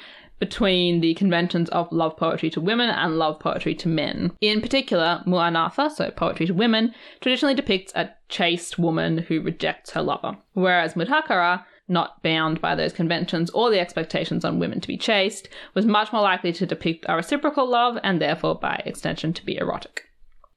between 0.43 0.99
the 0.99 1.13
conventions 1.13 1.69
of 1.69 1.89
love 1.89 2.17
poetry 2.17 2.49
to 2.49 2.59
women 2.59 2.89
and 2.89 3.17
love 3.17 3.39
poetry 3.39 3.73
to 3.73 3.87
men. 3.87 4.29
In 4.41 4.59
particular, 4.59 5.23
Mu'anatha, 5.25 5.89
so 5.89 6.11
poetry 6.11 6.47
to 6.47 6.53
women, 6.53 6.93
traditionally 7.21 7.55
depicts 7.55 7.93
a 7.95 8.09
chaste 8.27 8.77
woman 8.77 9.19
who 9.19 9.39
rejects 9.39 9.91
her 9.91 10.01
lover, 10.01 10.35
whereas 10.51 10.95
Mudhakara, 10.95 11.63
not 11.87 12.21
bound 12.23 12.59
by 12.59 12.75
those 12.75 12.91
conventions 12.91 13.51
or 13.51 13.69
the 13.69 13.79
expectations 13.79 14.43
on 14.43 14.59
women 14.59 14.81
to 14.81 14.87
be 14.89 14.97
chaste, 14.97 15.47
was 15.75 15.85
much 15.85 16.11
more 16.11 16.21
likely 16.21 16.51
to 16.51 16.65
depict 16.65 17.05
a 17.07 17.15
reciprocal 17.15 17.65
love 17.65 17.97
and 18.03 18.21
therefore, 18.21 18.55
by 18.55 18.83
extension, 18.85 19.31
to 19.31 19.45
be 19.45 19.55
erotic. 19.55 20.09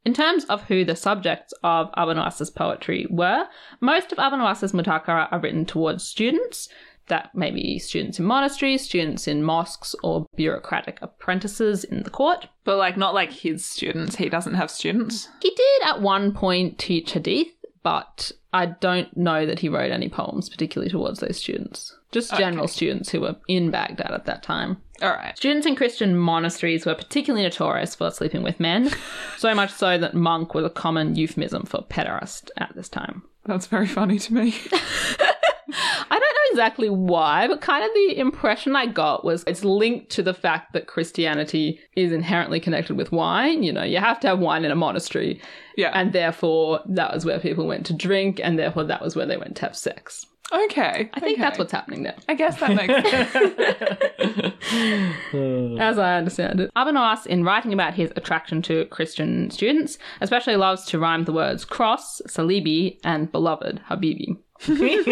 In 0.04 0.14
terms 0.14 0.44
of 0.46 0.62
who 0.64 0.84
the 0.84 0.96
subjects 0.96 1.54
of 1.62 1.90
Abu 1.96 2.14
Nuwas's 2.14 2.50
poetry 2.50 3.06
were, 3.08 3.46
most 3.80 4.10
of 4.10 4.18
Abu 4.18 4.34
Nuwas's 4.34 4.72
mudhakara 4.72 5.28
are 5.30 5.38
written 5.38 5.64
towards 5.64 6.02
students. 6.02 6.68
That 7.08 7.34
may 7.34 7.50
be 7.52 7.78
students 7.78 8.18
in 8.18 8.24
monasteries, 8.24 8.82
students 8.84 9.28
in 9.28 9.42
mosques, 9.44 9.94
or 10.02 10.26
bureaucratic 10.34 10.98
apprentices 11.02 11.84
in 11.84 12.02
the 12.02 12.10
court. 12.10 12.48
But 12.64 12.78
like 12.78 12.96
not 12.96 13.14
like 13.14 13.30
his 13.32 13.64
students. 13.64 14.16
He 14.16 14.28
doesn't 14.28 14.54
have 14.54 14.70
students. 14.70 15.28
He 15.40 15.50
did 15.50 15.82
at 15.88 16.00
one 16.02 16.32
point 16.32 16.78
teach 16.78 17.12
hadith, 17.12 17.48
but 17.84 18.32
I 18.52 18.66
don't 18.66 19.16
know 19.16 19.46
that 19.46 19.60
he 19.60 19.68
wrote 19.68 19.92
any 19.92 20.08
poems 20.08 20.48
particularly 20.48 20.90
towards 20.90 21.20
those 21.20 21.36
students. 21.36 21.96
Just 22.10 22.34
general 22.36 22.64
Okay. 22.64 22.72
students 22.72 23.10
who 23.10 23.20
were 23.20 23.36
in 23.46 23.70
Baghdad 23.70 24.10
at 24.10 24.24
that 24.24 24.42
time. 24.42 24.78
All 25.02 25.10
right. 25.10 25.36
Students 25.36 25.66
in 25.66 25.76
Christian 25.76 26.16
monasteries 26.16 26.86
were 26.86 26.94
particularly 26.94 27.44
notorious 27.44 27.94
for 27.94 28.10
sleeping 28.10 28.42
with 28.42 28.58
men, 28.58 28.90
so 29.36 29.54
much 29.54 29.70
so 29.72 29.98
that 29.98 30.14
monk 30.14 30.54
was 30.54 30.64
a 30.64 30.70
common 30.70 31.14
euphemism 31.14 31.64
for 31.66 31.82
pederast 31.82 32.50
at 32.56 32.74
this 32.74 32.88
time. 32.88 33.22
That's 33.44 33.66
very 33.66 33.86
funny 33.86 34.18
to 34.20 34.32
me. 34.34 34.54
I 35.72 36.06
don't 36.10 36.20
know 36.20 36.50
exactly 36.52 36.88
why, 36.88 37.48
but 37.48 37.60
kind 37.60 37.84
of 37.84 37.90
the 37.94 38.18
impression 38.18 38.76
I 38.76 38.86
got 38.86 39.24
was 39.24 39.42
it's 39.46 39.64
linked 39.64 40.10
to 40.10 40.22
the 40.22 40.34
fact 40.34 40.72
that 40.74 40.86
Christianity 40.86 41.80
is 41.96 42.12
inherently 42.12 42.60
connected 42.60 42.96
with 42.96 43.12
wine. 43.12 43.62
You 43.62 43.72
know, 43.72 43.82
you 43.82 43.98
have 43.98 44.20
to 44.20 44.28
have 44.28 44.38
wine 44.38 44.64
in 44.64 44.70
a 44.70 44.76
monastery, 44.76 45.40
Yeah. 45.76 45.90
and 45.94 46.12
therefore 46.12 46.80
that 46.86 47.12
was 47.12 47.24
where 47.24 47.40
people 47.40 47.66
went 47.66 47.86
to 47.86 47.92
drink, 47.94 48.40
and 48.42 48.58
therefore 48.58 48.84
that 48.84 49.02
was 49.02 49.16
where 49.16 49.26
they 49.26 49.36
went 49.36 49.56
to 49.56 49.62
have 49.62 49.76
sex. 49.76 50.24
okay. 50.52 51.10
I 51.14 51.18
think 51.20 51.40
that's 51.40 51.58
what's 51.58 51.72
happening 51.72 52.04
there. 52.04 52.14
I 52.28 52.34
guess 52.34 52.60
that 52.60 52.74
makes 52.76 53.10
sense. 53.10 53.34
as 55.80 55.98
I 55.98 56.16
understand 56.16 56.60
it. 56.60 56.70
Abu 56.76 56.92
Nawas, 56.92 57.26
in 57.26 57.42
writing 57.44 57.72
about 57.72 57.94
his 57.94 58.12
attraction 58.16 58.62
to 58.62 58.84
Christian 58.86 59.50
students, 59.50 59.98
especially 60.20 60.54
loves 60.56 60.84
to 60.86 60.98
rhyme 60.98 61.24
the 61.24 61.32
words 61.32 61.64
cross, 61.64 62.20
salibi, 62.28 62.98
and 63.04 63.30
beloved, 63.32 63.80
habibi. 63.90 64.36
Cute. 64.60 65.06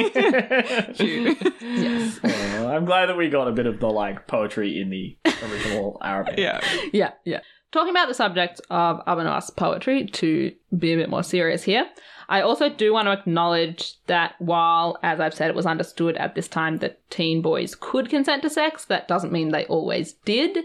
Yes. 1.61 2.21
Oh, 2.23 2.69
I'm 2.69 2.85
glad 2.85 3.07
that 3.07 3.17
we 3.17 3.29
got 3.29 3.49
a 3.49 3.53
bit 3.53 3.67
of 3.67 3.81
the 3.81 3.89
like 3.89 4.27
poetry 4.27 4.81
in 4.81 4.91
the 4.91 5.17
original 5.27 5.99
Arabic. 6.05 6.39
yeah. 6.39 6.61
yeah, 6.93 7.13
yeah. 7.25 7.41
Talking 7.73 7.91
about 7.91 8.09
the 8.09 8.15
subject 8.15 8.61
of 8.71 9.01
Abu 9.07 9.25
poetry, 9.57 10.07
to 10.07 10.53
be 10.79 10.93
a 10.93 10.97
bit 10.97 11.11
more 11.11 11.25
serious 11.25 11.65
here, 11.65 11.87
I 12.29 12.41
also 12.41 12.69
do 12.69 12.93
want 12.93 13.07
to 13.07 13.13
acknowledge 13.13 13.97
that 14.07 14.35
while, 14.39 14.97
as 15.03 15.21
I've 15.21 15.35
said, 15.35 15.51
it 15.51 15.57
was 15.57 15.67
understood 15.67 16.17
at 16.17 16.35
this 16.35 16.49
time 16.49 16.79
that 16.79 16.99
teen 17.11 17.43
boys 17.43 17.75
could 17.75 18.09
consent 18.09 18.43
to 18.43 18.51
sex, 18.51 18.85
that 18.87 19.09
doesn't 19.09 19.33
mean 19.33 19.49
they 19.49 19.67
always 19.67 20.13
did. 20.13 20.59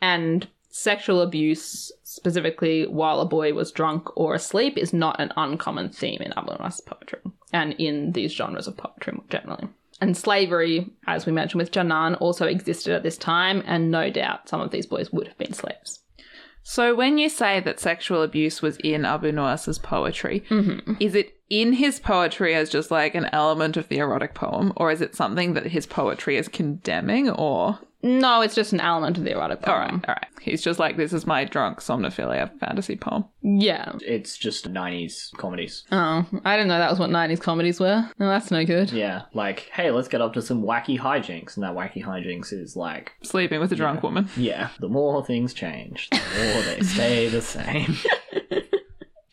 And 0.00 0.46
sexual 0.76 1.22
abuse, 1.22 1.92
specifically 2.02 2.84
while 2.88 3.20
a 3.20 3.24
boy 3.24 3.54
was 3.54 3.70
drunk 3.70 4.08
or 4.16 4.34
asleep, 4.34 4.76
is 4.76 4.92
not 4.92 5.20
an 5.20 5.32
uncommon 5.36 5.88
theme 5.88 6.20
in 6.20 6.32
Abu 6.36 6.50
Nawas 6.50 6.84
poetry 6.84 7.20
and 7.52 7.74
in 7.74 8.10
these 8.10 8.32
genres 8.32 8.66
of 8.66 8.76
poetry 8.76 9.12
more 9.12 9.24
generally. 9.30 9.68
And 10.00 10.16
slavery, 10.16 10.90
as 11.06 11.26
we 11.26 11.32
mentioned 11.32 11.60
with 11.60 11.70
Janan, 11.70 12.20
also 12.20 12.46
existed 12.46 12.92
at 12.92 13.04
this 13.04 13.16
time, 13.16 13.62
and 13.66 13.92
no 13.92 14.10
doubt 14.10 14.48
some 14.48 14.60
of 14.60 14.72
these 14.72 14.84
boys 14.84 15.12
would 15.12 15.28
have 15.28 15.38
been 15.38 15.52
slaves. 15.52 16.00
So 16.64 16.92
when 16.96 17.18
you 17.18 17.28
say 17.28 17.60
that 17.60 17.78
sexual 17.78 18.22
abuse 18.22 18.60
was 18.60 18.76
in 18.78 19.04
Abu 19.04 19.30
Nuwas's 19.30 19.78
poetry, 19.78 20.42
mm-hmm. 20.50 20.94
is 20.98 21.14
it 21.14 21.38
in 21.48 21.74
his 21.74 22.00
poetry 22.00 22.52
as 22.54 22.68
just 22.68 22.90
like 22.90 23.14
an 23.14 23.28
element 23.32 23.76
of 23.76 23.88
the 23.88 23.98
erotic 23.98 24.34
poem, 24.34 24.72
or 24.76 24.90
is 24.90 25.00
it 25.00 25.14
something 25.14 25.54
that 25.54 25.66
his 25.66 25.86
poetry 25.86 26.36
is 26.36 26.48
condemning? 26.48 27.30
Or 27.30 27.78
No, 28.04 28.42
it's 28.42 28.54
just 28.54 28.72
an 28.72 28.80
element 28.80 29.16
of 29.18 29.24
the 29.24 29.32
erotic 29.32 29.62
poem. 29.62 29.78
right, 29.78 30.08
all 30.08 30.14
right, 30.14 30.26
he's 30.40 30.62
just 30.62 30.78
like 30.78 30.96
this 30.96 31.12
is 31.12 31.26
my 31.26 31.44
drunk 31.44 31.78
somnophilia 31.80 32.56
fantasy 32.60 32.96
poem. 32.96 33.24
Yeah. 33.42 33.92
It's 34.00 34.36
just 34.36 34.70
90s 34.72 35.34
comedies. 35.38 35.84
Oh, 35.90 36.26
I 36.44 36.56
didn't 36.56 36.68
know 36.68 36.78
that 36.78 36.90
was 36.90 36.98
what 36.98 37.10
90s 37.10 37.40
comedies 37.40 37.80
were. 37.80 38.08
No, 38.18 38.28
that's 38.28 38.50
no 38.50 38.64
good. 38.64 38.92
Yeah, 38.92 39.22
like, 39.32 39.70
hey, 39.72 39.90
let's 39.90 40.08
get 40.08 40.20
up 40.20 40.34
to 40.34 40.42
some 40.42 40.62
wacky 40.62 40.98
hijinks. 40.98 41.56
And 41.56 41.64
that 41.64 41.74
wacky 41.74 42.04
hijinks 42.04 42.52
is 42.52 42.76
like, 42.76 43.12
Sleeping 43.22 43.58
with 43.60 43.72
a 43.72 43.76
drunk 43.76 44.02
woman. 44.02 44.28
yeah, 44.36 44.68
the 44.80 44.88
more 44.88 45.24
things 45.24 45.54
change, 45.54 46.10
the 46.10 46.20
more 46.52 46.62
they 46.62 46.80
stay 46.82 47.28
the 47.28 47.40
same. 47.42 47.96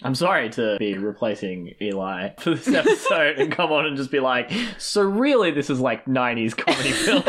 I'm 0.03 0.15
sorry 0.15 0.49
to 0.51 0.77
be 0.79 0.97
replacing 0.97 1.75
Eli 1.79 2.29
for 2.39 2.55
this 2.55 2.67
episode 2.73 3.37
and 3.37 3.51
come 3.51 3.71
on 3.71 3.85
and 3.85 3.95
just 3.95 4.09
be 4.09 4.19
like, 4.19 4.51
so 4.79 5.03
really, 5.03 5.51
this 5.51 5.69
is 5.69 5.79
like 5.79 6.05
90s 6.05 6.57
comedy 6.57 6.89
films. 6.91 7.23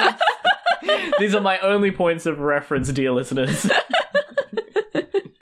These 1.19 1.35
are 1.35 1.41
my 1.41 1.59
only 1.61 1.91
points 1.91 2.27
of 2.27 2.41
reference, 2.41 2.93
dear 2.93 3.13
listeners. 3.13 3.71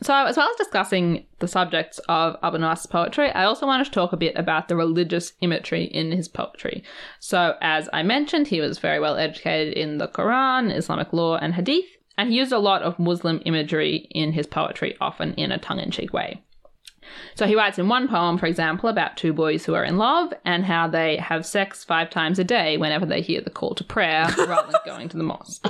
So, 0.02 0.14
as 0.14 0.36
well 0.36 0.48
as 0.50 0.56
discussing 0.56 1.26
the 1.40 1.46
subjects 1.46 2.00
of 2.08 2.36
Abu 2.42 2.58
Nuwas's 2.58 2.86
poetry, 2.86 3.30
I 3.30 3.44
also 3.44 3.66
wanted 3.66 3.84
to 3.84 3.90
talk 3.90 4.12
a 4.12 4.16
bit 4.16 4.34
about 4.34 4.66
the 4.66 4.74
religious 4.74 5.34
imagery 5.40 5.84
in 5.84 6.10
his 6.10 6.26
poetry. 6.26 6.82
So, 7.20 7.54
as 7.60 7.88
I 7.92 8.02
mentioned, 8.02 8.48
he 8.48 8.60
was 8.60 8.78
very 8.78 8.98
well 8.98 9.16
educated 9.16 9.74
in 9.74 9.98
the 9.98 10.08
Quran, 10.08 10.74
Islamic 10.74 11.12
law, 11.12 11.36
and 11.36 11.54
Hadith, 11.54 11.84
and 12.16 12.30
he 12.30 12.38
used 12.38 12.50
a 12.50 12.58
lot 12.58 12.82
of 12.82 12.98
Muslim 12.98 13.42
imagery 13.44 14.08
in 14.10 14.32
his 14.32 14.46
poetry, 14.46 14.96
often 15.00 15.34
in 15.34 15.52
a 15.52 15.58
tongue 15.58 15.78
in 15.78 15.90
cheek 15.90 16.12
way. 16.12 16.42
So 17.34 17.46
he 17.46 17.56
writes 17.56 17.78
in 17.78 17.88
one 17.88 18.08
poem, 18.08 18.38
for 18.38 18.46
example, 18.46 18.88
about 18.88 19.16
two 19.16 19.32
boys 19.32 19.64
who 19.64 19.74
are 19.74 19.84
in 19.84 19.98
love 19.98 20.32
and 20.44 20.64
how 20.64 20.88
they 20.88 21.16
have 21.16 21.46
sex 21.46 21.84
five 21.84 22.10
times 22.10 22.38
a 22.38 22.44
day 22.44 22.76
whenever 22.76 23.06
they 23.06 23.20
hear 23.20 23.40
the 23.40 23.50
call 23.50 23.74
to 23.74 23.84
prayer 23.84 24.26
rather 24.38 24.72
than 24.72 24.80
going 24.84 25.08
to 25.08 25.16
the 25.16 25.22
mosque. 25.22 25.66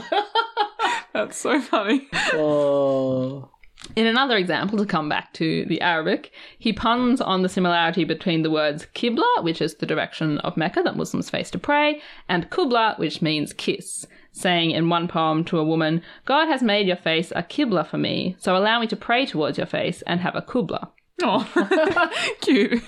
That's 1.12 1.36
so 1.36 1.60
funny. 1.60 2.08
oh. 2.34 3.50
In 3.96 4.06
another 4.06 4.36
example, 4.36 4.78
to 4.78 4.86
come 4.86 5.08
back 5.08 5.32
to 5.34 5.64
the 5.64 5.80
Arabic, 5.80 6.32
he 6.58 6.72
puns 6.72 7.20
on 7.20 7.42
the 7.42 7.48
similarity 7.48 8.04
between 8.04 8.42
the 8.42 8.50
words 8.50 8.86
Qibla, 8.94 9.42
which 9.42 9.60
is 9.60 9.74
the 9.76 9.86
direction 9.86 10.38
of 10.38 10.56
Mecca 10.56 10.82
that 10.82 10.96
Muslims 10.96 11.30
face 11.30 11.50
to 11.52 11.58
pray, 11.58 12.00
and 12.28 12.50
Qubla, 12.50 12.98
which 12.98 13.22
means 13.22 13.52
kiss, 13.52 14.06
saying 14.32 14.70
in 14.70 14.88
one 14.88 15.08
poem 15.08 15.44
to 15.44 15.58
a 15.58 15.64
woman, 15.64 16.02
God 16.24 16.46
has 16.46 16.62
made 16.62 16.86
your 16.86 16.96
face 16.96 17.32
a 17.34 17.42
Qibla 17.42 17.86
for 17.86 17.98
me, 17.98 18.36
so 18.38 18.56
allow 18.56 18.80
me 18.80 18.86
to 18.86 18.96
pray 18.96 19.26
towards 19.26 19.58
your 19.58 19.66
face 19.66 20.02
and 20.02 20.20
have 20.20 20.36
a 20.36 20.42
Qubla. 20.42 20.90
Oh, 21.22 22.10
cute. 22.40 22.82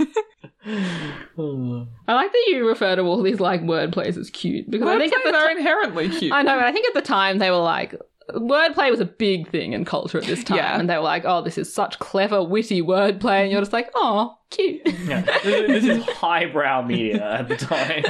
I 0.64 2.14
like 2.14 2.32
that 2.32 2.44
you 2.48 2.66
refer 2.68 2.94
to 2.96 3.02
all 3.02 3.22
these 3.22 3.40
like 3.40 3.62
wordplays 3.62 4.16
as 4.16 4.30
cute 4.30 4.70
because 4.70 4.88
I 4.88 4.98
think 4.98 5.12
at 5.12 5.20
Wordplays 5.24 5.30
the 5.32 5.36
are 5.38 5.50
inherently 5.50 6.08
cute. 6.08 6.32
I 6.32 6.42
know, 6.42 6.56
but 6.56 6.64
I 6.64 6.72
think 6.72 6.86
at 6.86 6.94
the 6.94 7.02
time 7.02 7.38
they 7.38 7.50
were 7.50 7.56
like 7.56 7.94
wordplay 8.30 8.90
was 8.90 9.00
a 9.00 9.04
big 9.04 9.48
thing 9.50 9.72
in 9.72 9.84
culture 9.84 10.18
at 10.18 10.24
this 10.24 10.44
time, 10.44 10.58
Yeah. 10.58 10.78
and 10.78 10.88
they 10.88 10.94
were 10.94 11.02
like, 11.02 11.24
"Oh, 11.26 11.42
this 11.42 11.58
is 11.58 11.72
such 11.72 11.98
clever, 11.98 12.42
witty 12.42 12.80
wordplay," 12.80 13.42
and 13.42 13.50
you're 13.50 13.60
just 13.60 13.72
like, 13.72 13.90
"Oh, 13.94 14.36
cute." 14.50 14.82
Yeah, 15.04 15.22
this, 15.42 15.82
this 15.82 15.84
is 15.84 16.04
highbrow 16.10 16.82
media 16.82 17.38
at 17.40 17.48
the 17.48 17.56
time. 17.56 18.04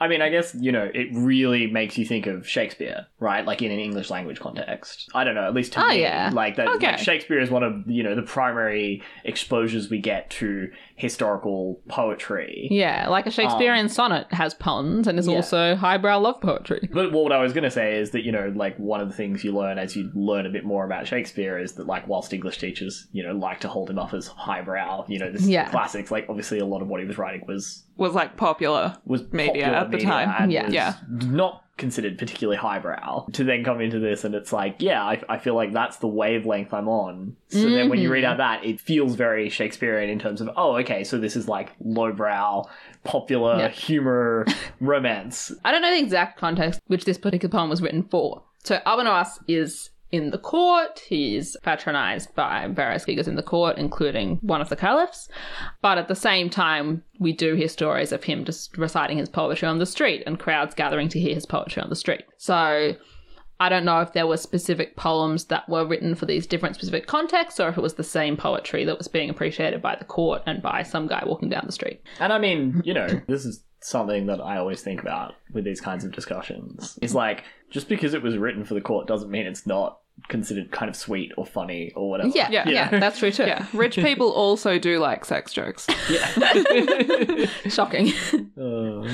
I 0.00 0.08
mean, 0.08 0.20
I 0.20 0.30
guess, 0.30 0.52
you 0.58 0.72
know, 0.72 0.90
it 0.92 1.08
really 1.12 1.68
makes 1.68 1.96
you 1.96 2.04
think 2.04 2.26
of 2.26 2.46
Shakespeare, 2.48 3.06
right? 3.20 3.46
Like 3.46 3.62
in 3.62 3.70
an 3.70 3.78
English 3.78 4.10
language 4.10 4.40
context. 4.40 5.08
I 5.14 5.22
don't 5.22 5.36
know, 5.36 5.44
at 5.46 5.54
least 5.54 5.74
to 5.74 5.84
Oh, 5.84 5.88
me. 5.90 6.00
yeah. 6.00 6.30
Like 6.32 6.56
that 6.56 6.66
Okay. 6.74 6.86
like 6.88 6.98
Shakespeare 6.98 7.38
is 7.40 7.50
one 7.50 7.62
of, 7.62 7.84
you 7.86 8.02
know, 8.02 8.16
the 8.16 8.22
primary 8.22 9.00
exposures 9.24 9.90
we 9.90 10.00
get 10.00 10.28
to 10.30 10.70
historical 10.96 11.80
poetry. 11.88 12.66
Yeah, 12.70 13.08
like 13.08 13.26
a 13.26 13.30
Shakespearean 13.30 13.86
um, 13.86 13.88
sonnet 13.88 14.26
has 14.32 14.54
puns 14.54 15.06
and 15.06 15.20
is 15.20 15.28
Yeah. 15.28 15.36
also 15.36 15.76
highbrow 15.76 16.18
love 16.18 16.40
poetry. 16.40 16.88
But 16.92 17.12
what 17.12 17.30
I 17.32 17.38
was 17.38 17.52
going 17.52 17.64
to 17.64 17.70
say 17.70 17.96
is 17.98 18.10
that, 18.10 18.22
you 18.24 18.32
know, 18.32 18.52
like 18.56 18.76
one 18.78 19.00
of 19.00 19.08
the 19.08 19.14
things 19.14 19.44
you 19.44 19.52
learn 19.52 19.78
as 19.78 19.94
you 19.94 20.10
learn 20.14 20.46
a 20.46 20.50
bit 20.50 20.64
more 20.64 20.84
about 20.84 21.06
Shakespeare 21.06 21.58
is 21.58 21.74
that, 21.74 21.86
like, 21.86 22.08
whilst 22.08 22.32
English 22.32 22.58
teachers, 22.58 23.06
you 23.12 23.22
know, 23.24 23.32
like 23.34 23.60
to 23.60 23.68
hold 23.68 23.88
him 23.88 23.98
up 24.00 24.12
as 24.14 24.26
highbrow, 24.26 25.04
you 25.08 25.18
know, 25.20 25.30
this 25.30 25.42
is 25.42 25.48
Yeah. 25.48 25.66
the 25.66 25.70
classics, 25.70 26.10
like, 26.10 26.26
obviously 26.28 26.58
a 26.58 26.66
lot 26.66 26.82
of 26.82 26.88
what 26.88 27.00
he 27.00 27.06
was 27.06 27.18
writing 27.18 27.42
was 27.46 27.84
was 28.02 28.14
like 28.14 28.36
popular. 28.36 28.96
was 29.06 29.22
Media 29.32 29.46
popular 29.52 29.76
at 29.78 29.90
the 29.90 29.96
media 29.96 30.10
time. 30.10 30.34
and 30.38 30.52
Yeah. 30.52 30.64
was 30.66 30.74
Yeah. 30.74 30.94
not 31.08 31.64
considered 31.78 32.18
particularly 32.18 32.56
highbrow 32.58 33.26
to 33.32 33.42
then 33.44 33.64
come 33.64 33.80
into 33.80 33.98
this 33.98 34.24
and 34.24 34.34
it's 34.34 34.52
like 34.52 34.76
yeah 34.78 35.02
I, 35.02 35.20
I 35.28 35.38
feel 35.38 35.54
like 35.56 35.72
that's 35.72 35.96
the 35.96 36.06
wavelength 36.06 36.72
i'm 36.72 36.86
on 36.86 37.34
so 37.48 37.70
then 37.70 37.88
when 37.88 37.98
you 37.98 38.04
Mm-hmm. 38.04 38.12
read 38.12 38.24
out 38.24 38.36
that 38.36 38.64
it 38.64 38.78
feels 38.78 39.14
very 39.16 39.48
shakespearean 39.48 40.08
in 40.10 40.18
terms 40.18 40.40
of 40.42 40.50
oh 40.54 40.76
okay 40.76 41.02
so 41.02 41.18
this 41.18 41.34
is 41.34 41.48
like 41.48 41.72
lowbrow 41.82 42.64
popular 43.04 43.56
Yeah. 43.58 43.68
humor 43.70 44.46
romance 44.80 45.50
I 45.64 45.72
don't 45.72 45.82
know 45.82 45.90
the 45.90 45.98
exact 45.98 46.38
context 46.38 46.78
which 46.88 47.04
this 47.06 47.18
particular 47.18 47.50
poem 47.50 47.70
was 47.70 47.80
written 47.82 48.02
for. 48.04 48.42
So 48.64 48.78
Nuwas 48.86 49.38
is 49.48 49.90
in 50.12 50.30
the 50.30 50.38
court. 50.38 51.00
He's 51.00 51.56
patronized 51.62 52.34
by 52.34 52.68
various 52.68 53.04
figures 53.04 53.26
in 53.26 53.34
the 53.34 53.42
court, 53.42 53.78
including 53.78 54.38
one 54.42 54.60
of 54.60 54.68
the 54.68 54.76
caliphs. 54.76 55.28
But 55.80 55.98
at 55.98 56.08
the 56.08 56.14
same 56.14 56.50
time, 56.50 57.02
we 57.18 57.32
do 57.32 57.54
hear 57.54 57.68
stories 57.68 58.12
of 58.12 58.24
him 58.24 58.44
just 58.44 58.76
reciting 58.76 59.18
his 59.18 59.28
poetry 59.28 59.66
on 59.66 59.78
the 59.78 59.86
street 59.86 60.22
and 60.26 60.38
crowds 60.38 60.74
gathering 60.74 61.08
to 61.08 61.18
hear 61.18 61.34
his 61.34 61.46
poetry 61.46 61.82
on 61.82 61.88
the 61.88 61.96
street. 61.96 62.24
So 62.36 62.94
I 63.58 63.68
don't 63.68 63.84
know 63.84 64.00
if 64.00 64.12
there 64.12 64.26
were 64.26 64.36
specific 64.36 64.96
poems 64.96 65.46
that 65.46 65.68
were 65.68 65.86
written 65.86 66.14
for 66.14 66.26
these 66.26 66.46
different 66.46 66.74
specific 66.74 67.06
contexts 67.06 67.60
or 67.60 67.68
if 67.68 67.78
it 67.78 67.82
was 67.82 67.94
the 67.94 68.04
same 68.04 68.36
poetry 68.36 68.84
that 68.84 68.98
was 68.98 69.08
being 69.08 69.30
appreciated 69.30 69.80
by 69.80 69.96
the 69.96 70.04
court 70.04 70.42
and 70.46 70.60
by 70.60 70.82
some 70.82 71.06
guy 71.06 71.22
walking 71.24 71.48
down 71.48 71.62
the 71.64 71.72
street. 71.72 72.02
And 72.18 72.32
I 72.32 72.38
mean, 72.38 72.82
you 72.84 72.92
know, 72.92 73.06
this 73.28 73.44
is 73.44 73.64
something 73.80 74.26
that 74.26 74.40
I 74.40 74.58
always 74.58 74.82
think 74.82 75.00
about 75.00 75.34
with 75.52 75.64
these 75.64 75.80
kinds 75.80 76.04
of 76.04 76.12
discussions. 76.12 76.98
Is 77.02 77.14
like 77.14 77.44
just 77.70 77.88
because 77.88 78.14
it 78.14 78.22
was 78.22 78.36
written 78.36 78.64
for 78.64 78.74
the 78.74 78.80
court 78.80 79.06
doesn't 79.06 79.30
mean 79.30 79.46
it's 79.46 79.66
not 79.66 79.98
considered 80.28 80.70
kind 80.70 80.88
of 80.88 80.96
sweet 80.96 81.32
or 81.36 81.44
funny 81.44 81.92
or 81.96 82.08
whatever. 82.10 82.30
Yeah, 82.34 82.50
Yeah. 82.50 82.68
yeah, 82.68 82.98
that's 83.00 83.18
true 83.18 83.30
too. 83.32 83.44
Yeah, 83.44 83.66
rich 83.72 83.96
people 83.96 84.30
also 84.30 84.78
do 84.78 84.98
like 84.98 85.24
sex 85.24 85.52
jokes. 85.52 85.86
Yeah, 86.10 87.46
Shocking. 87.68 88.12
Uh, 88.60 89.08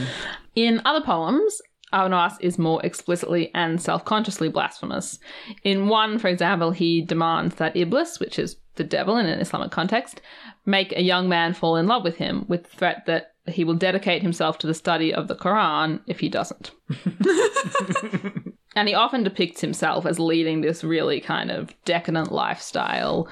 In 0.55 0.83
other 0.85 1.05
poems, 1.05 1.61
Abu 1.93 2.11
Nuwas 2.15 2.35
is 2.41 2.59
more 2.59 2.85
explicitly 2.85 3.51
and 3.55 3.81
self 3.81 4.05
consciously 4.05 4.49
blasphemous. 4.49 5.19
In 5.65 5.89
one, 5.89 6.19
for 6.19 6.29
example, 6.29 6.71
he 6.73 7.01
demands 7.01 7.55
that 7.57 7.77
Iblis, 7.77 8.21
which 8.21 8.39
is 8.39 8.57
the 8.75 8.85
devil 8.85 9.17
in 9.17 9.27
an 9.27 9.41
Islamic 9.41 9.71
context, 9.71 10.21
make 10.67 10.93
a 10.93 11.03
young 11.03 11.29
man 11.29 11.55
fall 11.55 11.77
in 11.77 11.87
love 11.87 12.05
with 12.05 12.17
him, 12.17 12.45
with 12.49 12.65
the 12.65 12.77
threat 12.77 13.05
that 13.07 13.33
he 13.47 13.65
will 13.65 13.75
dedicate 13.75 14.21
himself 14.23 14.59
to 14.59 14.67
the 14.67 14.75
study 14.75 15.13
of 15.15 15.27
the 15.29 15.35
Quran 15.35 16.01
if 16.07 16.21
he 16.21 16.29
doesn't. 16.29 16.71
and 18.79 18.89
he 18.89 18.95
often 18.95 19.25
depicts 19.25 19.61
himself 19.61 20.07
as 20.07 20.21
leading 20.21 20.61
this 20.61 20.85
really 20.85 21.21
kind 21.21 21.51
of 21.51 21.75
decadent 21.85 22.31
lifestyle, 22.31 23.29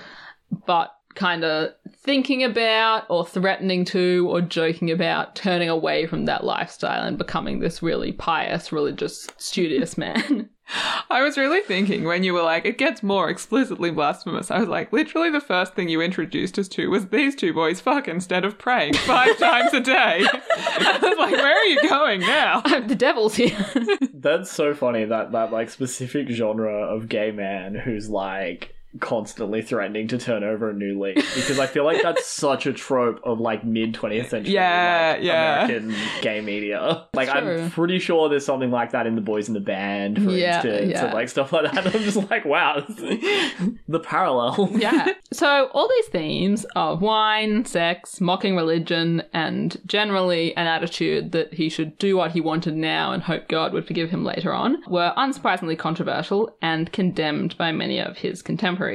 but 0.66 0.95
kind 1.16 1.42
of 1.42 1.72
thinking 1.92 2.44
about 2.44 3.04
or 3.08 3.26
threatening 3.26 3.84
to 3.86 4.28
or 4.30 4.40
joking 4.40 4.90
about 4.90 5.34
turning 5.34 5.68
away 5.68 6.06
from 6.06 6.26
that 6.26 6.44
lifestyle 6.44 7.02
and 7.02 7.18
becoming 7.18 7.58
this 7.58 7.82
really 7.82 8.12
pious, 8.12 8.70
religious, 8.70 9.26
studious 9.36 9.98
man. 9.98 10.50
I 11.10 11.22
was 11.22 11.38
really 11.38 11.60
thinking 11.60 12.04
when 12.04 12.24
you 12.24 12.34
were 12.34 12.42
like, 12.42 12.64
it 12.64 12.76
gets 12.76 13.02
more 13.02 13.30
explicitly 13.30 13.92
blasphemous. 13.92 14.50
I 14.50 14.58
was 14.58 14.68
like, 14.68 14.92
literally, 14.92 15.30
the 15.30 15.40
first 15.40 15.74
thing 15.74 15.88
you 15.88 16.00
introduced 16.00 16.58
us 16.58 16.66
to 16.68 16.88
was 16.88 17.08
these 17.08 17.36
two 17.36 17.54
boys 17.54 17.80
fuck 17.80 18.08
instead 18.08 18.44
of 18.44 18.58
praying 18.58 18.94
five 18.94 19.38
times 19.38 19.72
a 19.72 19.80
day. 19.80 20.26
I 20.26 20.98
was 21.00 21.18
like, 21.18 21.32
where 21.32 21.56
are 21.56 21.64
you 21.66 21.88
going 21.88 22.20
now? 22.20 22.62
the 22.62 22.96
devil's 22.96 23.36
here. 23.36 23.64
That's 24.12 24.50
so 24.50 24.74
funny 24.74 25.04
that 25.04 25.30
that 25.32 25.52
like 25.52 25.70
specific 25.70 26.28
genre 26.30 26.84
of 26.84 27.08
gay 27.08 27.30
man 27.30 27.76
who's 27.76 28.08
like 28.10 28.75
constantly 29.00 29.62
threatening 29.62 30.08
to 30.08 30.18
turn 30.18 30.42
over 30.44 30.70
a 30.70 30.74
new 30.74 31.00
leaf 31.00 31.16
because 31.34 31.58
I 31.58 31.66
feel 31.66 31.84
like 31.84 32.02
that's 32.02 32.26
such 32.26 32.66
a 32.66 32.72
trope 32.72 33.20
of 33.24 33.40
like 33.40 33.64
mid 33.64 33.94
20th 33.94 34.28
century 34.30 34.54
Yeah, 34.54 35.14
like, 35.16 35.24
yeah. 35.24 35.64
American 35.64 35.94
gay 36.22 36.40
media. 36.40 37.06
Like. 37.14 37.28
I'm 37.28 37.70
pretty 37.70 37.98
sure 37.98 38.28
there's 38.28 38.44
something 38.46 38.70
like 38.70 38.92
that 38.92 39.06
in 39.06 39.14
the 39.14 39.20
boys 39.20 39.48
in 39.48 39.54
the 39.54 39.60
band 39.60 40.16
for 40.22 40.30
Yeah, 40.30 40.56
instance 40.56 40.90
yeah. 40.90 41.04
and 41.06 41.14
like 41.14 41.28
stuff 41.28 41.52
like 41.52 41.70
that. 41.72 41.86
I'm 41.94 42.02
just 42.02 42.30
like 42.30 42.44
wow, 42.44 42.84
the 43.88 44.00
parallel. 44.02 44.68
yeah. 44.72 45.12
So 45.32 45.68
all 45.72 45.88
these 45.88 46.06
themes 46.06 46.64
of 46.76 47.02
wine, 47.02 47.64
sex, 47.64 48.20
mocking 48.20 48.56
religion, 48.56 49.22
and 49.32 49.76
generally 49.86 50.56
an 50.56 50.66
attitude 50.66 51.32
that 51.32 51.54
he 51.54 51.68
should 51.68 51.98
do 51.98 52.16
what 52.16 52.32
he 52.32 52.40
wanted 52.40 52.74
now 52.76 53.12
and 53.12 53.22
hope 53.22 53.48
God 53.48 53.72
would 53.72 53.86
forgive 53.86 54.10
him 54.10 54.24
later 54.24 54.52
on 54.52 54.82
were 54.88 55.12
unsurprisingly 55.16 55.78
controversial 55.78 56.56
and 56.62 56.90
condemned 56.92 57.56
by 57.58 57.72
many 57.72 57.98
of 57.98 58.16
his 58.18 58.40
contemporaries. 58.42 58.85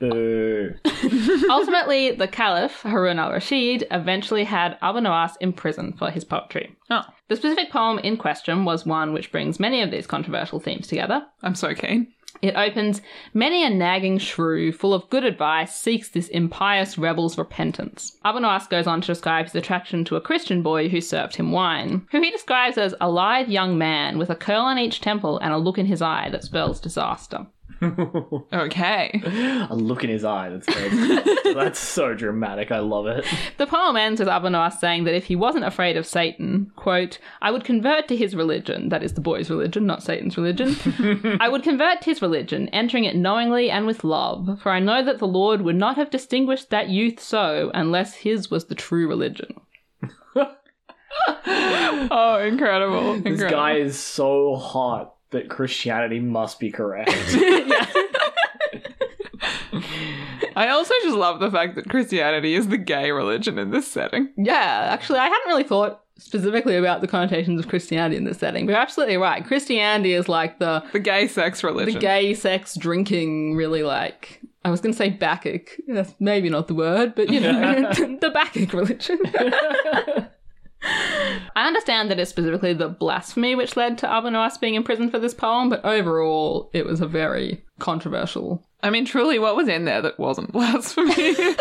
Boo. 0.00 0.74
Ultimately, 1.50 2.12
the 2.12 2.28
Caliph, 2.28 2.82
Harun 2.82 3.18
al 3.18 3.32
Rashid, 3.32 3.84
eventually 3.90 4.44
had 4.44 4.78
Abu 4.80 5.00
Nuwas 5.00 5.32
imprisoned 5.40 5.98
for 5.98 6.10
his 6.10 6.24
poetry. 6.24 6.76
Oh, 6.90 7.02
The 7.28 7.36
specific 7.36 7.70
poem 7.70 7.98
in 7.98 8.16
question 8.16 8.64
was 8.64 8.86
one 8.86 9.12
which 9.12 9.32
brings 9.32 9.58
many 9.58 9.82
of 9.82 9.90
these 9.90 10.06
controversial 10.06 10.60
themes 10.60 10.86
together. 10.86 11.26
I'm 11.42 11.54
so 11.54 11.74
keen. 11.74 12.12
It 12.40 12.54
opens 12.54 13.02
Many 13.34 13.64
a 13.64 13.70
nagging 13.70 14.18
shrew, 14.18 14.70
full 14.70 14.94
of 14.94 15.10
good 15.10 15.24
advice, 15.24 15.74
seeks 15.74 16.08
this 16.10 16.28
impious 16.28 16.96
rebel's 16.96 17.36
repentance. 17.36 18.16
Abu 18.24 18.38
Nawas 18.38 18.68
goes 18.68 18.86
on 18.86 19.00
to 19.00 19.06
describe 19.08 19.46
his 19.46 19.56
attraction 19.56 20.04
to 20.04 20.14
a 20.16 20.20
Christian 20.20 20.62
boy 20.62 20.88
who 20.88 21.00
served 21.00 21.34
him 21.34 21.50
wine, 21.50 22.06
who 22.12 22.20
he 22.20 22.30
describes 22.30 22.78
as 22.78 22.94
a 23.00 23.10
lithe 23.10 23.48
young 23.48 23.76
man 23.76 24.18
with 24.18 24.30
a 24.30 24.36
curl 24.36 24.60
on 24.62 24.78
each 24.78 25.00
temple 25.00 25.38
and 25.38 25.52
a 25.52 25.58
look 25.58 25.78
in 25.78 25.86
his 25.86 26.00
eye 26.02 26.28
that 26.30 26.44
spells 26.44 26.78
disaster. 26.80 27.46
Okay. 27.80 29.22
A 29.70 29.74
look 29.74 30.04
in 30.04 30.10
his 30.10 30.24
eye. 30.24 30.48
That's 30.48 30.74
very, 30.74 31.54
that's 31.54 31.78
so 31.78 32.14
dramatic. 32.14 32.72
I 32.72 32.80
love 32.80 33.06
it. 33.06 33.24
The 33.56 33.66
poem 33.66 33.96
ends 33.96 34.20
with 34.20 34.28
Abu 34.28 34.48
Nawas 34.48 34.78
saying 34.78 35.04
that 35.04 35.14
if 35.14 35.26
he 35.26 35.36
wasn't 35.36 35.64
afraid 35.64 35.96
of 35.96 36.06
Satan, 36.06 36.72
quote, 36.76 37.18
I 37.40 37.50
would 37.50 37.64
convert 37.64 38.08
to 38.08 38.16
his 38.16 38.34
religion, 38.34 38.88
that 38.88 39.02
is 39.02 39.14
the 39.14 39.20
boy's 39.20 39.50
religion, 39.50 39.86
not 39.86 40.02
Satan's 40.02 40.36
religion. 40.36 40.76
I 41.40 41.48
would 41.48 41.62
convert 41.62 42.00
to 42.02 42.10
his 42.10 42.22
religion, 42.22 42.68
entering 42.70 43.04
it 43.04 43.16
knowingly 43.16 43.70
and 43.70 43.86
with 43.86 44.04
love, 44.04 44.60
for 44.60 44.72
I 44.72 44.80
know 44.80 45.04
that 45.04 45.18
the 45.18 45.26
Lord 45.26 45.62
would 45.62 45.76
not 45.76 45.96
have 45.96 46.10
distinguished 46.10 46.70
that 46.70 46.88
youth 46.88 47.20
so 47.20 47.70
unless 47.74 48.14
his 48.14 48.50
was 48.50 48.66
the 48.66 48.74
true 48.74 49.08
religion. 49.08 49.60
Oh, 52.10 52.38
incredible. 52.46 53.20
This 53.20 53.40
guy 53.40 53.76
is 53.76 53.98
so 53.98 54.56
hot 54.56 55.14
that 55.30 55.48
Christianity 55.48 56.20
must 56.20 56.58
be 56.58 56.70
correct. 56.70 57.10
I 60.56 60.68
also 60.70 60.94
just 61.02 61.16
love 61.16 61.40
the 61.40 61.50
fact 61.50 61.76
that 61.76 61.88
Christianity 61.88 62.54
is 62.54 62.68
the 62.68 62.78
gay 62.78 63.12
religion 63.12 63.58
in 63.58 63.70
this 63.70 63.86
setting. 63.86 64.30
Yeah, 64.36 64.88
actually, 64.90 65.20
I 65.20 65.28
hadn't 65.28 65.46
really 65.46 65.62
thought 65.62 66.02
specifically 66.18 66.76
about 66.76 67.00
the 67.00 67.06
connotations 67.06 67.60
of 67.60 67.68
Christianity 67.68 68.16
in 68.16 68.24
this 68.24 68.38
setting, 68.38 68.66
but 68.66 68.72
you're 68.72 68.80
absolutely 68.80 69.18
right. 69.18 69.44
Christianity 69.44 70.14
is 70.14 70.28
like 70.28 70.58
the 70.58 70.82
The 70.92 70.98
gay 70.98 71.28
sex 71.28 71.62
religion, 71.62 71.94
the 71.94 72.00
gay 72.00 72.34
sex 72.34 72.74
drinking, 72.74 73.54
really 73.54 73.84
like. 73.84 74.40
I 74.64 74.70
was 74.70 74.80
going 74.80 74.92
to 74.92 74.98
say 74.98 75.10
Bacchic. 75.10 75.80
That's 75.86 76.12
maybe 76.18 76.50
not 76.50 76.66
the 76.66 76.74
word, 76.74 77.14
but 77.14 77.30
you 77.30 77.38
know, 77.38 77.52
the 77.92 78.30
Bacchic 78.34 78.72
religion. 78.72 79.20
I 80.82 81.66
understand 81.66 82.10
that 82.10 82.18
it's 82.20 82.30
specifically 82.30 82.72
the 82.72 82.88
blasphemy 82.88 83.54
which 83.54 83.76
led 83.76 83.98
to 83.98 84.10
Abu 84.10 84.28
Nawas 84.28 84.60
being 84.60 84.74
imprisoned 84.74 85.10
for 85.10 85.18
this 85.18 85.34
poem, 85.34 85.68
but 85.68 85.84
overall, 85.84 86.70
it 86.72 86.86
was 86.86 87.00
a 87.00 87.06
very 87.06 87.64
controversial. 87.78 88.64
I 88.82 88.90
mean, 88.90 89.04
truly, 89.04 89.38
what 89.38 89.56
was 89.56 89.68
in 89.68 89.84
there 89.84 90.02
that 90.02 90.18
wasn't 90.18 90.52
blasphemy? 90.52 91.34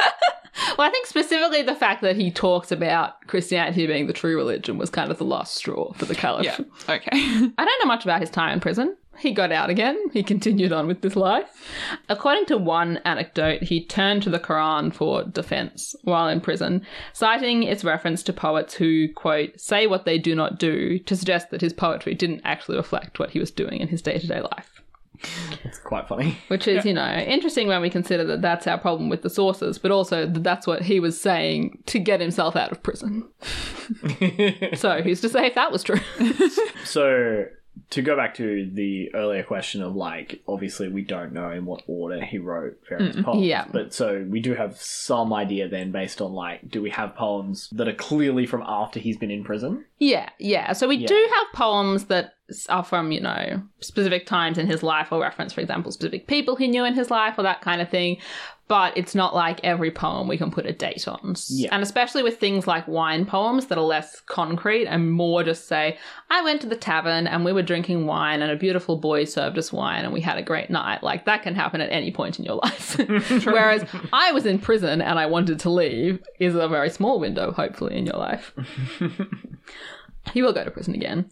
Well, 0.78 0.88
I 0.88 0.91
think 0.91 1.05
specifically 1.05 1.61
the 1.61 1.76
fact 1.76 2.01
that 2.01 2.15
he 2.15 2.32
talks 2.32 2.72
about 2.72 3.26
Christianity 3.28 3.86
being 3.88 4.07
the 4.07 4.13
true 4.13 4.36
religion 4.36 4.78
was 4.78 4.89
kind 4.89 5.11
of 5.11 5.18
the 5.18 5.24
last 5.24 5.55
straw 5.55 5.93
for 5.93 6.05
the 6.05 6.15
caliph. 6.15 6.45
yeah. 6.45 6.57
Okay. 6.89 7.09
I 7.13 7.51
don't 7.65 7.84
know 7.84 7.88
much 7.88 8.03
about 8.03 8.22
his 8.22 8.30
time 8.30 8.53
in 8.53 8.59
prison. 8.59 8.95
He 9.20 9.32
got 9.32 9.51
out 9.51 9.70
again. 9.70 9.97
He 10.11 10.24
continued 10.24 10.72
on 10.72 10.88
with 10.88 11.01
his 11.01 11.15
life. 11.15 11.49
According 12.09 12.45
to 12.47 12.57
one 12.57 12.97
anecdote, 12.97 13.63
he 13.63 13.84
turned 13.84 14.24
to 14.24 14.30
the 14.30 14.39
Quran 14.39 14.93
for 14.93 15.24
defense 15.24 15.95
while 16.03 16.28
in 16.28 16.41
prison, 16.41 16.86
citing 17.13 17.63
its 17.63 17.84
reference 17.84 18.24
to 18.24 18.34
poets 18.34 18.76
who, 18.76 19.11
quote, 19.13 19.59
say 19.59 19.88
what 19.88 20.05
they 20.05 20.18
do 20.18 20.36
not 20.36 20.59
do 20.59 20.99
to 20.99 21.15
suggest 21.15 21.49
that 21.49 21.61
his 21.61 21.74
poetry 21.74 22.13
didn't 22.13 22.41
actually 22.43 22.78
reflect 22.78 23.20
what 23.20 23.32
he 23.32 23.39
was 23.39 23.51
doing 23.51 23.80
in 23.80 23.88
his 23.88 24.01
day 24.01 24.18
to 24.20 24.28
day 24.28 24.41
life. 24.41 24.82
it's 25.63 25.80
quite 25.80 26.07
funny. 26.07 26.38
Which 26.47 26.68
is, 26.68 26.86
you 26.86 26.93
know, 26.93 27.11
interesting 27.15 27.68
when 27.68 27.82
we 27.82 27.89
consider 27.89 28.24
that 28.26 28.41
that's 28.41 28.68
our 28.68 28.78
problem 28.78 29.09
with 29.09 29.24
the 29.24 29.30
sources, 29.30 29.80
but 29.80 29.89
also 29.89 30.28
that 30.28 30.43
that's 30.43 30.68
what 30.68 30.84
he 30.84 30.99
was 30.99 31.20
saying 31.20 31.82
to 31.88 31.99
get 31.99 32.22
himself 32.22 32.55
out 32.55 32.72
of 32.72 32.84
prison. 32.84 33.28
so 34.76 35.01
who's 35.01 35.22
to 35.22 35.30
say 35.30 35.47
if 35.47 35.55
that 35.55 35.72
was 35.72 35.84
true? 35.84 35.99
So 36.86 37.43
to 37.89 38.01
go 38.01 38.15
back 38.15 38.36
to 38.36 38.69
the 38.73 39.13
earlier 39.13 39.43
question 39.43 39.82
of 39.82 39.95
like, 39.95 40.41
obviously 40.47 40.88
we 40.88 41.03
don't 41.03 41.34
know 41.34 41.51
in 41.51 41.65
what 41.65 41.84
order 41.88 42.23
he 42.23 42.38
wrote 42.38 42.80
various 42.88 43.15
poems. 43.21 43.45
Yeah. 43.45 43.65
But 43.71 43.93
so 43.93 44.25
we 44.30 44.39
do 44.39 44.53
have 44.53 44.78
some 44.78 45.34
idea 45.34 45.67
then 45.67 45.91
based 45.91 46.21
on 46.21 46.34
like, 46.34 46.69
do 46.69 46.82
we 46.82 46.89
have 46.91 47.15
poems 47.15 47.69
that 47.71 47.88
are 47.88 47.93
clearly 47.93 48.45
from 48.45 48.63
after 48.65 48.99
he's 48.99 49.17
been 49.17 49.32
in 49.32 49.43
prison? 49.43 49.86
Yeah, 49.99 50.30
yeah. 50.39 50.73
So 50.73 50.88
we 50.88 50.95
Yeah. 50.97 51.07
do 51.07 51.30
have 51.36 51.47
poems 51.53 52.05
that 52.05 52.34
are 52.69 52.84
from, 52.84 53.11
you 53.11 53.19
know, 53.19 53.61
specific 53.82 54.25
times 54.25 54.57
in 54.57 54.67
his 54.67 54.82
life 54.82 55.11
or 55.11 55.19
reference, 55.19 55.53
for 55.53 55.61
example, 55.61 55.91
specific 55.91 56.28
people 56.28 56.55
he 56.55 56.67
knew 56.67 56.86
in 56.86 56.93
his 56.93 57.11
life 57.11 57.36
or 57.38 57.43
that 57.43 57.61
kind 57.61 57.82
of 57.82 57.89
thing. 57.89 58.17
But 58.68 58.97
it's 58.97 59.15
not 59.15 59.34
like 59.34 59.61
every 59.63 59.91
poem 59.91 60.28
we 60.28 60.38
can 60.38 60.51
put 60.51 60.65
a 60.65 60.74
date 60.74 61.07
on. 61.07 61.36
Yeah. 61.47 61.70
And 61.72 61.82
especially 61.82 62.22
with 62.22 62.38
things 62.38 62.68
like 62.68 62.88
wine 62.88 63.26
poems 63.26 63.68
that 63.68 63.78
are 63.78 63.84
less 63.84 64.20
concrete 64.22 64.88
and 64.88 65.11
more 65.11 65.43
just 65.43 65.68
say, 65.68 65.97
I 66.30 66.41
went 66.41 66.59
to 66.61 66.68
the 66.68 66.76
tavern 66.76 67.28
and 67.28 67.45
we 67.45 67.53
were 67.53 67.61
drinking 67.61 68.07
wine 68.07 68.41
and 68.41 68.51
a 68.51 68.57
beautiful 68.57 68.97
boy 68.97 69.24
served 69.24 69.57
us 69.57 69.72
wine 69.72 70.03
and 70.03 70.13
we 70.13 70.20
had 70.20 70.38
a 70.38 70.43
great 70.43 70.70
night. 70.70 71.01
Like 71.01 71.26
that 71.26 71.43
can 71.43 71.55
happen 71.55 71.80
at 71.80 71.91
any 71.91 72.11
point 72.11 72.39
in 72.39 72.45
your 72.45 72.55
life. 72.63 72.97
Whereas 73.45 73.86
I 74.11 74.34
was 74.34 74.45
in 74.45 74.59
prison 74.59 75.01
and 75.01 75.18
I 75.18 75.28
wanted 75.28 75.59
to 75.61 75.70
leave 75.70 76.22
is 76.39 76.55
a 76.55 76.68
very 76.68 76.89
small 76.89 77.20
window, 77.20 77.51
hopefully, 77.51 77.97
in 77.97 78.05
your 78.05 78.18
life. 78.18 78.53
he 80.34 80.41
will 80.41 80.53
go 80.53 80.63
to 80.63 80.72
prison 80.72 80.93
again. 80.93 81.30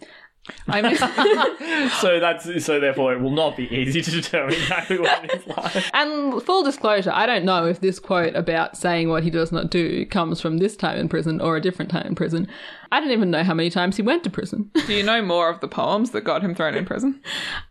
I 0.67 0.81
mean, 0.81 0.95
so 2.01 2.19
that's 2.19 2.65
so 2.65 2.79
therefore 2.79 3.13
it 3.13 3.19
will 3.19 3.31
not 3.31 3.57
be 3.57 3.63
easy 3.73 4.01
to 4.01 4.11
determine 4.11 4.53
exactly 4.53 4.99
what 4.99 5.25
it 5.25 5.33
is 5.33 5.47
like. 5.47 5.83
And 5.93 6.41
full 6.43 6.63
disclosure, 6.63 7.11
I 7.11 7.25
don't 7.25 7.45
know 7.45 7.65
if 7.65 7.81
this 7.81 7.99
quote 7.99 8.35
about 8.35 8.77
saying 8.77 9.09
what 9.09 9.23
he 9.23 9.29
does 9.29 9.51
not 9.51 9.69
do 9.69 10.05
comes 10.05 10.41
from 10.41 10.57
this 10.57 10.75
time 10.75 10.97
in 10.97 11.09
prison 11.09 11.41
or 11.41 11.55
a 11.55 11.61
different 11.61 11.89
time 11.91 12.05
in 12.05 12.15
prison. 12.15 12.47
I 12.91 12.99
don't 12.99 13.11
even 13.11 13.31
know 13.31 13.43
how 13.43 13.53
many 13.53 13.69
times 13.69 13.95
he 13.95 14.03
went 14.03 14.23
to 14.23 14.29
prison. 14.29 14.71
do 14.87 14.93
you 14.93 15.03
know 15.03 15.21
more 15.21 15.49
of 15.49 15.59
the 15.59 15.67
poems 15.67 16.11
that 16.11 16.21
got 16.21 16.41
him 16.43 16.53
thrown 16.53 16.75
in 16.75 16.85
prison? 16.85 17.19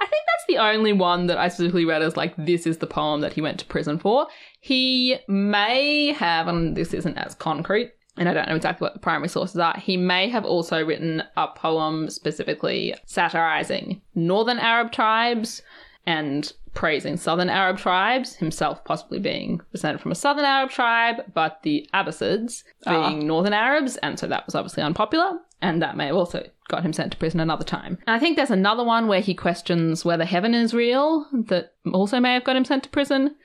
I 0.01 0.07
think 0.07 0.25
that's 0.27 0.47
the 0.49 0.59
only 0.59 0.93
one 0.93 1.29
that 1.29 1.39
I 1.39 1.49
specifically 1.49 1.85
read 1.85 2.03
as 2.03 2.17
like, 2.17 2.35
this 2.37 2.67
is 2.67 2.79
the 2.79 2.87
poem 2.87 3.21
that 3.21 3.33
he 3.33 3.41
went 3.41 3.59
to 3.61 3.67
prison 3.67 3.99
for. 3.99 4.27
He 4.61 5.19
may 5.29 6.13
have, 6.13 6.49
and 6.49 6.77
this 6.77 6.93
isn't 6.93 7.17
as 7.17 7.35
concrete, 7.35 7.93
and 8.17 8.29
I 8.29 8.35
don't 8.35 8.49
know 8.49 8.57
exactly 8.57 8.85
what 8.85 8.95
the 8.95 9.01
primary 9.01 9.29
sources 9.29 9.59
are, 9.59 9.77
he 9.79 9.97
may 9.97 10.29
have 10.29 10.45
also 10.45 10.85
written 10.85 11.23
a 11.37 11.49
poem 11.49 12.11
specifically 12.11 12.95
satirizing 13.07 14.01
northern 14.15 14.59
Arab 14.59 14.93
tribes 14.93 15.63
and 16.07 16.53
praising 16.75 17.17
southern 17.17 17.49
Arab 17.49 17.79
tribes, 17.79 18.35
himself 18.37 18.85
possibly 18.85 19.19
being 19.19 19.61
descended 19.73 20.01
from 20.01 20.13
a 20.13 20.17
southern 20.17 20.45
Arab 20.45 20.71
tribe, 20.71 21.17
but 21.33 21.63
the 21.63 21.89
Abbasids 21.95 22.65
ah. 22.87 23.09
being 23.09 23.27
northern 23.27 23.53
Arabs, 23.53 23.97
and 23.99 24.19
so 24.19 24.27
that 24.27 24.45
was 24.45 24.55
obviously 24.55 24.83
unpopular, 24.83 25.39
and 25.63 25.81
that 25.81 25.97
may 25.97 26.07
have 26.07 26.17
also 26.17 26.47
got 26.69 26.83
him 26.83 26.93
sent 26.93 27.13
to 27.13 27.19
prison 27.19 27.41
another 27.41 27.65
time. 27.65 27.99
And 28.07 28.17
I 28.17 28.19
think 28.19 28.37
there's 28.37 28.51
another 28.51 28.85
one 28.85 29.07
where 29.07 29.21
he 29.21 29.35
questions 29.35 30.05
whether 30.05 30.25
heaven 30.25 30.55
is 30.55 30.75
real 30.75 31.27
that 31.33 31.75
also 31.93 32.21
may 32.21 32.35
have 32.35 32.45
got 32.45 32.57
him 32.57 32.65
sent 32.65 32.83
to 32.85 32.89
prison. 32.89 33.37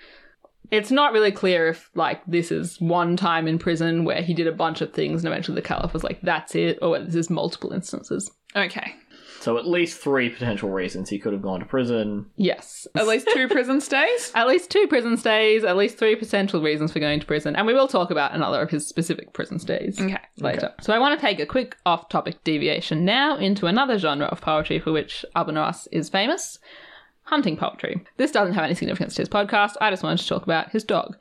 It's 0.71 0.91
not 0.91 1.13
really 1.13 1.31
clear 1.31 1.67
if, 1.67 1.89
like, 1.95 2.21
this 2.25 2.51
is 2.51 2.79
one 2.79 3.17
time 3.17 3.47
in 3.47 3.57
prison 3.59 4.05
where 4.05 4.21
he 4.21 4.33
did 4.33 4.47
a 4.47 4.51
bunch 4.51 4.81
of 4.81 4.93
things 4.93 5.23
and 5.23 5.31
eventually 5.33 5.55
the 5.55 5.61
caliph 5.67 5.93
was 5.93 6.03
like, 6.03 6.21
that's 6.21 6.55
it, 6.55 6.77
or 6.81 6.91
whether 6.91 7.05
this 7.05 7.15
is 7.15 7.29
multiple 7.29 7.71
instances. 7.71 8.29
Okay. 8.55 8.93
So 9.41 9.57
at 9.57 9.65
least 9.65 10.01
three 10.01 10.29
potential 10.29 10.69
reasons 10.69 11.09
he 11.09 11.17
could 11.17 11.31
have 11.31 11.41
gone 11.41 11.61
to 11.61 11.65
prison. 11.65 12.25
Yes. 12.35 12.85
At 12.95 13.07
least 13.07 13.29
two 13.33 13.47
prison 13.47 13.79
stays? 13.79 14.31
At 14.35 14.47
least 14.49 14.69
two 14.69 14.85
prison 14.87 15.15
stays, 15.15 15.63
at 15.63 15.77
least 15.77 15.97
three 15.97 16.17
potential 16.17 16.61
reasons 16.61 16.91
for 16.91 16.99
going 16.99 17.21
to 17.21 17.25
prison, 17.25 17.55
and 17.55 17.65
we 17.65 17.73
will 17.73 17.87
talk 17.87 18.11
about 18.11 18.33
another 18.35 18.61
of 18.61 18.69
his 18.69 18.85
specific 18.85 19.31
prison 19.31 19.57
stays 19.57 19.97
Okay. 19.99 20.17
later. 20.39 20.73
So 20.81 20.91
I 20.93 20.99
want 20.99 21.17
to 21.17 21.25
take 21.25 21.39
a 21.39 21.45
quick 21.45 21.77
off 21.85 22.09
topic 22.09 22.43
deviation 22.43 23.05
now 23.05 23.37
into 23.37 23.65
another 23.67 23.97
genre 23.97 24.25
of 24.27 24.41
poetry 24.41 24.77
for 24.79 24.91
which 24.91 25.23
Abu 25.37 25.53
Nawas 25.53 25.87
is 25.91 26.09
famous 26.09 26.59
hunting 27.29 27.55
poetry. 27.57 28.03
This 28.17 28.31
doesn't 28.31 28.53
have 28.55 28.63
any 28.65 28.75
significance 28.75 29.15
to 29.15 29.21
his 29.21 29.29
podcast. 29.29 29.73
I 29.81 29.89
just 29.89 30.03
wanted 30.03 30.19
to 30.19 30.27
talk 30.27 30.43
about 30.43 30.69
his 30.71 30.83
dog. 30.83 31.15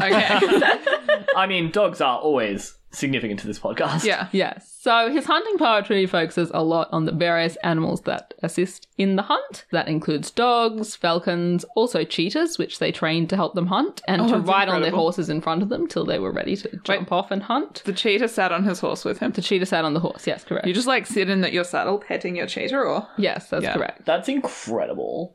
Okay. 0.00 0.26
I 1.36 1.46
mean, 1.48 1.70
dogs 1.70 2.00
are 2.00 2.18
always 2.18 2.74
significant 2.90 3.38
to 3.38 3.46
this 3.46 3.58
podcast. 3.58 4.02
yeah. 4.04 4.28
Yes. 4.32 4.74
So 4.80 5.10
his 5.10 5.26
hunting 5.26 5.58
poetry 5.58 6.06
focuses 6.06 6.50
a 6.54 6.62
lot 6.62 6.88
on 6.90 7.04
the 7.04 7.12
various 7.12 7.56
animals 7.56 8.00
that 8.02 8.32
assist 8.42 8.88
in 8.96 9.16
the 9.16 9.22
hunt. 9.22 9.66
That 9.72 9.88
includes 9.88 10.30
dogs, 10.30 10.96
falcons, 10.96 11.66
also 11.76 12.04
cheetahs, 12.04 12.56
which 12.56 12.78
they 12.78 12.90
trained 12.90 13.28
to 13.28 13.36
help 13.36 13.54
them 13.54 13.66
hunt, 13.66 14.00
and 14.08 14.22
Oh, 14.22 14.28
to 14.28 14.36
that's 14.38 14.48
ride 14.48 14.68
on 14.68 14.76
their 14.80 14.88
incredible. 14.88 14.98
horses 15.02 15.28
in 15.28 15.42
front 15.42 15.62
of 15.62 15.68
them 15.68 15.86
till 15.86 16.06
they 16.06 16.18
were 16.18 16.32
ready 16.32 16.56
to 16.56 16.80
jump 16.84 17.12
off 17.12 17.30
and 17.30 17.42
hunt. 17.42 17.82
The 17.84 17.92
cheetah 17.92 18.28
sat 18.28 18.52
on 18.52 18.64
his 18.64 18.80
horse 18.80 19.04
with 19.04 19.18
him. 19.18 19.32
The 19.32 19.42
cheetah 19.42 19.66
sat 19.66 19.84
on 19.84 19.92
the 19.92 20.00
horse. 20.00 20.26
Yes, 20.26 20.44
correct. 20.44 20.66
You 20.66 20.72
just 20.72 20.86
like 20.86 21.04
sit 21.06 21.28
in 21.28 21.42
your 21.52 21.64
saddle 21.64 21.98
petting 21.98 22.36
your 22.36 22.46
cheetah 22.46 22.78
or? 22.78 23.06
yes, 23.18 23.50
that's 23.50 23.64
Yeah. 23.64 23.74
correct. 23.74 24.06
That's 24.06 24.28
incredible. 24.30 25.34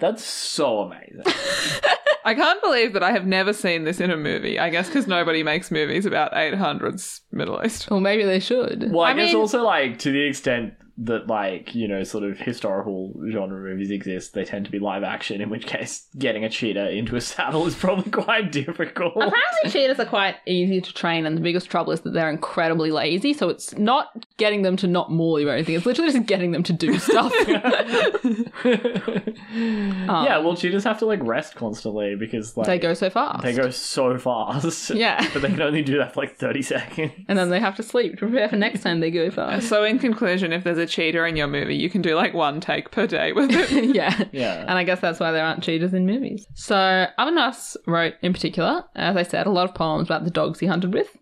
That's 0.00 0.24
so 0.24 0.80
amazing. 0.80 1.22
I 2.24 2.34
can't 2.34 2.62
believe 2.62 2.92
that 2.92 3.02
I 3.02 3.12
have 3.12 3.26
never 3.26 3.52
seen 3.52 3.84
this 3.84 3.98
in 4.00 4.10
a 4.10 4.16
movie. 4.16 4.58
I 4.58 4.68
guess 4.70 4.88
because 4.88 5.06
nobody 5.06 5.42
makes 5.42 5.70
movies 5.70 6.04
about 6.06 6.32
800s 6.32 7.20
Middle 7.32 7.60
East. 7.64 7.90
Or 7.90 8.00
maybe 8.00 8.24
they 8.24 8.40
should. 8.40 8.90
Well, 8.92 9.02
I, 9.02 9.10
I 9.10 9.14
guess 9.14 9.32
mean- 9.32 9.36
also 9.36 9.62
like 9.62 9.98
to 10.00 10.12
the 10.12 10.26
extent 10.26 10.74
that 10.98 11.26
like 11.26 11.74
you 11.74 11.88
know 11.88 12.02
sort 12.04 12.24
of 12.24 12.38
historical 12.38 13.12
genre 13.30 13.60
movies 13.60 13.90
exist, 13.90 14.34
they 14.34 14.44
tend 14.44 14.64
to 14.66 14.70
be 14.70 14.78
live 14.78 15.02
action. 15.02 15.40
In 15.40 15.50
which 15.50 15.66
case, 15.66 16.06
getting 16.18 16.44
a 16.44 16.48
cheetah 16.48 16.90
into 16.90 17.16
a 17.16 17.20
saddle 17.30 17.66
is 17.66 17.74
probably 17.74 18.10
quite 18.10 18.52
difficult. 18.52 19.12
Apparently, 19.16 19.70
cheetahs 19.70 19.98
are 19.98 20.04
quite 20.06 20.36
easy 20.46 20.80
to 20.80 20.92
train, 20.94 21.26
and 21.26 21.36
the 21.36 21.40
biggest 21.40 21.70
trouble 21.70 21.92
is 21.92 22.00
that 22.02 22.12
they're 22.12 22.30
incredibly 22.30 22.90
lazy. 22.90 23.32
So 23.32 23.48
it's 23.48 23.76
not 23.76 24.08
getting 24.36 24.62
them 24.62 24.76
to 24.78 24.86
not 24.86 25.10
maul 25.10 25.38
you 25.40 25.48
or 25.48 25.52
anything. 25.52 25.74
It's 25.74 25.86
literally 25.86 26.12
just 26.12 26.26
getting 26.26 26.52
them 26.52 26.62
to 26.64 26.72
do 26.72 26.98
stuff. 26.98 27.32
Um, 29.52 30.24
yeah, 30.24 30.38
well, 30.38 30.56
cheetahs 30.56 30.84
have 30.84 30.98
to 31.00 31.06
like 31.06 31.20
rest 31.22 31.54
constantly 31.56 32.14
because 32.14 32.56
like 32.56 32.66
they 32.66 32.78
go 32.78 32.94
so 32.94 33.10
fast. 33.10 33.42
they 33.42 33.52
go 33.52 33.70
so 33.70 34.16
fast. 34.18 34.90
Yeah. 35.00 35.26
but 35.32 35.42
they 35.42 35.48
can 35.48 35.62
only 35.62 35.82
do 35.82 35.98
that 35.98 36.14
for 36.14 36.20
like 36.20 36.36
thirty 36.36 36.62
seconds. 36.62 37.12
and 37.28 37.38
then 37.38 37.50
they 37.50 37.60
have 37.60 37.76
to 37.76 37.82
sleep 37.82 38.12
to 38.12 38.18
prepare 38.18 38.48
for 38.48 38.56
next 38.56 38.82
time 38.82 39.00
they 39.00 39.10
go 39.10 39.30
fast. 39.30 39.68
So, 39.68 39.84
in 39.84 39.98
conclusion, 39.98 40.52
if 40.52 40.64
there's 40.64 40.78
a 40.78 40.86
cheetah 40.90 41.24
in 41.24 41.36
your 41.36 41.46
movie, 41.46 41.76
you 41.76 41.88
can 41.88 42.02
do 42.02 42.14
like 42.14 42.34
one 42.34 42.60
take 42.60 42.90
per 42.90 43.06
day 43.06 43.32
with 43.32 43.50
it. 43.54 43.94
yeah. 43.94 44.24
Yeah. 44.32 44.60
And 44.60 44.72
I 44.72 44.84
guess 44.84 45.00
that's 45.00 45.18
why 45.20 45.32
there 45.32 45.44
aren't 45.44 45.62
cheetahs 45.62 45.94
in 45.94 46.04
movies. 46.06 46.46
So 46.54 46.76
Abu 47.16 47.30
Nawas 47.30 47.76
wrote, 47.86 48.14
in 48.22 48.32
particular, 48.32 48.84
as 48.94 49.16
I 49.16 49.22
said, 49.22 49.46
a 49.46 49.50
lot 49.50 49.68
of 49.68 49.74
poems 49.74 50.08
about 50.08 50.24
the 50.24 50.30
dogs 50.30 50.60
he 50.60 50.66
hunted 50.66 50.92
with, 50.92 51.16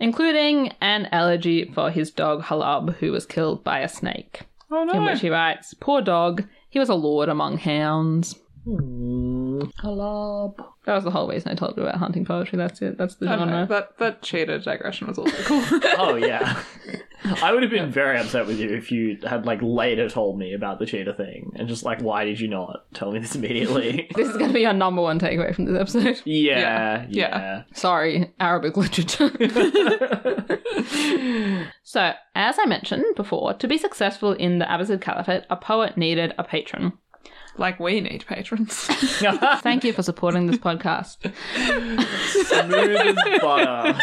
including 0.00 0.72
an 0.80 1.08
elegy 1.12 1.70
for 1.74 1.90
his 1.90 2.10
dog 2.10 2.42
Halab, 2.44 2.94
who 2.96 3.12
was 3.12 3.26
killed 3.26 3.62
by 3.64 3.80
a 3.80 3.88
snake, 3.88 4.42
Oh 4.70 4.84
no. 4.84 4.94
in 4.94 5.04
which 5.04 5.20
he 5.20 5.30
writes, 5.30 5.74
Poor 5.74 6.00
dog, 6.02 6.44
he 6.70 6.78
was 6.78 6.88
a 6.88 6.94
lord 6.94 7.28
among 7.28 7.58
hounds. 7.58 8.36
Hmm. 8.64 9.60
Halab. 9.82 10.56
That 10.86 10.94
was 10.94 11.04
the 11.04 11.10
whole 11.10 11.28
reason 11.28 11.52
I 11.52 11.54
told 11.54 11.76
you 11.76 11.82
about 11.82 11.96
hunting 11.98 12.24
poetry. 12.24 12.56
That's 12.56 12.80
it. 12.82 12.96
That's 12.98 13.14
the 13.16 13.28
I 13.28 13.36
don't 13.36 13.50
know, 13.50 13.66
that 13.66 13.98
that 13.98 14.22
cheetah 14.22 14.60
digression 14.60 15.06
was 15.06 15.18
also 15.18 15.36
cool. 15.44 15.62
Oh 15.98 16.16
yeah. 16.16 16.62
I 17.44 17.52
would 17.52 17.62
have 17.62 17.70
been 17.70 17.90
very 17.90 18.18
upset 18.18 18.46
with 18.46 18.58
you 18.58 18.70
if 18.70 18.90
you 18.90 19.18
had 19.22 19.44
like 19.44 19.58
later 19.60 20.08
told 20.08 20.38
me 20.38 20.54
about 20.54 20.78
the 20.78 20.86
cheetah 20.86 21.12
thing 21.12 21.52
and 21.56 21.68
just 21.68 21.84
like 21.84 22.00
why 22.00 22.24
did 22.24 22.40
you 22.40 22.48
not 22.48 22.86
tell 22.94 23.12
me 23.12 23.18
this 23.18 23.34
immediately? 23.34 24.08
This 24.16 24.30
is 24.30 24.36
going 24.38 24.48
to 24.48 24.54
be 24.54 24.64
our 24.64 24.72
number 24.72 25.02
one 25.02 25.20
takeaway 25.20 25.54
from 25.54 25.66
this 25.66 25.78
episode. 25.78 26.22
yeah, 26.24 27.04
Yeah, 27.10 27.10
yeah. 27.10 27.62
Sorry, 27.74 28.32
Arabic 28.40 28.78
literature. 28.78 29.28
so, 31.82 32.12
as 32.34 32.56
I 32.58 32.64
mentioned 32.66 33.04
before, 33.14 33.52
to 33.54 33.68
be 33.68 33.76
successful 33.76 34.32
in 34.32 34.58
the 34.58 34.64
Abbasid 34.64 35.02
Caliphate, 35.02 35.44
a 35.50 35.56
poet 35.56 35.98
needed 35.98 36.32
a 36.38 36.44
patron. 36.44 36.94
like 37.58 37.78
we 37.78 38.00
need 38.00 38.24
patrons. 38.26 38.74
Thank 39.62 39.84
you 39.84 39.92
for 39.92 40.02
supporting 40.02 40.46
this 40.46 40.56
podcast. 40.56 41.18
Smooth 42.46 43.18
as 43.18 43.40
butter. 43.40 43.98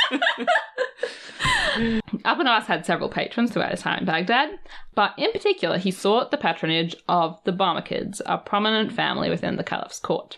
Abu 2.26 2.43
had 2.43 2.86
several 2.86 3.09
patrons 3.09 3.51
throughout 3.51 3.72
his 3.72 3.82
time 3.82 3.99
in 3.99 4.05
Baghdad, 4.05 4.59
but 4.95 5.13
in 5.17 5.32
particular, 5.32 5.78
he 5.78 5.91
sought 5.91 6.32
the 6.32 6.38
patronage 6.38 6.95
of 7.07 7.41
the 7.43 7.53
Barmakids, 7.53 8.22
a 8.26 8.38
prominent 8.38 8.91
family 8.91 9.30
within 9.30 9.55
the 9.57 9.63
Caliph's 9.63 9.99
court. 9.99 10.38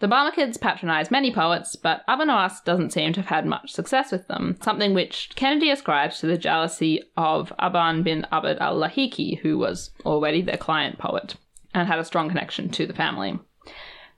The 0.00 0.06
Barmakids 0.06 0.60
patronized 0.60 1.10
many 1.10 1.32
poets, 1.32 1.74
but 1.74 2.02
Abu 2.06 2.24
Nawas 2.24 2.62
doesn't 2.64 2.92
seem 2.92 3.12
to 3.14 3.20
have 3.20 3.28
had 3.28 3.46
much 3.46 3.72
success 3.72 4.12
with 4.12 4.28
them, 4.28 4.56
something 4.62 4.94
which 4.94 5.30
Kennedy 5.34 5.70
ascribes 5.70 6.20
to 6.20 6.26
the 6.26 6.38
jealousy 6.38 7.02
of 7.16 7.52
Aban 7.58 8.04
bin 8.04 8.24
Abd 8.30 8.58
al 8.60 8.76
Lahiki, 8.76 9.40
who 9.40 9.58
was 9.58 9.90
already 10.06 10.40
their 10.40 10.56
client 10.56 10.98
poet 10.98 11.34
and 11.74 11.88
had 11.88 11.98
a 11.98 12.04
strong 12.04 12.28
connection 12.28 12.68
to 12.70 12.86
the 12.86 12.94
family. 12.94 13.38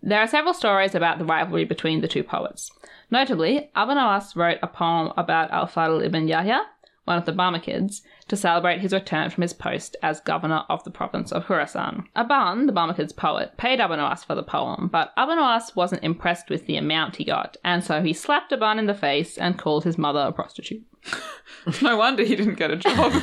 There 0.03 0.21
are 0.21 0.27
several 0.27 0.55
stories 0.55 0.95
about 0.95 1.19
the 1.19 1.25
rivalry 1.25 1.65
between 1.65 2.01
the 2.01 2.09
two 2.09 2.23
poets. 2.23 2.71
Notably, 3.11 3.71
Abu 3.75 3.93
Nawas 3.93 4.35
wrote 4.35 4.59
a 4.63 4.67
poem 4.67 5.13
about 5.17 5.51
Al 5.51 5.67
Fadl 5.67 6.05
ibn 6.05 6.27
Yahya, 6.27 6.63
one 7.05 7.19
of 7.19 7.27
the 7.27 7.33
Barmakids, 7.33 8.03
to 8.29 8.37
celebrate 8.37 8.81
his 8.81 8.93
return 8.93 9.29
from 9.31 9.43
his 9.43 9.53
post 9.53 9.97
as 10.03 10.21
governor 10.21 10.65
of 10.69 10.85
the 10.85 10.91
province 10.91 11.33
of 11.33 11.45
Khorasan. 11.47 12.05
Aban, 12.17 12.67
the 12.67 12.73
Barmakid's 12.73 13.13
poet, 13.13 13.57
paid 13.57 13.81
Abu 13.81 13.95
Nawas 13.95 14.25
for 14.25 14.35
the 14.35 14.43
poem, 14.43 14.89
but 14.91 15.13
Abu 15.17 15.33
Nawas 15.33 15.75
wasn't 15.75 16.05
impressed 16.05 16.49
with 16.49 16.67
the 16.67 16.77
amount 16.77 17.17
he 17.17 17.25
got, 17.25 17.57
and 17.65 17.83
so 17.83 18.01
he 18.01 18.13
slapped 18.13 18.53
Aban 18.53 18.79
in 18.79 18.87
the 18.87 18.95
face 18.95 19.37
and 19.37 19.59
called 19.59 19.85
his 19.85 19.99
mother 19.99 20.21
a 20.21 20.33
prostitute. 20.33 20.83
no 21.83 21.97
wonder 21.97 22.23
he 22.23 22.37
didn't 22.37 22.55
get 22.55 22.71
a 22.71 22.77
job. 22.77 23.13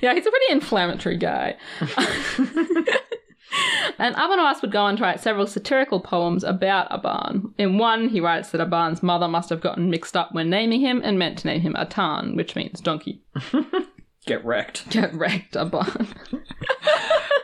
Yeah, 0.00 0.14
he's 0.14 0.26
a 0.26 0.30
pretty 0.30 0.52
inflammatory 0.52 1.16
guy. 1.16 1.56
and 3.98 4.14
Abu 4.16 4.34
Nawas 4.34 4.62
would 4.62 4.72
go 4.72 4.82
on 4.82 4.96
to 4.96 5.02
write 5.02 5.20
several 5.20 5.46
satirical 5.46 6.00
poems 6.00 6.44
about 6.44 6.90
Aban. 6.90 7.52
In 7.58 7.78
one, 7.78 8.08
he 8.08 8.20
writes 8.20 8.50
that 8.50 8.60
Aban's 8.60 9.02
mother 9.02 9.28
must 9.28 9.50
have 9.50 9.60
gotten 9.60 9.90
mixed 9.90 10.16
up 10.16 10.32
when 10.32 10.50
naming 10.50 10.80
him 10.80 11.00
and 11.04 11.18
meant 11.18 11.38
to 11.38 11.46
name 11.46 11.60
him 11.60 11.74
Atan, 11.74 12.36
which 12.36 12.56
means 12.56 12.80
donkey. 12.80 13.22
Get 14.26 14.44
wrecked. 14.44 14.90
Get 14.90 15.14
wrecked, 15.14 15.54
Aban. 15.54 16.14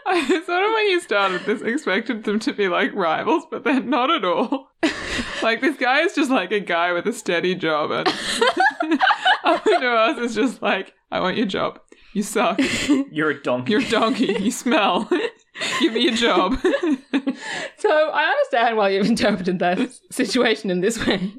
I 0.06 0.26
sort 0.26 0.64
of 0.64 0.72
when 0.74 0.88
you 0.88 1.00
started 1.00 1.40
this 1.46 1.62
expected 1.62 2.24
them 2.24 2.38
to 2.40 2.52
be 2.52 2.68
like 2.68 2.92
rivals, 2.94 3.44
but 3.50 3.64
they're 3.64 3.80
not 3.80 4.10
at 4.10 4.24
all. 4.24 4.68
like 5.42 5.60
this 5.60 5.76
guy 5.76 6.00
is 6.00 6.14
just 6.14 6.30
like 6.30 6.52
a 6.52 6.60
guy 6.60 6.92
with 6.92 7.06
a 7.06 7.12
steady 7.12 7.54
job, 7.54 7.92
and 7.92 9.00
Abu 9.44 10.20
is 10.20 10.34
just 10.34 10.60
like, 10.60 10.92
I 11.10 11.20
want 11.20 11.36
your 11.36 11.46
job. 11.46 11.80
You 12.12 12.22
suck. 12.22 12.60
You're 13.10 13.30
a 13.30 13.42
donkey. 13.42 13.70
You're 13.72 13.80
a 13.80 13.88
donkey. 13.88 14.36
You 14.38 14.50
smell. 14.50 15.08
Give 15.80 15.92
me 15.92 16.08
a 16.08 16.12
job. 16.12 16.58
So 17.82 17.90
I 17.90 18.24
understand 18.26 18.76
why 18.76 18.90
you've 18.90 19.06
interpreted 19.06 19.58
that 19.58 19.90
situation 20.10 20.70
in 20.70 20.82
this 20.82 21.04
way, 21.04 21.34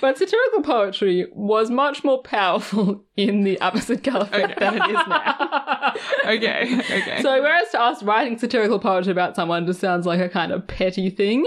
but 0.00 0.16
satirical 0.16 0.62
poetry 0.62 1.26
was 1.32 1.70
much 1.70 2.04
more 2.04 2.22
powerful 2.22 3.04
in 3.16 3.42
the 3.42 3.56
Abbasid 3.60 4.04
Caliphate 4.04 4.56
than 4.60 4.76
it 4.76 4.88
is 4.88 5.06
now. 5.08 5.92
okay. 6.26 6.78
Okay. 6.78 7.20
So 7.20 7.42
whereas 7.42 7.68
to 7.70 7.80
us 7.80 8.04
writing 8.04 8.38
satirical 8.38 8.78
poetry 8.78 9.10
about 9.10 9.34
someone 9.34 9.66
just 9.66 9.80
sounds 9.80 10.06
like 10.06 10.20
a 10.20 10.28
kind 10.28 10.52
of 10.52 10.68
petty 10.68 11.10
thing, 11.10 11.44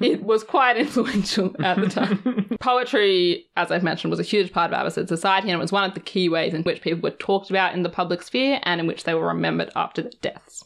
it 0.00 0.22
was 0.22 0.42
quite 0.42 0.78
influential 0.78 1.54
at 1.62 1.78
the 1.78 1.88
time. 1.88 2.56
poetry, 2.60 3.46
as 3.56 3.70
I've 3.70 3.82
mentioned, 3.82 4.10
was 4.10 4.20
a 4.20 4.22
huge 4.22 4.50
part 4.50 4.72
of 4.72 4.78
Abbasid 4.78 5.08
society 5.08 5.50
and 5.50 5.58
it 5.58 5.62
was 5.62 5.72
one 5.72 5.84
of 5.84 5.92
the 5.92 6.00
key 6.00 6.30
ways 6.30 6.54
in 6.54 6.62
which 6.62 6.80
people 6.80 7.00
were 7.02 7.16
talked 7.16 7.50
about 7.50 7.74
in 7.74 7.82
the 7.82 7.90
public 7.90 8.22
sphere 8.22 8.60
and 8.62 8.80
in 8.80 8.86
which 8.86 9.04
they 9.04 9.12
were 9.12 9.26
remembered 9.26 9.70
after 9.76 10.00
their 10.00 10.12
deaths. 10.22 10.64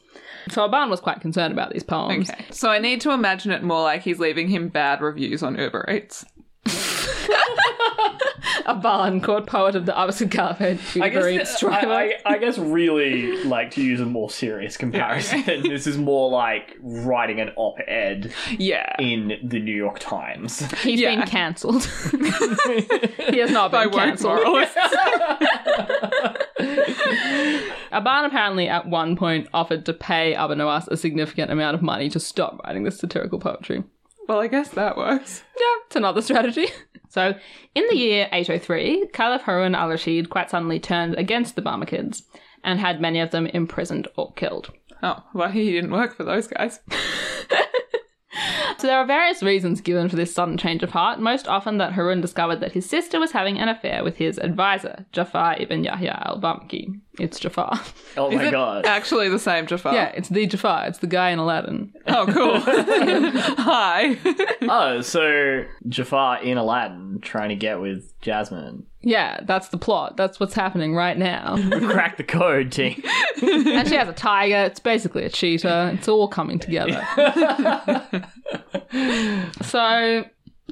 So 0.50 0.68
Aban 0.68 0.90
was 0.90 1.00
quite 1.00 1.20
concerned 1.20 1.52
about 1.52 1.72
these 1.72 1.82
poems. 1.82 2.30
okay. 2.30 2.44
So 2.50 2.70
I 2.70 2.78
need 2.78 3.00
to 3.02 3.12
imagine 3.12 3.52
it 3.52 3.62
more 3.62 3.82
like 3.82 4.02
he's 4.02 4.18
leaving 4.18 4.48
him 4.48 4.68
bad 4.68 5.00
reviews 5.00 5.42
on 5.42 5.58
Uber 5.58 5.88
Eats. 5.90 6.24
Aban, 8.66 9.22
court 9.22 9.46
poet 9.46 9.74
of 9.74 9.86
the 9.86 9.92
Abbasid 9.92 10.30
Caliphate, 10.30 10.78
I 11.02 11.08
guess, 11.08 11.26
Eats 11.26 11.56
I, 11.64 11.68
driver. 11.80 11.92
I, 11.92 12.14
I 12.24 12.38
guess 12.38 12.58
really 12.58 13.42
like 13.44 13.70
to 13.72 13.82
use 13.82 14.00
a 14.00 14.04
more 14.06 14.30
serious 14.30 14.76
comparison. 14.76 15.42
this 15.62 15.86
is 15.86 15.98
more 15.98 16.30
like 16.30 16.76
writing 16.80 17.40
an 17.40 17.50
op-ed 17.56 18.32
Yeah. 18.58 18.94
in 19.00 19.38
the 19.42 19.58
New 19.58 19.74
York 19.74 19.98
Times. 19.98 20.60
He's 20.82 21.00
Yeah. 21.00 21.16
been 21.16 21.26
cancelled. 21.26 21.84
he 23.30 23.38
has 23.38 23.50
not 23.50 23.72
By 23.72 23.84
been 23.86 23.92
woke 23.92 24.00
cancelled. 24.00 24.42
moralists. 24.44 24.76
Aban 27.92 28.26
apparently 28.26 28.68
at 28.68 28.86
one 28.86 29.16
point 29.16 29.48
offered 29.52 29.84
to 29.86 29.92
pay 29.92 30.34
Abu 30.34 30.54
Nawas 30.54 30.88
a 30.88 30.96
significant 30.96 31.50
amount 31.50 31.74
of 31.74 31.82
money 31.82 32.08
to 32.10 32.20
stop 32.20 32.60
writing 32.64 32.84
this 32.84 32.98
satirical 32.98 33.38
poetry. 33.38 33.82
well, 34.28 34.40
I 34.40 34.46
guess 34.46 34.68
that 34.70 34.96
works. 34.96 35.42
Yeah, 35.58 35.66
it's 35.86 35.96
another 35.96 36.22
strategy. 36.22 36.68
So, 37.12 37.34
in 37.74 37.84
the 37.90 37.96
year 37.98 38.26
803, 38.32 39.08
Caliph 39.12 39.42
Harun 39.42 39.74
al 39.74 39.90
Rashid 39.90 40.30
quite 40.30 40.48
suddenly 40.48 40.80
turned 40.80 41.14
against 41.16 41.56
the 41.56 41.60
Barmakids 41.60 42.22
and 42.64 42.80
had 42.80 43.02
many 43.02 43.20
of 43.20 43.32
them 43.32 43.46
imprisoned 43.48 44.08
or 44.16 44.32
killed. 44.32 44.72
Oh, 45.02 45.22
well, 45.34 45.50
he 45.50 45.72
didn't 45.72 45.90
work 45.90 46.16
for 46.16 46.24
those 46.24 46.46
guys. 46.46 46.80
So, 48.78 48.86
there 48.86 48.98
are 48.98 49.04
various 49.06 49.42
reasons 49.42 49.80
given 49.80 50.08
for 50.08 50.16
this 50.16 50.34
sudden 50.34 50.56
change 50.56 50.82
of 50.82 50.90
heart, 50.90 51.20
most 51.20 51.46
often 51.46 51.78
that 51.78 51.92
Harun 51.92 52.20
discovered 52.20 52.60
that 52.60 52.72
his 52.72 52.88
sister 52.88 53.20
was 53.20 53.32
having 53.32 53.58
an 53.58 53.68
affair 53.68 54.02
with 54.02 54.16
his 54.16 54.38
advisor, 54.38 55.04
Jafar 55.12 55.56
ibn 55.60 55.84
Yahya 55.84 56.22
al 56.26 56.40
Barmaki. 56.40 57.00
It's 57.18 57.38
Jafar. 57.38 57.78
Oh 58.16 58.30
Is 58.32 58.36
my 58.36 58.48
it 58.48 58.50
god. 58.50 58.86
actually 58.86 59.28
the 59.28 59.38
same 59.38 59.66
Jafar? 59.66 59.92
Yeah, 59.94 60.08
it's 60.14 60.30
the 60.30 60.46
Jafar. 60.46 60.86
It's 60.86 60.98
the 60.98 61.06
guy 61.06 61.30
in 61.30 61.38
Aladdin. 61.38 61.92
Oh, 62.06 62.26
cool. 62.26 62.58
Hi. 63.58 64.16
Oh, 64.62 65.02
so 65.02 65.64
Jafar 65.88 66.42
in 66.42 66.56
Aladdin 66.56 67.18
trying 67.20 67.50
to 67.50 67.56
get 67.56 67.80
with 67.80 68.18
Jasmine. 68.22 68.86
Yeah, 69.02 69.40
that's 69.42 69.68
the 69.68 69.78
plot. 69.78 70.16
That's 70.16 70.38
what's 70.38 70.54
happening 70.54 70.94
right 70.94 71.18
now. 71.18 71.56
We 71.56 71.80
cracked 71.80 72.18
the 72.18 72.24
code, 72.24 72.70
team. 72.70 73.02
and 73.42 73.88
she 73.88 73.96
has 73.96 74.08
a 74.08 74.12
tiger. 74.12 74.64
It's 74.64 74.78
basically 74.80 75.24
a 75.24 75.30
cheetah. 75.30 75.92
It's 75.94 76.08
all 76.08 76.28
coming 76.28 76.60
together. 76.60 77.04
so, 79.62 80.24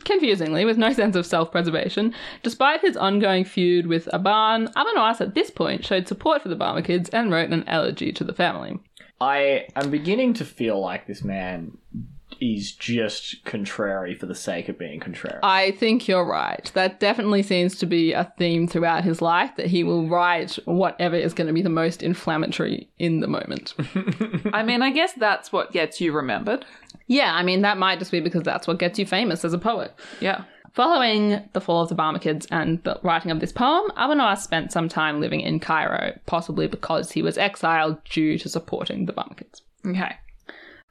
confusingly, 0.04 0.64
with 0.64 0.78
no 0.78 0.92
sense 0.92 1.16
of 1.16 1.26
self 1.26 1.50
preservation, 1.50 2.14
despite 2.44 2.82
his 2.82 2.96
ongoing 2.96 3.44
feud 3.44 3.88
with 3.88 4.06
Aban, 4.12 4.70
Abu 4.76 4.90
Nawas 4.96 5.20
at 5.20 5.34
this 5.34 5.50
point 5.50 5.84
showed 5.84 6.06
support 6.06 6.42
for 6.42 6.48
the 6.48 6.56
Barmakids 6.56 7.10
and 7.12 7.32
wrote 7.32 7.50
an 7.50 7.64
elegy 7.66 8.12
to 8.12 8.22
the 8.22 8.34
family. 8.34 8.78
I 9.20 9.66
am 9.74 9.90
beginning 9.90 10.34
to 10.34 10.44
feel 10.44 10.80
like 10.80 11.06
this 11.06 11.24
man 11.24 11.76
is 12.40 12.72
just 12.72 13.44
contrary 13.44 14.14
for 14.14 14.26
the 14.26 14.34
sake 14.34 14.68
of 14.68 14.78
being 14.78 15.00
contrary. 15.00 15.38
I 15.42 15.72
think 15.72 16.08
you're 16.08 16.24
right. 16.24 16.70
That 16.74 16.98
definitely 17.00 17.42
seems 17.42 17.76
to 17.78 17.86
be 17.86 18.12
a 18.12 18.32
theme 18.38 18.66
throughout 18.66 19.04
his 19.04 19.20
life 19.20 19.54
that 19.56 19.66
he 19.66 19.84
will 19.84 20.08
write 20.08 20.58
whatever 20.64 21.16
is 21.16 21.34
going 21.34 21.48
to 21.48 21.52
be 21.52 21.62
the 21.62 21.68
most 21.68 22.02
inflammatory 22.02 22.88
in 22.98 23.20
the 23.20 23.26
moment. 23.26 23.74
I 24.52 24.62
mean, 24.62 24.82
I 24.82 24.90
guess 24.90 25.12
that's 25.14 25.52
what 25.52 25.72
gets 25.72 26.00
you 26.00 26.12
remembered. 26.12 26.64
yeah, 27.06 27.34
I 27.34 27.42
mean, 27.42 27.62
that 27.62 27.78
might 27.78 27.98
just 27.98 28.10
be 28.10 28.20
because 28.20 28.42
that's 28.42 28.66
what 28.66 28.78
gets 28.78 28.98
you 28.98 29.06
famous 29.06 29.44
as 29.44 29.52
a 29.52 29.58
poet. 29.58 29.94
Yeah. 30.20 30.44
Following 30.72 31.42
the 31.52 31.60
fall 31.60 31.82
of 31.82 31.88
the 31.88 31.96
Barmakids 31.96 32.46
and 32.50 32.82
the 32.84 32.98
writing 33.02 33.32
of 33.32 33.40
this 33.40 33.52
poem, 33.52 33.90
Abu 33.96 34.40
spent 34.40 34.70
some 34.70 34.88
time 34.88 35.20
living 35.20 35.40
in 35.40 35.58
Cairo, 35.58 36.16
possibly 36.26 36.68
because 36.68 37.10
he 37.10 37.22
was 37.22 37.36
exiled 37.36 38.02
due 38.04 38.38
to 38.38 38.48
supporting 38.48 39.06
the 39.06 39.12
Barmakids. 39.12 39.62
Okay. 39.84 40.14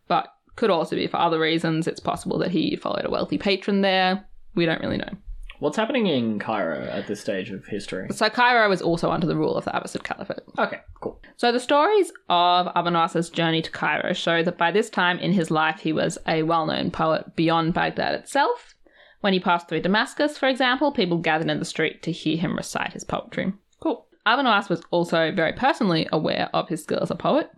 But 0.09 0.33
could 0.59 0.69
also 0.69 0.95
be 0.97 1.07
for 1.07 1.17
other 1.17 1.39
reasons. 1.39 1.87
It's 1.87 2.01
possible 2.01 2.37
that 2.39 2.51
he 2.51 2.75
followed 2.75 3.05
a 3.05 3.09
wealthy 3.09 3.37
patron 3.37 3.79
there. 3.79 4.27
We 4.55 4.65
don't 4.65 4.81
really 4.81 4.97
know. 4.97 5.13
What's 5.59 5.77
happening 5.77 6.07
in 6.07 6.37
Cairo 6.37 6.83
at 6.83 7.07
this 7.07 7.21
stage 7.21 7.49
of 7.49 7.65
history? 7.65 8.07
So 8.11 8.29
Cairo 8.29 8.69
was 8.69 8.81
also 8.81 9.09
under 9.09 9.25
the 9.25 9.37
rule 9.37 9.55
of 9.55 9.65
the 9.65 9.71
Abbasid 9.71 10.03
Caliphate. 10.03 10.43
Okay, 10.57 10.79
cool. 11.01 11.21
So 11.37 11.51
the 11.51 11.59
stories 11.59 12.11
of 12.29 12.67
Abu 12.75 12.91
journey 13.31 13.61
to 13.61 13.71
Cairo 13.71 14.13
show 14.13 14.43
that 14.43 14.57
by 14.57 14.71
this 14.71 14.89
time 14.89 15.17
in 15.19 15.31
his 15.31 15.49
life 15.49 15.79
he 15.79 15.93
was 15.93 16.17
a 16.27 16.43
well-known 16.43 16.91
poet 16.91 17.35
beyond 17.35 17.73
Baghdad 17.73 18.15
itself. 18.15 18.75
When 19.21 19.33
he 19.33 19.39
passed 19.39 19.67
through 19.67 19.81
Damascus, 19.81 20.37
for 20.37 20.47
example, 20.47 20.91
people 20.91 21.17
gathered 21.17 21.49
in 21.49 21.59
the 21.59 21.65
street 21.65 22.03
to 22.03 22.11
hear 22.11 22.37
him 22.37 22.55
recite 22.55 22.93
his 22.93 23.03
poetry. 23.03 23.53
Cool. 23.81 24.07
Abu 24.25 24.43
was 24.43 24.81
also 24.91 25.31
very 25.31 25.53
personally 25.53 26.07
aware 26.11 26.49
of 26.53 26.69
his 26.69 26.83
skill 26.83 26.99
as 27.01 27.11
a 27.11 27.15
poet. 27.15 27.49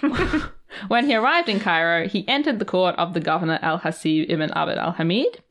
when 0.88 1.06
he 1.06 1.14
arrived 1.14 1.48
in 1.48 1.60
Cairo, 1.60 2.08
he 2.08 2.26
entered 2.28 2.58
the 2.58 2.64
court 2.64 2.94
of 2.96 3.14
the 3.14 3.20
governor 3.20 3.58
Al 3.62 3.80
Hasib 3.80 4.26
ibn 4.28 4.50
Abd 4.52 4.78
al 4.78 4.92
Hamid, 4.92 5.42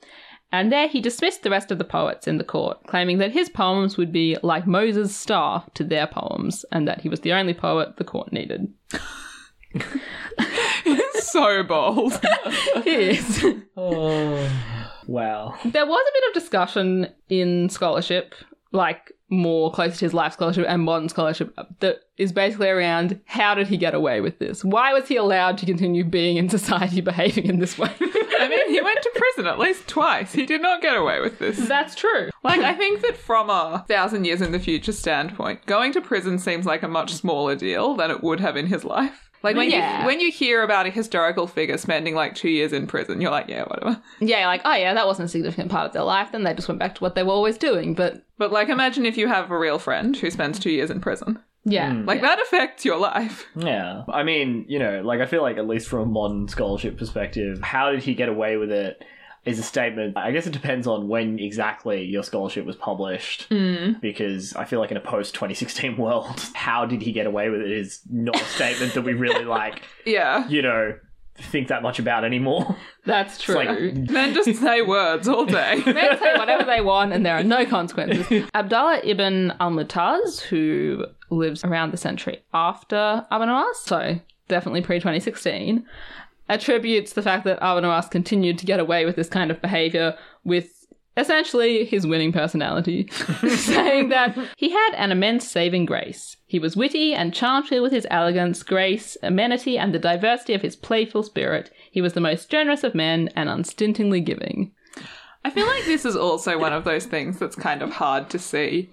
and 0.51 0.71
there 0.71 0.87
he 0.87 0.99
dismissed 0.99 1.43
the 1.43 1.49
rest 1.49 1.71
of 1.71 1.77
the 1.77 1.83
poets 1.83 2.27
in 2.27 2.37
the 2.37 2.43
court, 2.43 2.79
claiming 2.87 3.19
that 3.19 3.31
his 3.31 3.49
poems 3.49 3.97
would 3.97 4.11
be 4.11 4.35
like 4.41 4.65
Moses' 4.65 5.15
staff 5.15 5.71
to 5.75 5.83
their 5.83 6.07
poems, 6.07 6.65
and 6.71 6.87
that 6.87 7.01
he 7.01 7.09
was 7.09 7.19
the 7.19 7.33
only 7.33 7.53
poet 7.53 7.97
the 7.97 8.03
court 8.03 8.33
needed. 8.33 8.73
He's 10.83 11.23
so 11.31 11.63
bold. 11.63 12.19
He 12.83 12.89
is. 12.89 13.45
Oh, 13.77 14.49
wow. 15.05 15.55
There 15.65 15.85
was 15.85 16.07
a 16.07 16.13
bit 16.19 16.27
of 16.29 16.33
discussion 16.33 17.07
in 17.27 17.69
scholarship, 17.69 18.33
like 18.71 19.11
more 19.29 19.71
close 19.71 19.99
to 19.99 20.05
his 20.05 20.13
life 20.13 20.33
scholarship 20.33 20.65
and 20.67 20.83
modern 20.83 21.09
scholarship, 21.09 21.55
that 21.79 22.01
is 22.17 22.31
basically 22.31 22.69
around 22.69 23.19
how 23.25 23.55
did 23.55 23.67
he 23.67 23.77
get 23.77 23.93
away 23.93 24.21
with 24.21 24.39
this? 24.39 24.63
Why 24.63 24.93
was 24.93 25.07
he 25.07 25.15
allowed 25.15 25.57
to 25.59 25.65
continue 25.65 26.03
being 26.03 26.37
in 26.37 26.49
society 26.49 27.01
behaving 27.09 27.45
in 27.45 27.59
this 27.59 27.77
way? 27.77 27.91
I 27.99 28.47
mean, 28.49 28.69
he 28.69 28.81
went 28.81 29.01
to 29.01 29.11
prison 29.15 29.47
at 29.47 29.59
least 29.59 29.87
twice. 29.87 30.33
He 30.33 30.45
did 30.45 30.61
not 30.61 30.81
get 30.81 30.95
away 30.95 31.19
with 31.19 31.39
this. 31.39 31.67
That's 31.67 31.95
true. 31.95 32.29
Like, 32.43 32.61
I 32.61 32.73
think 32.73 33.01
that 33.01 33.17
from 33.17 33.49
a 33.49 33.85
thousand 33.87 34.25
years 34.25 34.41
in 34.41 34.51
the 34.51 34.59
future 34.59 34.91
standpoint, 34.91 35.65
going 35.65 35.91
to 35.93 36.01
prison 36.01 36.39
seems 36.39 36.65
like 36.65 36.83
a 36.83 36.87
much 36.87 37.13
smaller 37.13 37.55
deal 37.55 37.95
than 37.95 38.11
it 38.11 38.23
would 38.23 38.39
have 38.39 38.57
in 38.57 38.67
his 38.67 38.83
life. 38.83 39.28
Like 39.43 39.55
when 39.55 39.69
Yeah. 39.69 40.01
you 40.01 40.05
when 40.07 40.19
you 40.19 40.31
hear 40.31 40.63
about 40.63 40.85
a 40.85 40.89
historical 40.89 41.47
figure 41.47 41.77
spending 41.77 42.13
like 42.15 42.35
two 42.35 42.49
years 42.49 42.73
in 42.73 42.87
prison, 42.87 43.21
you're 43.21 43.31
like, 43.31 43.47
yeah, 43.47 43.63
whatever. 43.63 44.01
Yeah, 44.19 44.45
like, 44.47 44.61
oh 44.65 44.73
yeah, 44.75 44.93
that 44.93 45.07
wasn't 45.07 45.27
a 45.27 45.29
significant 45.29 45.71
part 45.71 45.87
of 45.87 45.93
their 45.93 46.03
life, 46.03 46.31
then 46.31 46.43
they 46.43 46.53
just 46.53 46.67
went 46.67 46.79
back 46.79 46.95
to 46.95 47.01
what 47.01 47.15
they 47.15 47.23
were 47.23 47.31
always 47.33 47.57
doing. 47.57 47.93
But 47.93 48.23
But 48.37 48.51
like, 48.51 48.69
imagine 48.69 49.05
if 49.05 49.17
you 49.17 49.27
have 49.27 49.49
a 49.51 49.57
real 49.57 49.79
friend 49.79 50.15
who 50.15 50.29
spends 50.29 50.59
two 50.59 50.71
years 50.71 50.89
in 50.91 50.99
prison. 51.01 51.39
yeah. 51.65 51.91
Hmm. 51.91 52.05
Like 52.05 52.21
that 52.21 52.39
affects 52.41 52.83
your 52.85 52.97
life. 52.97 53.45
Yeah. 53.55 54.03
I 54.09 54.23
mean, 54.23 54.65
you 54.67 54.79
know, 54.79 55.01
like 55.03 55.19
I 55.21 55.25
feel 55.25 55.41
like 55.41 55.57
at 55.57 55.67
least 55.67 55.87
from 55.89 55.99
a 56.01 56.05
modern 56.05 56.47
scholarship 56.47 56.97
perspective, 56.97 57.61
how 57.61 57.91
did 57.91 58.03
he 58.03 58.13
get 58.15 58.29
away 58.29 58.57
with 58.57 58.71
it 58.71 59.03
is 59.45 59.57
a 59.59 59.63
statement. 59.63 60.17
I 60.17 60.31
guess 60.31 60.45
it 60.47 60.53
depends 60.53 60.85
on 60.87 61.07
when 61.07 61.39
exactly 61.39 62.03
your 62.05 62.23
scholarship 62.23 62.65
was 62.65 62.75
published. 62.75 63.49
Mm. 63.49 63.99
Because 64.01 64.53
I 64.55 64.65
feel 64.65 64.79
like 64.79 64.91
in 64.91 64.97
a 64.97 65.01
post 65.01 65.33
2016 65.33 65.97
world, 66.03 66.39
how 66.53 66.85
did 66.85 67.01
he 67.01 67.11
get 67.11 67.25
away 67.25 67.49
with 67.49 67.61
it 67.61 67.71
is 67.71 68.01
not 68.09 68.39
a 68.39 68.43
statement 68.45 68.93
that 68.93 69.01
we 69.03 69.13
really 69.13 69.45
like, 69.45 69.81
Yeah. 70.05 70.47
you 70.47 70.61
know, 70.61 70.95
think 71.37 71.69
that 71.69 71.81
much 71.81 71.99
about 71.99 72.25
anymore. 72.25 72.75
That's 73.05 73.41
true. 73.41 73.55
like- 73.55 73.69
Men 74.09 74.33
just 74.33 74.59
say 74.59 74.81
words 74.81 75.27
all 75.27 75.45
day. 75.45 75.81
Men 75.85 76.19
say 76.19 76.33
whatever 76.37 76.65
they 76.65 76.81
want 76.81 77.13
and 77.13 77.25
there 77.25 77.35
are 77.37 77.43
no 77.43 77.65
consequences. 77.65 78.45
Abdullah 78.53 78.99
ibn 79.05 79.53
al 79.61 79.71
Mutaz, 79.71 80.41
who 80.41 81.05
lives 81.29 81.63
around 81.63 81.91
the 81.91 81.97
century 81.97 82.43
after 82.53 83.25
Abu 83.31 83.45
Nuwas, 83.45 83.75
so 83.75 84.19
definitely 84.49 84.81
pre 84.81 84.97
2016, 84.97 85.85
attributes 86.49 87.13
the 87.13 87.21
fact 87.21 87.45
that 87.45 87.59
Abu 87.61 88.09
continued 88.09 88.57
to 88.57 88.65
get 88.65 88.79
away 88.79 89.05
with 89.05 89.15
this 89.15 89.29
kind 89.29 89.51
of 89.51 89.61
behavior 89.61 90.17
with 90.43 90.79
essentially 91.19 91.85
his 91.85 92.07
winning 92.07 92.31
personality, 92.31 93.07
saying 93.47 94.09
that 94.09 94.37
he 94.57 94.71
had 94.71 94.93
an 94.95 95.11
immense 95.11 95.47
saving 95.47 95.85
grace. 95.85 96.37
He 96.45 96.59
was 96.59 96.75
witty 96.75 97.13
and 97.13 97.33
charmed 97.33 97.69
with 97.69 97.91
his 97.91 98.07
elegance, 98.09 98.63
grace, 98.63 99.17
amenity, 99.21 99.77
and 99.77 99.93
the 99.93 99.99
diversity 99.99 100.53
of 100.53 100.61
his 100.61 100.75
playful 100.75 101.23
spirit. 101.23 101.71
He 101.91 102.01
was 102.01 102.13
the 102.13 102.21
most 102.21 102.49
generous 102.49 102.83
of 102.83 102.95
men 102.95 103.29
and 103.35 103.49
unstintingly 103.49 104.21
giving. 104.21 104.71
I 105.43 105.49
feel 105.49 105.67
like 105.67 105.85
this 105.85 106.05
is 106.05 106.15
also 106.15 106.57
one 106.57 106.73
of 106.73 106.83
those 106.83 107.05
things 107.05 107.37
that's 107.37 107.55
kind 107.55 107.81
of 107.81 107.91
hard 107.93 108.29
to 108.31 108.39
see 108.39 108.89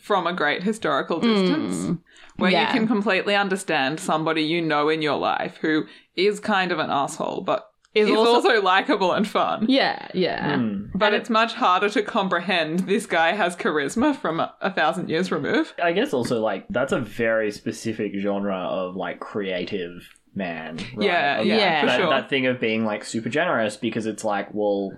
from 0.00 0.26
a 0.26 0.32
great 0.32 0.62
historical 0.62 1.20
hmm. 1.20 1.26
distance, 1.26 2.00
where 2.38 2.50
Yeah. 2.50 2.72
you 2.72 2.78
can 2.78 2.86
completely 2.86 3.34
understand 3.34 4.00
somebody 4.00 4.42
you 4.42 4.60
know 4.62 4.88
in 4.88 5.02
your 5.02 5.16
life 5.16 5.58
who 5.60 5.84
is 6.16 6.40
kind 6.40 6.72
of 6.72 6.78
an 6.78 6.90
asshole, 6.90 7.42
but 7.42 7.68
Is 7.94 8.08
is 8.08 8.14
also- 8.16 8.34
also, 8.48 8.62
likable 8.62 9.12
and 9.12 9.26
fun. 9.26 9.66
Yeah, 9.68 10.08
yeah. 10.14 10.56
Hmm. 10.56 10.86
But 10.94 11.14
it's 11.14 11.30
much 11.30 11.54
harder 11.54 11.88
to 11.90 12.02
comprehend 12.02 12.80
this 12.80 13.06
guy 13.06 13.32
has 13.32 13.56
charisma 13.56 14.14
from 14.14 14.40
a, 14.40 14.54
a 14.60 14.70
thousand 14.70 15.08
years 15.08 15.32
removed. 15.32 15.72
I 15.82 15.92
guess 15.92 16.12
also 16.12 16.40
like 16.40 16.66
that's 16.70 16.92
a 16.92 17.00
very 17.00 17.50
specific 17.50 18.12
genre 18.18 18.56
of 18.56 18.96
like 18.96 19.20
creative 19.20 20.08
man. 20.34 20.76
Right? 20.94 21.06
Yeah, 21.06 21.40
yeah, 21.40 21.56
Yeah. 21.56 21.80
for 21.80 21.86
that, 21.86 22.00
sure. 22.00 22.10
that 22.10 22.28
thing 22.30 22.46
of 22.46 22.60
being 22.60 22.84
like 22.84 23.04
super 23.04 23.30
generous 23.30 23.76
because 23.78 24.04
it's 24.06 24.24
like, 24.24 24.48
well, 24.52 24.92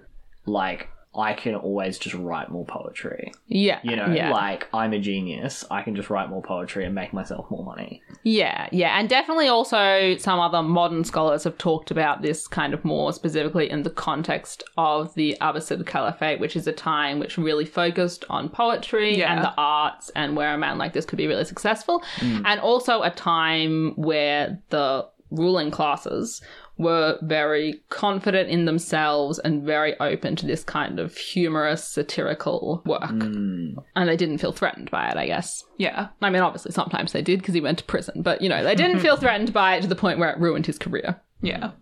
like 0.47 0.89
I 1.19 1.33
can 1.33 1.57
always 1.57 1.99
just 1.99 2.15
write 2.15 2.49
more 2.49 2.65
poetry. 2.65 3.33
Yeah. 3.49 3.81
You 3.83 3.97
know, 3.97 4.07
yeah. 4.07 4.31
like 4.31 4.69
I'm 4.73 4.93
a 4.93 5.01
genius. 5.01 5.65
I 5.69 5.83
can 5.83 5.97
just 5.97 6.11
write 6.11 6.31
more 6.31 6.43
poetry 6.43 6.85
and 6.85 6.95
make 6.95 7.13
myself 7.13 7.51
more 7.51 7.65
money. 7.65 8.03
Yeah, 8.23 8.69
yeah. 8.71 8.99
And 8.99 9.09
definitely 9.09 9.49
also 9.49 10.17
some 10.19 10.39
other 10.39 10.63
modern 10.63 11.03
scholars 11.03 11.43
have 11.43 11.59
talked 11.59 11.91
about 11.91 12.23
this 12.23 12.47
kind 12.47 12.73
of 12.73 12.85
more 12.85 13.13
specifically 13.13 13.69
in 13.69 13.83
the 13.83 13.91
context 13.91 14.63
of 14.77 15.13
the 15.15 15.37
Abbasid 15.41 15.85
Caliphate, 15.87 16.39
which 16.39 16.55
is 16.55 16.69
a 16.69 16.73
time 16.73 17.19
which 17.19 17.37
really 17.37 17.65
focused 17.65 18.25
on 18.31 18.49
poetry 18.49 19.19
Yeah. 19.19 19.35
and 19.35 19.45
the 19.45 19.55
arts 19.59 20.11
and 20.15 20.37
where 20.37 20.55
a 20.55 20.59
man 20.59 20.79
like 20.79 20.93
this 20.93 21.05
could 21.05 21.17
be 21.19 21.27
really 21.27 21.45
successful. 21.45 22.05
Mm. 22.19 22.43
And 22.45 22.61
also 22.61 23.03
a 23.03 23.11
time 23.11 23.95
where 23.97 24.61
the 24.71 25.09
ruling 25.31 25.71
classes 25.71 26.41
were 26.79 27.19
very 27.23 27.81
confident 27.91 28.49
in 28.49 28.65
themselves 28.65 29.39
and 29.41 29.65
very 29.65 29.99
open 30.01 30.37
to 30.37 30.47
this 30.47 30.63
kind 30.63 30.99
of 30.99 31.17
humorous, 31.17 31.85
satirical 31.85 32.83
work. 32.87 33.11
Hmm. 33.11 33.79
And 33.97 34.09
they 34.09 34.17
didn't 34.17 34.39
feel 34.39 34.53
threatened 34.53 34.91
by 34.91 35.11
it, 35.11 35.17
I 35.17 35.27
guess. 35.27 35.65
Yeah. 35.77 36.09
I 36.23 36.31
mean, 36.31 36.43
obviously, 36.43 36.73
sometimes 36.73 37.13
they 37.13 37.23
did 37.23 37.41
because 37.41 37.55
he 37.55 37.61
went 37.61 37.79
to 37.79 37.85
prison, 37.85 38.23
but 38.23 38.41
you 38.41 38.49
know, 38.49 38.63
they 38.63 38.75
didn't 38.75 39.01
feel 39.01 39.17
threatened 39.19 39.53
by 39.53 39.77
it 39.77 39.83
to 39.83 39.89
the 39.89 39.97
point 39.97 40.19
where 40.19 40.31
it 40.31 40.39
ruined 40.39 40.67
his 40.67 40.79
career. 40.79 41.21
Yeah. 41.43 41.73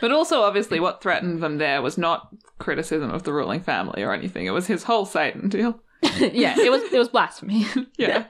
But 0.00 0.12
also, 0.12 0.40
obviously, 0.42 0.80
what 0.80 1.02
threatened 1.02 1.42
them 1.42 1.58
there 1.58 1.80
was 1.80 1.96
not 1.96 2.28
criticism 2.58 3.10
of 3.10 3.22
the 3.22 3.32
ruling 3.32 3.60
family 3.60 4.02
or 4.02 4.12
anything. 4.12 4.46
It 4.46 4.50
was 4.50 4.66
his 4.66 4.82
whole 4.84 5.06
Satan 5.06 5.48
deal. 5.48 5.80
yeah, 6.18 6.58
it 6.58 6.70
was 6.70 6.82
it 6.92 6.98
was 6.98 7.08
blasphemy. 7.08 7.66
Yeah. 7.98 8.26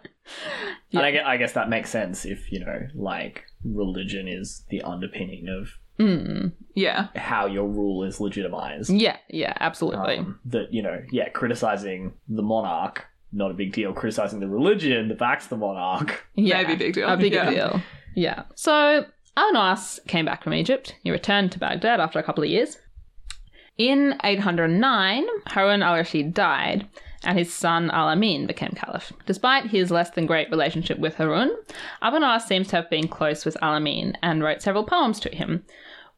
And 0.93 1.03
I 1.03 1.11
guess, 1.11 1.23
I 1.27 1.37
guess 1.37 1.53
that 1.53 1.69
makes 1.69 1.91
sense 1.91 2.25
if 2.25 2.51
you 2.51 2.61
know, 2.61 2.87
like 2.95 3.45
religion 3.65 4.27
is 4.27 4.65
the 4.71 4.81
underpinning 4.83 5.49
of 5.49 5.69
Yeah. 5.99 7.09
how 7.17 7.47
your 7.47 7.69
rule 7.69 8.05
is 8.05 8.21
legitimized. 8.21 8.91
yeah, 8.91 9.17
yeah, 9.29 9.55
absolutely. 9.61 10.19
Um, 10.19 10.41
that 10.47 10.73
you 10.73 10.83
know, 10.83 11.03
yeah, 11.13 11.29
criticizing 11.29 12.15
the 12.29 12.43
monarch 12.43 13.07
not 13.37 13.51
a 13.51 13.55
big 13.55 13.73
deal. 13.73 13.93
Criticizing 13.93 14.39
the 14.39 14.47
religion 14.49 15.09
that 15.09 15.19
backs 15.19 15.49
the 15.49 15.57
monarch. 15.57 16.25
yeah, 16.37 16.63
maybe 16.63 16.77
big 16.77 16.95
deal. 16.95 17.09
A 17.09 17.17
bigger 17.17 17.37
Yeah. 17.39 17.51
deal. 17.51 17.83
Yeah. 18.15 18.43
So 18.55 19.05
Abu 19.37 19.57
Nawas 19.57 19.99
came 20.07 20.25
back 20.25 20.45
from 20.45 20.55
Egypt. 20.55 20.95
He 21.03 21.11
returned 21.11 21.51
to 21.51 21.59
Baghdad 21.59 21.99
after 21.99 22.21
a 22.21 22.23
couple 22.23 22.45
of 22.45 22.51
years. 22.51 22.79
In 23.77 24.15
809, 24.23 25.25
Harun 25.49 25.83
al-Rashid 25.83 26.33
died, 26.33 26.87
and 27.25 27.39
his 27.39 27.53
son 27.53 27.91
Al-Amin 27.91 28.47
became 28.47 28.73
caliph. 28.75 29.13
Despite 29.27 29.71
his 29.71 29.91
less 29.91 30.11
than 30.11 30.27
great 30.27 30.51
relationship 30.51 30.99
with 30.99 31.17
Harun, 31.17 31.55
Abu 32.03 32.19
Nuwas 32.19 32.43
seems 32.43 32.69
to 32.69 32.77
have 32.77 32.91
been 32.91 33.09
close 33.09 33.45
with 33.45 33.57
Al-Amin 33.63 34.17
and 34.23 34.43
wrote 34.43 34.63
several 34.63 34.85
poems 34.85 35.21
to 35.21 35.35
him, 35.35 35.65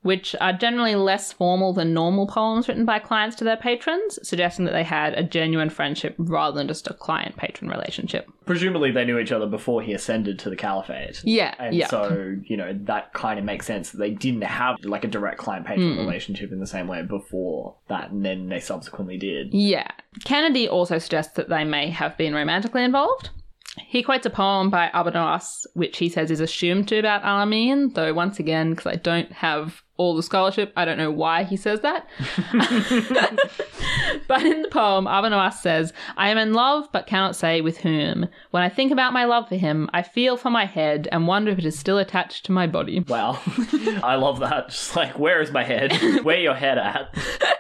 which 0.07 0.37
are 0.41 0.53
generally 0.53 0.95
less 0.95 1.33
formal 1.33 1.73
than 1.73 1.93
normal 1.93 2.29
poems 2.29 2.69
written 2.69 2.85
by 2.85 3.01
clients 3.01 3.35
to 3.35 3.43
their 3.43 3.57
patrons, 3.57 4.21
suggesting 4.23 4.65
that 4.65 4.71
they 4.71 4.85
had 4.85 5.13
a 5.15 5.23
genuine 5.25 5.69
friendship 5.69 6.15
rather 6.17 6.57
than 6.57 6.69
just 6.69 6.87
a 6.87 6.95
client-patron 6.95 7.69
relationship. 7.69 8.29
Presumably, 8.45 8.93
they 8.93 9.05
knew 9.05 9.19
each 9.19 9.33
other 9.33 9.47
before 9.47 9.83
he 9.83 9.93
ascended 9.93 10.39
to 10.39 10.49
the 10.49 10.55
caliphate. 10.55 11.21
Yeah, 11.25 11.57
And 11.59 11.75
yeah. 11.75 11.89
so, 11.89 12.37
you 12.45 12.57
know, 12.57 12.79
that 12.85 13.13
kind 13.15 13.37
of 13.41 13.45
makes 13.45 13.67
sense 13.67 13.91
that 13.91 13.99
they 13.99 14.13
didn't 14.13 14.43
have 14.43 14.77
like 14.85 15.03
a 15.03 15.09
direct 15.09 15.39
client 15.39 15.67
patron 15.67 15.99
relationship 15.99 16.53
in 16.53 16.61
the 16.61 16.67
same 16.69 16.87
way 16.87 17.03
before 17.03 17.75
that, 17.89 18.13
and 18.13 18.25
then 18.25 18.49
they 18.49 18.61
subsequently 18.61 19.19
did. 19.19 19.53
Yeah. 19.53 19.91
Kennedy 20.25 20.69
also 20.69 20.99
suggests 20.99 21.33
that 21.35 21.49
they 21.49 21.65
may 21.65 21.91
have 21.91 22.17
been 22.17 22.33
romantically 22.33 22.85
involved. 22.85 23.31
He 23.79 24.03
quotes 24.03 24.27
a 24.27 24.31
poem 24.31 24.71
by 24.71 24.87
Abu 24.93 25.11
Nawas, 25.11 25.67
which 25.75 25.99
he 25.99 26.09
says 26.09 26.31
is 26.31 26.41
assumed 26.41 26.89
to 26.89 26.95
be 26.95 26.99
about 26.99 27.25
Al-Amin, 27.25 27.91
though 27.91 28.15
once 28.15 28.39
again, 28.39 28.71
because 28.71 28.87
I 28.87 28.97
don't 28.97 29.31
have 29.33 29.83
all 29.99 30.15
the 30.15 30.23
scholarship, 30.23 30.73
I 30.77 30.85
don't 30.85 30.99
know 30.99 31.11
why 31.11 31.45
he 31.45 31.57
says 31.57 31.81
that. 31.81 32.07
but 34.29 34.43
in 34.43 34.63
the 34.63 34.69
poem, 34.69 35.07
Abu 35.07 35.29
Nawas 35.29 35.55
says, 35.55 35.93
I 36.17 36.29
am 36.29 36.39
in 36.39 36.53
love, 36.53 36.89
but 36.93 37.07
cannot 37.07 37.37
say 37.37 37.61
with 37.61 37.79
whom. 37.79 38.29
When 38.51 38.63
I 38.63 38.69
think 38.69 38.93
about 38.93 39.13
my 39.13 39.25
love 39.25 39.49
for 39.49 39.57
him, 39.57 39.89
I 39.93 40.03
feel 40.03 40.37
for 40.37 40.51
my 40.51 40.67
head 40.67 41.09
and 41.13 41.27
wonder 41.27 41.51
if 41.51 41.59
it 41.59 41.65
is 41.65 41.79
still 41.79 41.99
attached 41.99 42.47
to 42.47 42.53
my 42.53 42.67
body. 42.67 43.01
Wow. 43.01 43.41
I 44.03 44.17
love 44.17 44.41
that. 44.41 44.69
Just 44.69 44.97
like, 44.97 45.19
where 45.19 45.41
is 45.41 45.51
my 45.51 45.65
head? 45.65 45.93
Where 46.25 46.39
your 46.39 46.55
head 46.55 46.79
at? 46.79 47.15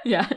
yeah. 0.04 0.28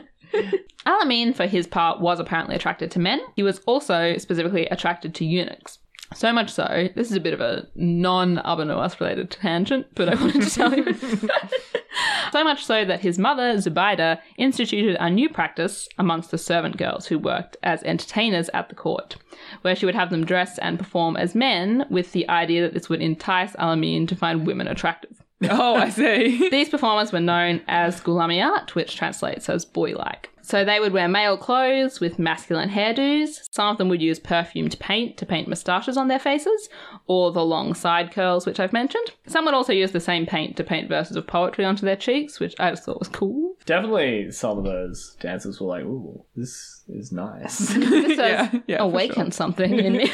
Al-Amin, 0.86 1.34
for 1.34 1.46
his 1.46 1.66
part, 1.66 2.00
was 2.00 2.18
apparently 2.20 2.56
attracted 2.56 2.90
to 2.92 2.98
men. 2.98 3.20
He 3.36 3.42
was 3.42 3.60
also 3.60 4.16
specifically 4.16 4.66
attracted 4.66 5.14
to 5.16 5.24
eunuchs. 5.24 5.78
So 6.14 6.32
much 6.32 6.50
so, 6.50 6.88
this 6.96 7.10
is 7.10 7.16
a 7.16 7.20
bit 7.20 7.34
of 7.34 7.40
a 7.40 7.68
non 7.76 8.38
Abu 8.38 8.64
Nawas 8.64 8.98
related 8.98 9.30
tangent, 9.30 9.86
but 9.94 10.08
I 10.08 10.20
wanted 10.20 10.42
to 10.42 10.50
tell 10.50 10.74
you. 10.74 10.92
so 12.32 12.42
much 12.42 12.64
so 12.64 12.84
that 12.84 13.00
his 13.00 13.16
mother, 13.16 13.54
Zubaida, 13.58 14.18
instituted 14.36 14.96
a 14.98 15.08
new 15.08 15.28
practice 15.28 15.88
amongst 15.98 16.32
the 16.32 16.38
servant 16.38 16.76
girls 16.76 17.06
who 17.06 17.18
worked 17.18 17.56
as 17.62 17.84
entertainers 17.84 18.50
at 18.52 18.68
the 18.68 18.74
court, 18.74 19.16
where 19.62 19.76
she 19.76 19.86
would 19.86 19.94
have 19.94 20.10
them 20.10 20.24
dress 20.24 20.58
and 20.58 20.78
perform 20.78 21.16
as 21.16 21.36
men 21.36 21.86
with 21.90 22.10
the 22.10 22.28
idea 22.28 22.62
that 22.62 22.74
this 22.74 22.88
would 22.88 23.02
entice 23.02 23.54
Al-Amin 23.56 24.08
to 24.08 24.16
find 24.16 24.46
women 24.46 24.66
attractive. 24.66 25.22
Oh, 25.48 25.74
I 25.76 25.88
see. 25.88 26.48
These 26.50 26.68
performers 26.68 27.12
were 27.12 27.20
known 27.20 27.62
as 27.68 28.00
gulamiyat, 28.00 28.74
which 28.74 28.96
translates 28.96 29.48
as 29.48 29.64
boy-like. 29.64 30.28
So 30.42 30.64
they 30.64 30.80
would 30.80 30.92
wear 30.92 31.06
male 31.06 31.36
clothes 31.36 32.00
with 32.00 32.18
masculine 32.18 32.70
hairdos. 32.70 33.40
Some 33.52 33.68
of 33.68 33.78
them 33.78 33.88
would 33.88 34.02
use 34.02 34.18
perfumed 34.18 34.76
paint 34.80 35.16
to 35.18 35.26
paint 35.26 35.46
moustaches 35.46 35.96
on 35.96 36.08
their 36.08 36.18
faces, 36.18 36.68
or 37.06 37.30
the 37.30 37.44
long 37.44 37.72
side 37.74 38.10
curls, 38.12 38.46
which 38.46 38.58
I've 38.58 38.72
mentioned. 38.72 39.12
Some 39.28 39.44
would 39.44 39.54
also 39.54 39.72
use 39.72 39.92
the 39.92 40.00
same 40.00 40.26
paint 40.26 40.56
to 40.56 40.64
paint 40.64 40.88
verses 40.88 41.16
of 41.16 41.26
poetry 41.26 41.64
onto 41.64 41.86
their 41.86 41.94
cheeks, 41.96 42.40
which 42.40 42.54
I 42.58 42.70
just 42.70 42.84
thought 42.84 42.98
was 42.98 43.08
cool. 43.08 43.54
Definitely 43.64 44.32
some 44.32 44.58
of 44.58 44.64
those 44.64 45.16
dancers 45.20 45.60
were 45.60 45.68
like, 45.68 45.84
ooh, 45.84 46.24
this 46.34 46.82
is 46.88 47.12
nice. 47.12 47.58
This 47.74 48.18
Yeah, 48.18 48.44
has 48.46 48.60
yeah, 48.66 48.76
for 48.78 48.82
awakened 48.84 49.32
something 49.34 49.78
in 49.78 49.92
me. 49.98 50.10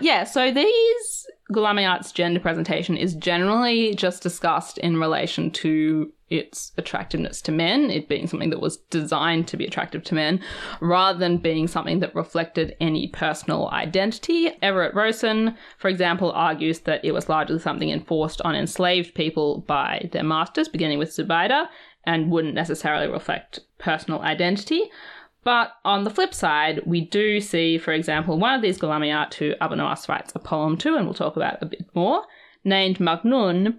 yeah, 0.00 0.24
so 0.24 0.50
these 0.52 1.17
Gulamiyat's 1.52 2.12
gender 2.12 2.40
presentation 2.40 2.96
is 2.96 3.14
generally 3.14 3.94
just 3.94 4.22
discussed 4.22 4.78
in 4.78 4.98
relation 4.98 5.50
to 5.50 6.12
its 6.30 6.72
attractiveness 6.76 7.40
to 7.40 7.50
men, 7.50 7.90
it 7.90 8.06
being 8.06 8.26
something 8.26 8.50
that 8.50 8.60
was 8.60 8.76
designed 8.90 9.48
to 9.48 9.56
be 9.56 9.64
attractive 9.64 10.04
to 10.04 10.14
men, 10.14 10.40
rather 10.80 11.18
than 11.18 11.38
being 11.38 11.66
something 11.66 12.00
that 12.00 12.14
reflected 12.14 12.76
any 12.80 13.08
personal 13.08 13.68
identity. 13.70 14.50
Everett 14.60 14.94
Rowson, 14.94 15.56
for 15.78 15.88
example, 15.88 16.30
argues 16.32 16.80
that 16.80 17.02
it 17.02 17.12
was 17.12 17.30
largely 17.30 17.58
something 17.58 17.88
enforced 17.88 18.42
on 18.42 18.54
enslaved 18.54 19.14
people 19.14 19.64
by 19.66 20.08
their 20.12 20.22
masters, 20.22 20.68
beginning 20.68 20.98
with 20.98 21.10
Zubaida, 21.16 21.68
and 22.04 22.30
wouldn't 22.30 22.54
necessarily 22.54 23.08
reflect 23.08 23.60
personal 23.78 24.20
identity. 24.20 24.90
But 25.48 25.72
on 25.82 26.04
the 26.04 26.10
flip 26.10 26.34
side, 26.34 26.82
we 26.84 27.00
do 27.00 27.40
see, 27.40 27.78
for 27.78 27.92
example, 27.92 28.38
one 28.38 28.52
of 28.52 28.60
these 28.60 28.78
Gulamiyat 28.78 29.32
who 29.32 29.54
Abu 29.62 29.76
Nawas 29.76 30.06
writes 30.06 30.30
a 30.34 30.38
poem 30.38 30.76
to, 30.76 30.94
and 30.94 31.06
we'll 31.06 31.14
talk 31.14 31.36
about 31.36 31.56
a 31.62 31.64
bit 31.64 31.86
more, 31.94 32.24
named 32.64 32.98
Maknun, 32.98 33.78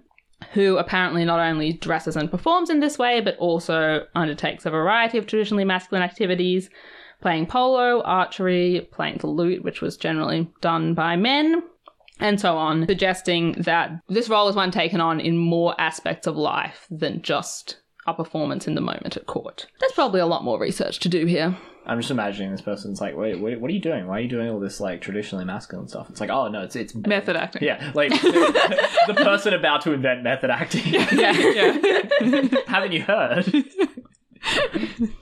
who 0.52 0.78
apparently 0.78 1.24
not 1.24 1.38
only 1.38 1.74
dresses 1.74 2.16
and 2.16 2.28
performs 2.28 2.70
in 2.70 2.80
this 2.80 2.98
way, 2.98 3.20
but 3.20 3.36
also 3.36 4.04
undertakes 4.16 4.66
a 4.66 4.70
variety 4.70 5.16
of 5.16 5.28
traditionally 5.28 5.64
masculine 5.64 6.02
activities, 6.02 6.70
playing 7.20 7.46
polo, 7.46 8.02
archery, 8.02 8.88
playing 8.90 9.18
the 9.18 9.28
lute, 9.28 9.62
which 9.62 9.80
was 9.80 9.96
generally 9.96 10.50
done 10.60 10.92
by 10.92 11.14
men, 11.14 11.62
and 12.18 12.40
so 12.40 12.56
on, 12.58 12.84
suggesting 12.88 13.52
that 13.52 13.92
this 14.08 14.28
role 14.28 14.48
is 14.48 14.56
one 14.56 14.72
taken 14.72 15.00
on 15.00 15.20
in 15.20 15.36
more 15.36 15.80
aspects 15.80 16.26
of 16.26 16.36
life 16.36 16.88
than 16.90 17.22
just 17.22 17.76
a 18.10 18.14
performance 18.14 18.66
in 18.66 18.74
the 18.74 18.80
moment 18.80 19.16
at 19.16 19.26
court. 19.26 19.66
There's 19.80 19.92
probably 19.92 20.20
a 20.20 20.26
lot 20.26 20.44
more 20.44 20.58
research 20.58 20.98
to 21.00 21.08
do 21.08 21.26
here. 21.26 21.56
I'm 21.86 21.98
just 21.98 22.10
imagining 22.10 22.52
this 22.52 22.60
person's 22.60 23.00
like, 23.00 23.16
wait, 23.16 23.40
wait, 23.40 23.60
what 23.60 23.70
are 23.70 23.74
you 23.74 23.80
doing? 23.80 24.06
Why 24.06 24.18
are 24.18 24.20
you 24.20 24.28
doing 24.28 24.48
all 24.50 24.60
this 24.60 24.80
like 24.80 25.00
traditionally 25.00 25.44
masculine 25.44 25.88
stuff? 25.88 26.10
It's 26.10 26.20
like, 26.20 26.30
oh 26.30 26.48
no, 26.48 26.62
it's 26.62 26.76
it's 26.76 26.94
Method 26.94 27.36
acting. 27.36 27.62
Yeah, 27.64 27.90
like 27.94 28.10
the 28.22 29.14
person 29.16 29.54
about 29.54 29.80
to 29.82 29.92
invent 29.92 30.22
method 30.22 30.50
acting. 30.50 30.82
Yeah, 30.92 31.32
yeah. 31.32 32.48
Haven't 32.66 32.92
you 32.92 33.02
heard? 33.02 33.46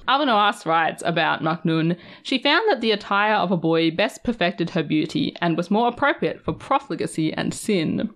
Abu 0.06 0.24
Nawas 0.24 0.64
writes 0.66 1.02
about 1.04 1.42
Maknun, 1.42 1.96
she 2.22 2.38
found 2.40 2.68
that 2.70 2.80
the 2.80 2.92
attire 2.92 3.34
of 3.34 3.50
a 3.50 3.56
boy 3.56 3.90
best 3.90 4.22
perfected 4.22 4.70
her 4.70 4.82
beauty 4.82 5.34
and 5.40 5.56
was 5.56 5.70
more 5.70 5.88
appropriate 5.88 6.44
for 6.44 6.52
profligacy 6.52 7.32
and 7.32 7.52
sin. 7.52 8.10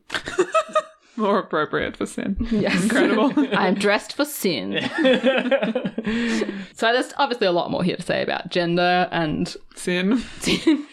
More 1.16 1.38
appropriate 1.38 1.96
for 1.96 2.06
sin. 2.06 2.36
Yes. 2.50 2.84
Incredible. 2.84 3.32
I 3.56 3.68
am 3.68 3.74
dressed 3.74 4.14
for 4.14 4.24
sin. 4.24 4.80
so 6.74 6.92
there's 6.92 7.12
obviously 7.18 7.46
a 7.46 7.52
lot 7.52 7.70
more 7.70 7.82
here 7.82 7.96
to 7.96 8.02
say 8.02 8.22
about 8.22 8.50
gender 8.50 9.08
and 9.12 9.54
sin. 9.74 10.18
sin. 10.40 10.86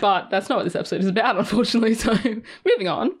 but 0.00 0.30
that's 0.30 0.48
not 0.48 0.56
what 0.56 0.64
this 0.64 0.76
episode 0.76 1.02
is 1.02 1.06
about, 1.06 1.36
unfortunately. 1.38 1.94
So 1.94 2.12
moving 2.64 2.88
on. 2.88 3.12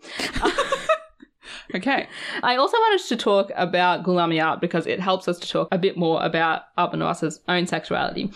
Okay. 1.74 2.08
I 2.42 2.56
also 2.56 2.76
wanted 2.76 3.06
to 3.08 3.16
talk 3.16 3.50
about 3.56 4.04
Gulamiyat 4.04 4.60
because 4.60 4.86
it 4.86 5.00
helps 5.00 5.28
us 5.28 5.38
to 5.40 5.48
talk 5.48 5.68
a 5.72 5.78
bit 5.78 5.96
more 5.96 6.22
about 6.22 6.62
Abu 6.76 6.96
Nawas's 6.96 7.40
own 7.48 7.66
sexuality. 7.66 8.30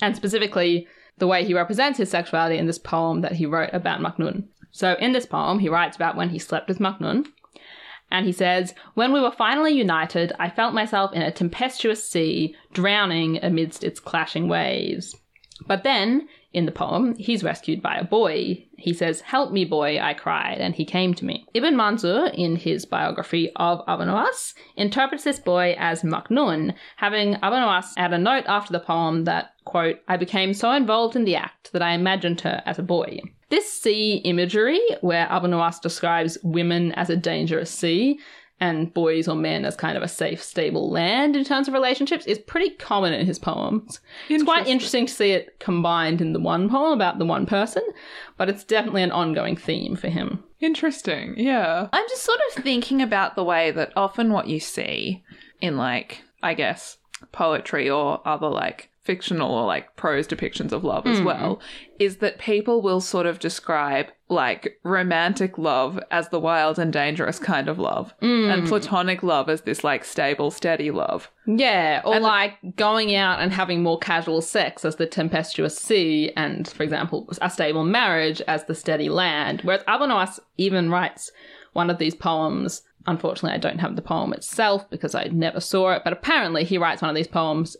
And 0.00 0.14
specifically, 0.16 0.86
the 1.18 1.26
way 1.26 1.44
he 1.44 1.54
represents 1.54 1.98
his 1.98 2.10
sexuality 2.10 2.58
in 2.58 2.66
this 2.66 2.78
poem 2.78 3.22
that 3.22 3.32
he 3.32 3.46
wrote 3.46 3.70
about 3.72 4.00
Maknun. 4.00 4.44
So 4.70 4.94
in 4.94 5.12
this 5.12 5.26
poem, 5.26 5.58
he 5.58 5.68
writes 5.68 5.96
about 5.96 6.16
when 6.16 6.30
he 6.30 6.38
slept 6.38 6.68
with 6.68 6.78
Maknun. 6.78 7.26
And 8.10 8.24
he 8.24 8.32
says, 8.32 8.74
When 8.94 9.12
we 9.12 9.20
were 9.20 9.30
finally 9.30 9.72
united, 9.72 10.32
I 10.38 10.50
felt 10.50 10.74
myself 10.74 11.12
in 11.12 11.22
a 11.22 11.30
tempestuous 11.30 12.08
sea, 12.08 12.56
drowning 12.72 13.38
amidst 13.42 13.84
its 13.84 14.00
clashing 14.00 14.48
waves. 14.48 15.14
But 15.66 15.82
then, 15.82 16.28
in 16.54 16.64
the 16.64 16.72
poem, 16.72 17.14
he's 17.16 17.44
rescued 17.44 17.82
by 17.82 17.96
a 17.96 18.04
boy. 18.04 18.64
He 18.78 18.94
says, 18.94 19.20
Help 19.20 19.52
me, 19.52 19.66
boy, 19.66 19.98
I 20.00 20.14
cried, 20.14 20.58
and 20.58 20.74
he 20.74 20.84
came 20.84 21.12
to 21.14 21.24
me. 21.24 21.44
Ibn 21.52 21.74
Manzur, 21.74 22.32
in 22.32 22.56
his 22.56 22.86
biography 22.86 23.50
of 23.56 23.82
Abu 23.86 24.04
interprets 24.76 25.24
this 25.24 25.38
boy 25.38 25.76
as 25.78 26.02
Maknun, 26.02 26.74
having 26.96 27.34
Abu 27.42 27.56
add 27.98 28.12
a 28.12 28.18
note 28.18 28.44
after 28.46 28.72
the 28.72 28.80
poem 28.80 29.24
that, 29.24 29.52
quote, 29.64 29.96
I 30.08 30.16
became 30.16 30.54
so 30.54 30.72
involved 30.72 31.16
in 31.16 31.24
the 31.24 31.36
act 31.36 31.72
that 31.72 31.82
I 31.82 31.92
imagined 31.92 32.40
her 32.42 32.62
as 32.64 32.78
a 32.78 32.82
boy. 32.82 33.20
This 33.50 33.72
sea 33.72 34.16
imagery, 34.24 34.80
where 35.00 35.26
Abu 35.30 35.48
Nawas 35.48 35.80
describes 35.80 36.38
women 36.42 36.92
as 36.92 37.10
a 37.10 37.16
dangerous 37.16 37.70
sea, 37.70 38.18
and 38.60 38.92
boys 38.92 39.28
or 39.28 39.36
men 39.36 39.64
as 39.64 39.76
kind 39.76 39.96
of 39.96 40.02
a 40.02 40.08
safe, 40.08 40.42
stable 40.42 40.90
land 40.90 41.36
in 41.36 41.44
terms 41.44 41.68
of 41.68 41.74
relationships 41.74 42.26
is 42.26 42.38
pretty 42.38 42.70
common 42.70 43.12
in 43.12 43.24
his 43.24 43.38
poems. 43.38 44.00
It's 44.28 44.42
quite 44.42 44.66
interesting 44.66 45.06
to 45.06 45.12
see 45.14 45.30
it 45.30 45.60
combined 45.60 46.20
in 46.20 46.32
the 46.32 46.40
one 46.40 46.68
poem 46.68 46.92
about 46.92 47.18
the 47.18 47.24
one 47.24 47.46
person, 47.46 47.82
but 48.36 48.48
it's 48.48 48.64
definitely 48.64 49.04
an 49.04 49.12
ongoing 49.12 49.56
theme 49.56 49.94
for 49.94 50.08
him. 50.08 50.42
Interesting. 50.60 51.34
Yeah. 51.36 51.88
I'm 51.92 52.08
just 52.08 52.24
sort 52.24 52.40
of 52.48 52.64
thinking 52.64 53.00
about 53.00 53.36
the 53.36 53.44
way 53.44 53.70
that 53.70 53.92
often 53.94 54.32
what 54.32 54.48
you 54.48 54.58
see 54.58 55.22
in, 55.60 55.76
like, 55.76 56.24
I 56.42 56.54
guess, 56.54 56.98
poetry 57.30 57.88
or 57.88 58.26
other, 58.26 58.48
like, 58.48 58.90
fictional 59.08 59.50
or 59.50 59.64
like 59.64 59.96
prose 59.96 60.28
depictions 60.28 60.70
of 60.70 60.84
love 60.84 61.06
as 61.06 61.16
mm-hmm. 61.16 61.24
well 61.24 61.60
is 61.98 62.18
that 62.18 62.38
people 62.38 62.82
will 62.82 63.00
sort 63.00 63.24
of 63.24 63.38
describe 63.38 64.08
like 64.28 64.78
romantic 64.82 65.56
love 65.56 65.98
as 66.10 66.28
the 66.28 66.38
wild 66.38 66.78
and 66.78 66.92
dangerous 66.92 67.38
kind 67.38 67.70
of 67.70 67.78
love 67.78 68.12
and 68.20 68.64
mm. 68.64 68.68
platonic 68.68 69.22
love 69.22 69.48
as 69.48 69.62
this 69.62 69.82
like 69.82 70.04
stable 70.04 70.50
steady 70.50 70.90
love 70.90 71.30
Yeah, 71.46 72.02
or 72.04 72.20
like 72.20 72.58
going 72.76 73.14
out 73.14 73.40
and 73.40 73.50
having 73.50 73.82
more 73.82 73.98
casual 73.98 74.42
sex 74.42 74.84
as 74.84 74.96
the 74.96 75.06
tempestuous 75.06 75.78
sea, 75.78 76.30
and 76.36 76.68
for 76.68 76.82
example, 76.82 77.26
a 77.40 77.48
stable 77.48 77.84
marriage 77.84 78.42
as 78.42 78.64
the 78.64 78.74
steady 78.74 79.08
land. 79.08 79.62
Whereas 79.62 79.82
Nawas 79.84 80.38
even 80.58 80.90
writes 80.90 81.32
one 81.72 81.88
of 81.88 81.96
these 81.96 82.14
poems. 82.14 82.82
Unfortunately, 83.06 83.54
I 83.54 83.58
don't 83.58 83.78
have 83.78 83.96
the 83.96 84.02
poem 84.02 84.34
itself 84.34 84.90
because 84.90 85.14
I 85.14 85.24
never 85.24 85.60
saw 85.60 85.92
it, 85.92 86.02
but 86.04 86.12
apparently 86.12 86.64
he 86.64 86.76
writes 86.76 87.00
one 87.00 87.08
of 87.08 87.16
these 87.16 87.26
poems 87.26 87.74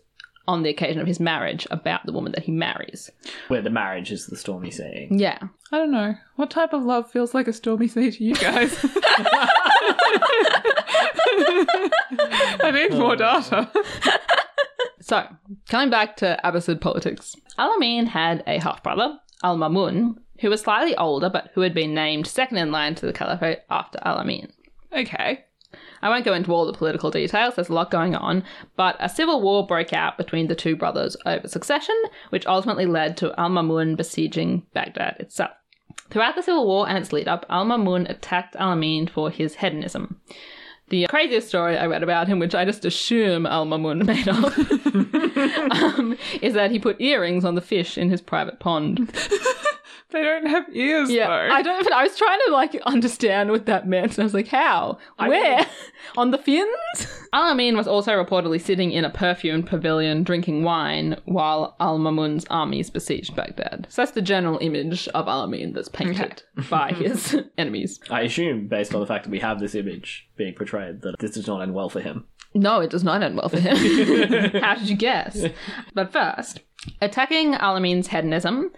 on 0.49 0.63
the 0.63 0.71
occasion 0.71 1.01
of 1.01 1.07
his 1.07 1.21
marriage 1.21 1.67
about 1.71 2.05
the 2.07 2.13
woman 2.13 2.33
that 2.33 2.43
he 2.43 2.51
marries. 2.51 3.11
Where 3.49 3.61
the 3.61 3.69
marriage 3.71 4.11
is 4.11 4.27
the 4.27 4.37
stormy 4.37 4.71
sea. 4.71 5.07
Yeah. 5.11 5.39
I 5.71 5.77
don't 5.77 5.93
know. 5.93 6.15
What 6.37 6.51
type 6.51 6.73
of 6.73 6.83
love 6.83 7.11
feels 7.11 7.35
like 7.35 7.47
a 7.47 7.53
stormy 7.53 7.87
sea 7.87 8.11
to 8.11 8.25
you 8.25 8.35
guys? 8.35 8.77
I 12.61 12.71
need 12.73 12.93
more 12.93 13.13
oh. 13.13 13.17
data. 13.17 13.71
So, 15.03 15.27
coming 15.69 15.91
back 15.91 16.17
to 16.17 16.41
Abbasid 16.43 16.81
politics, 16.81 17.37
Al 17.59 17.75
Amin 17.75 18.07
had 18.07 18.43
a 18.47 18.59
half 18.59 18.83
brother, 18.83 19.19
Al 19.45 19.59
Mamun, 19.59 20.15
who 20.41 20.49
was 20.49 20.63
slightly 20.63 20.97
older 20.97 21.29
but 21.29 21.51
who 21.55 21.61
had 21.61 21.75
been 21.75 21.93
named 21.95 22.27
second 22.27 22.57
in 22.57 22.73
line 22.73 22.95
to 22.95 23.07
the 23.07 23.13
caliphate 23.13 23.61
after 23.69 23.99
Al 24.03 24.17
Amin. 24.17 24.51
Okay. 24.97 25.45
I 26.03 26.09
won't 26.09 26.25
go 26.25 26.35
into 26.35 26.53
all 26.53 26.67
the 26.67 26.73
political 26.73 27.11
details, 27.11 27.55
there's 27.55 27.69
a 27.69 27.75
lot 27.75 27.91
going 27.91 28.15
on, 28.15 28.45
but 28.77 28.97
a 29.01 29.09
civil 29.09 29.41
war 29.41 29.67
broke 29.67 29.93
out 29.93 30.19
between 30.19 30.49
the 30.49 30.55
two 30.55 30.77
brothers 30.77 31.17
over 31.27 31.49
succession, 31.49 31.97
which 32.31 32.47
ultimately 32.47 32.87
led 32.87 33.17
to 33.19 33.39
Al 33.39 33.51
Mamun 33.51 33.97
besieging 33.97 34.67
Baghdad 34.75 35.17
itself. 35.19 35.53
Throughout 36.11 36.37
the 36.37 36.43
civil 36.43 36.67
war 36.67 36.89
and 36.89 36.99
its 36.99 37.13
lead 37.13 37.29
up, 37.29 37.45
Al 37.51 37.67
Mamun 37.67 38.09
attacked 38.09 38.57
Al 38.57 38.71
Amin 38.71 39.07
for 39.07 39.31
his 39.31 39.57
hedonism. 39.57 40.21
The 40.89 41.07
craziest 41.09 41.49
story 41.49 41.77
I 41.77 41.87
read 41.87 42.03
about 42.03 42.29
him, 42.29 42.39
which 42.39 42.55
I 42.55 42.65
just 42.65 42.85
assume 42.85 43.45
Al 43.45 43.67
Mamun 43.67 44.07
made 44.07 44.29
up, 44.29 44.57
um, 45.99 46.17
is 46.41 46.55
that 46.55 46.71
he 46.71 46.79
put 46.79 47.01
earrings 47.01 47.45
on 47.45 47.55
the 47.55 47.61
fish 47.61 47.99
in 47.99 48.09
his 48.09 48.23
private 48.23 48.59
pond. 48.59 49.15
They 50.11 50.23
don't 50.23 50.47
have 50.47 50.65
ears 50.75 51.11
Yeah, 51.11 51.27
though. 51.27 51.55
I 51.55 51.61
don't. 51.61 51.85
But 51.85 51.93
I 51.93 52.03
was 52.03 52.17
trying 52.17 52.39
to 52.47 52.53
like 52.53 52.75
understand 52.87 53.51
what 53.51 53.67
that 53.67 53.87
meant, 53.87 54.13
and 54.13 54.21
I 54.21 54.25
was 54.25 54.33
like, 54.33 54.49
"How? 54.49 54.99
Where? 55.19 55.67
On 56.17 56.31
the 56.31 56.39
fins?" 56.39 57.07
Al 57.35 57.51
Amin 57.51 57.77
was 57.77 57.87
also 57.87 58.13
reportedly 58.13 58.59
sitting 58.59 58.91
in 58.91 59.05
a 59.05 59.11
perfumed 59.11 59.67
pavilion 59.67 60.23
drinking 60.23 60.65
wine 60.65 61.21
while 61.27 61.77
Al 61.79 61.99
Mamun's 61.99 62.47
armies 62.49 62.89
besieged 62.89 63.37
Baghdad. 63.37 63.87
So 63.91 64.01
that's 64.01 64.13
the 64.13 64.23
general 64.23 64.59
image 64.63 65.09
of 65.09 65.29
Al 65.29 65.43
Amin 65.43 65.75
that's 65.75 65.91
painted 65.91 66.43
by 66.71 66.93
his 66.93 67.37
enemies. 67.59 68.01
I 68.09 68.23
assume, 68.23 68.67
based 68.67 68.95
on 68.95 69.01
the 69.01 69.07
fact 69.07 69.25
that 69.25 69.31
we 69.31 69.41
have 69.41 69.61
this 69.61 69.75
image 69.75 70.27
being 70.39 70.55
portrayed, 70.55 71.03
that 71.03 71.19
this 71.19 71.33
does 71.33 71.47
not 71.47 71.61
end 71.61 71.75
well 71.75 71.91
for 71.91 72.01
him. 72.01 72.25
No, 72.55 72.81
it 72.81 72.89
does 72.89 73.05
not 73.05 73.23
end 73.23 73.37
well 73.37 73.51
for 73.51 73.61
him. 73.61 73.77
How 74.63 74.75
did 74.77 74.89
you 74.89 74.97
guess? 74.97 75.45
But 75.93 76.11
first, 76.13 76.61
attacking 77.03 77.55
Al 77.57 77.77
Amin's 77.77 78.09
hedonism 78.09 78.71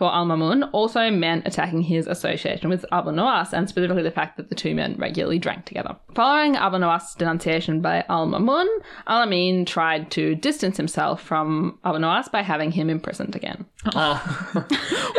for 0.00 0.10
Al 0.14 0.24
Mamun 0.24 0.66
also 0.72 1.10
meant 1.10 1.46
attacking 1.46 1.82
his 1.82 2.06
association 2.06 2.70
with 2.70 2.86
Abu 2.90 3.10
Nuwas, 3.10 3.52
and 3.52 3.68
specifically 3.68 4.02
the 4.02 4.10
fact 4.10 4.38
that 4.38 4.48
the 4.48 4.54
two 4.54 4.74
men 4.74 4.96
regularly 4.96 5.38
drank 5.38 5.66
together. 5.66 5.94
Following 6.14 6.56
Abu 6.56 6.78
Nuwas' 6.78 7.14
denunciation 7.18 7.82
by 7.82 8.06
Al 8.08 8.26
Mamun, 8.26 8.66
Al 9.06 9.20
Amin 9.20 9.66
tried 9.66 10.10
to 10.12 10.34
distance 10.36 10.78
himself 10.78 11.20
from 11.20 11.78
Abu 11.84 11.98
Nuwas 11.98 12.32
by 12.32 12.40
having 12.40 12.72
him 12.72 12.88
imprisoned 12.88 13.36
again. 13.36 13.66
Oh. 13.94 14.66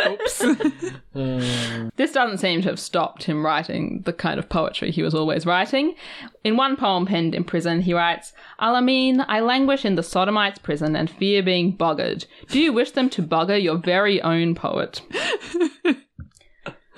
Oops. 0.08 0.46
This 1.98 2.14
doesn't 2.14 2.38
seem 2.38 2.62
to 2.62 2.70
have 2.70 2.80
stopped 2.80 3.24
him 3.24 3.46
writing 3.46 4.02
the 4.06 4.14
kind 4.14 4.40
of 4.40 4.48
poetry 4.50 4.92
he 4.92 5.04
was 5.04 5.14
always 5.14 5.46
writing. 5.46 5.94
In 6.44 6.56
one 6.58 6.78
poem 6.78 7.06
penned 7.06 7.36
in 7.36 7.44
prison, 7.44 7.82
he 7.82 7.94
writes, 7.94 8.34
Al-Amin, 8.60 9.24
I 9.28 9.42
languish 9.42 9.84
in 9.84 9.96
the 9.96 10.04
Sodomites' 10.04 10.60
prison 10.60 10.96
and 10.96 11.10
fear 11.10 11.44
being 11.44 11.78
buggered. 11.78 12.26
Do 12.48 12.60
you 12.60 12.72
wish 12.74 12.92
them 12.92 13.10
to 13.12 13.22
bugger 13.22 13.62
your 13.62 13.78
very 13.78 14.22
own 14.22 14.56
poet? 14.56 15.02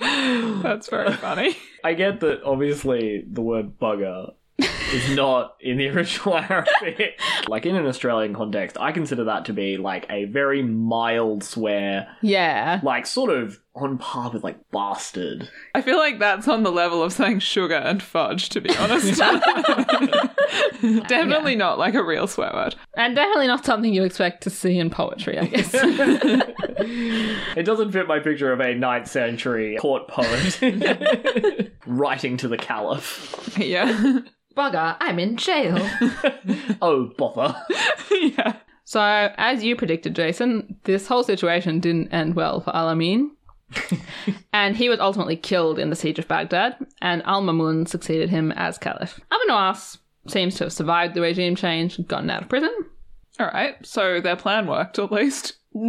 That's 0.00 0.88
very 0.88 1.12
funny. 1.14 1.56
I 1.82 1.94
get 1.94 2.20
that 2.20 2.42
obviously 2.44 3.24
the 3.26 3.42
word 3.42 3.78
bugger 3.78 4.32
is 4.94 5.16
not 5.16 5.56
in 5.60 5.76
the 5.78 5.88
original 5.94 6.36
Arabic. 6.38 7.18
like 7.48 7.66
in 7.66 7.76
an 7.76 7.86
Australian 7.86 8.34
context, 8.34 8.76
I 8.80 8.92
consider 8.92 9.24
that 9.24 9.44
to 9.46 9.52
be 9.52 9.76
like 9.76 10.06
a 10.10 10.24
very 10.26 10.62
mild 10.62 11.42
swear, 11.44 12.08
Yeah. 12.22 12.80
like 12.82 13.06
sort 13.06 13.30
of 13.30 13.60
on 13.76 13.98
par 13.98 14.30
with 14.30 14.44
like 14.44 14.56
bastard. 14.70 15.48
I 15.74 15.82
feel 15.82 15.96
like 15.98 16.20
that's 16.20 16.46
on 16.46 16.62
the 16.62 16.70
level 16.70 17.02
of 17.02 17.12
saying 17.12 17.40
sugar 17.40 17.74
and 17.74 18.00
fudge, 18.02 18.48
to 18.50 18.60
be 18.60 18.74
honest. 18.76 19.18
Definitely 21.08 21.56
not 21.56 21.78
like 21.78 21.94
a 21.94 22.02
real 22.04 22.26
swear 22.28 22.52
word. 22.54 22.76
And 22.96 23.16
definitely 23.16 23.48
not 23.48 23.64
something 23.64 23.92
you 23.92 24.04
expect 24.04 24.42
to 24.44 24.50
see 24.50 24.78
in 24.78 24.90
poetry, 24.90 25.38
I 25.38 25.46
guess. 25.46 25.70
It 27.56 27.64
doesn't 27.64 27.90
fit 27.92 28.06
my 28.06 28.20
picture 28.20 28.52
of 28.52 28.60
a 28.60 28.74
9th 28.74 29.08
century 29.08 29.76
court 29.80 30.06
poet 30.08 31.72
writing 31.86 32.36
to 32.38 32.48
the 32.48 32.56
caliph. 32.56 33.56
Yeah. 33.58 34.20
Bugger, 34.56 34.96
I'm 35.00 35.18
in 35.18 35.36
jail. 35.36 35.78
Oh, 36.82 37.10
bother. 37.16 37.56
yeah. 38.10 38.56
So, 38.84 39.00
as 39.00 39.64
you 39.64 39.76
predicted, 39.76 40.14
Jason, 40.14 40.76
this 40.84 41.06
whole 41.06 41.22
situation 41.24 41.80
didn't 41.80 42.12
end 42.12 42.34
well 42.34 42.60
for 42.60 42.74
Al 42.76 42.88
Amin. 42.88 43.30
and 44.52 44.76
he 44.76 44.88
was 44.88 45.00
ultimately 45.00 45.36
killed 45.36 45.78
in 45.78 45.88
the 45.90 45.96
siege 45.96 46.18
of 46.18 46.28
Baghdad, 46.28 46.76
and 47.00 47.22
Al 47.24 47.42
Mamun 47.42 47.88
succeeded 47.88 48.28
him 48.28 48.52
as 48.52 48.76
caliph. 48.76 49.18
Abu 49.30 49.42
Nuwas 49.48 49.98
seems 50.28 50.56
to 50.56 50.64
have 50.64 50.72
survived 50.72 51.14
the 51.14 51.20
regime 51.22 51.56
change 51.56 51.96
and 51.96 52.06
gotten 52.06 52.30
out 52.30 52.42
of 52.42 52.48
prison. 52.48 52.74
All 53.40 53.46
right. 53.46 53.74
So 53.84 54.20
their 54.20 54.36
plan 54.36 54.66
worked 54.66 54.98
at 54.98 55.10
least. 55.10 55.54
I 55.74 55.80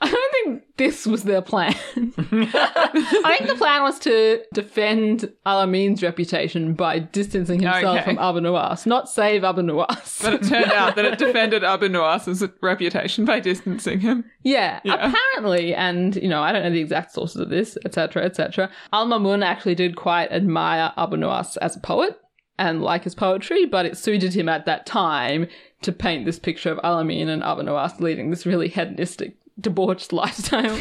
don't 0.00 0.21
think 0.44 0.62
this 0.76 1.06
was 1.06 1.24
their 1.24 1.42
plan. 1.42 1.74
I 1.96 3.36
think 3.38 3.48
the 3.50 3.56
plan 3.56 3.82
was 3.82 3.98
to 4.00 4.40
defend 4.54 5.32
Al 5.46 5.60
Amin's 5.60 6.02
reputation 6.02 6.74
by 6.74 6.98
distancing 6.98 7.60
himself 7.60 7.98
Okay. 8.00 8.04
from 8.04 8.18
Abu 8.18 8.40
Nuwas, 8.40 8.86
not 8.86 9.08
save 9.08 9.44
Abu 9.44 9.62
Nuwas. 9.62 10.22
But 10.22 10.34
it 10.34 10.42
turned 10.44 10.72
out 10.72 10.96
that 10.96 11.04
it 11.04 11.18
defended 11.26 11.64
Abu 11.64 11.88
Nuwas's 11.88 12.46
reputation 12.60 13.24
by 13.24 13.40
distancing 13.40 14.00
him. 14.00 14.24
Yeah, 14.42 14.80
Yeah. 14.84 15.08
apparently, 15.10 15.74
and 15.74 16.16
you 16.16 16.28
know, 16.28 16.42
I 16.42 16.52
don't 16.52 16.62
know 16.62 16.70
the 16.70 16.80
exact 16.80 17.12
sources 17.12 17.40
of 17.40 17.48
this, 17.50 17.76
etc., 17.84 18.24
etc. 18.24 18.70
Al 18.92 19.06
Mamun 19.06 19.44
actually 19.44 19.74
did 19.74 19.96
quite 19.96 20.30
admire 20.32 20.92
Abu 20.96 21.16
Nuwas 21.16 21.56
as 21.58 21.76
a 21.76 21.80
poet 21.80 22.18
and 22.58 22.82
like 22.82 23.04
his 23.04 23.14
poetry, 23.14 23.64
but 23.66 23.86
it 23.86 23.96
suited 23.96 24.34
him 24.34 24.48
at 24.48 24.66
that 24.66 24.86
time 24.86 25.46
to 25.82 25.90
paint 25.92 26.24
this 26.24 26.38
picture 26.38 26.70
of 26.70 26.78
Al 26.84 26.98
Amin 26.98 27.28
and 27.28 27.42
Abu 27.42 27.62
Nuwas 27.62 27.98
leading 28.00 28.30
this 28.30 28.46
really 28.46 28.68
hedonistic, 28.68 29.36
debauched 29.60 30.12
lifestyle. 30.12 30.78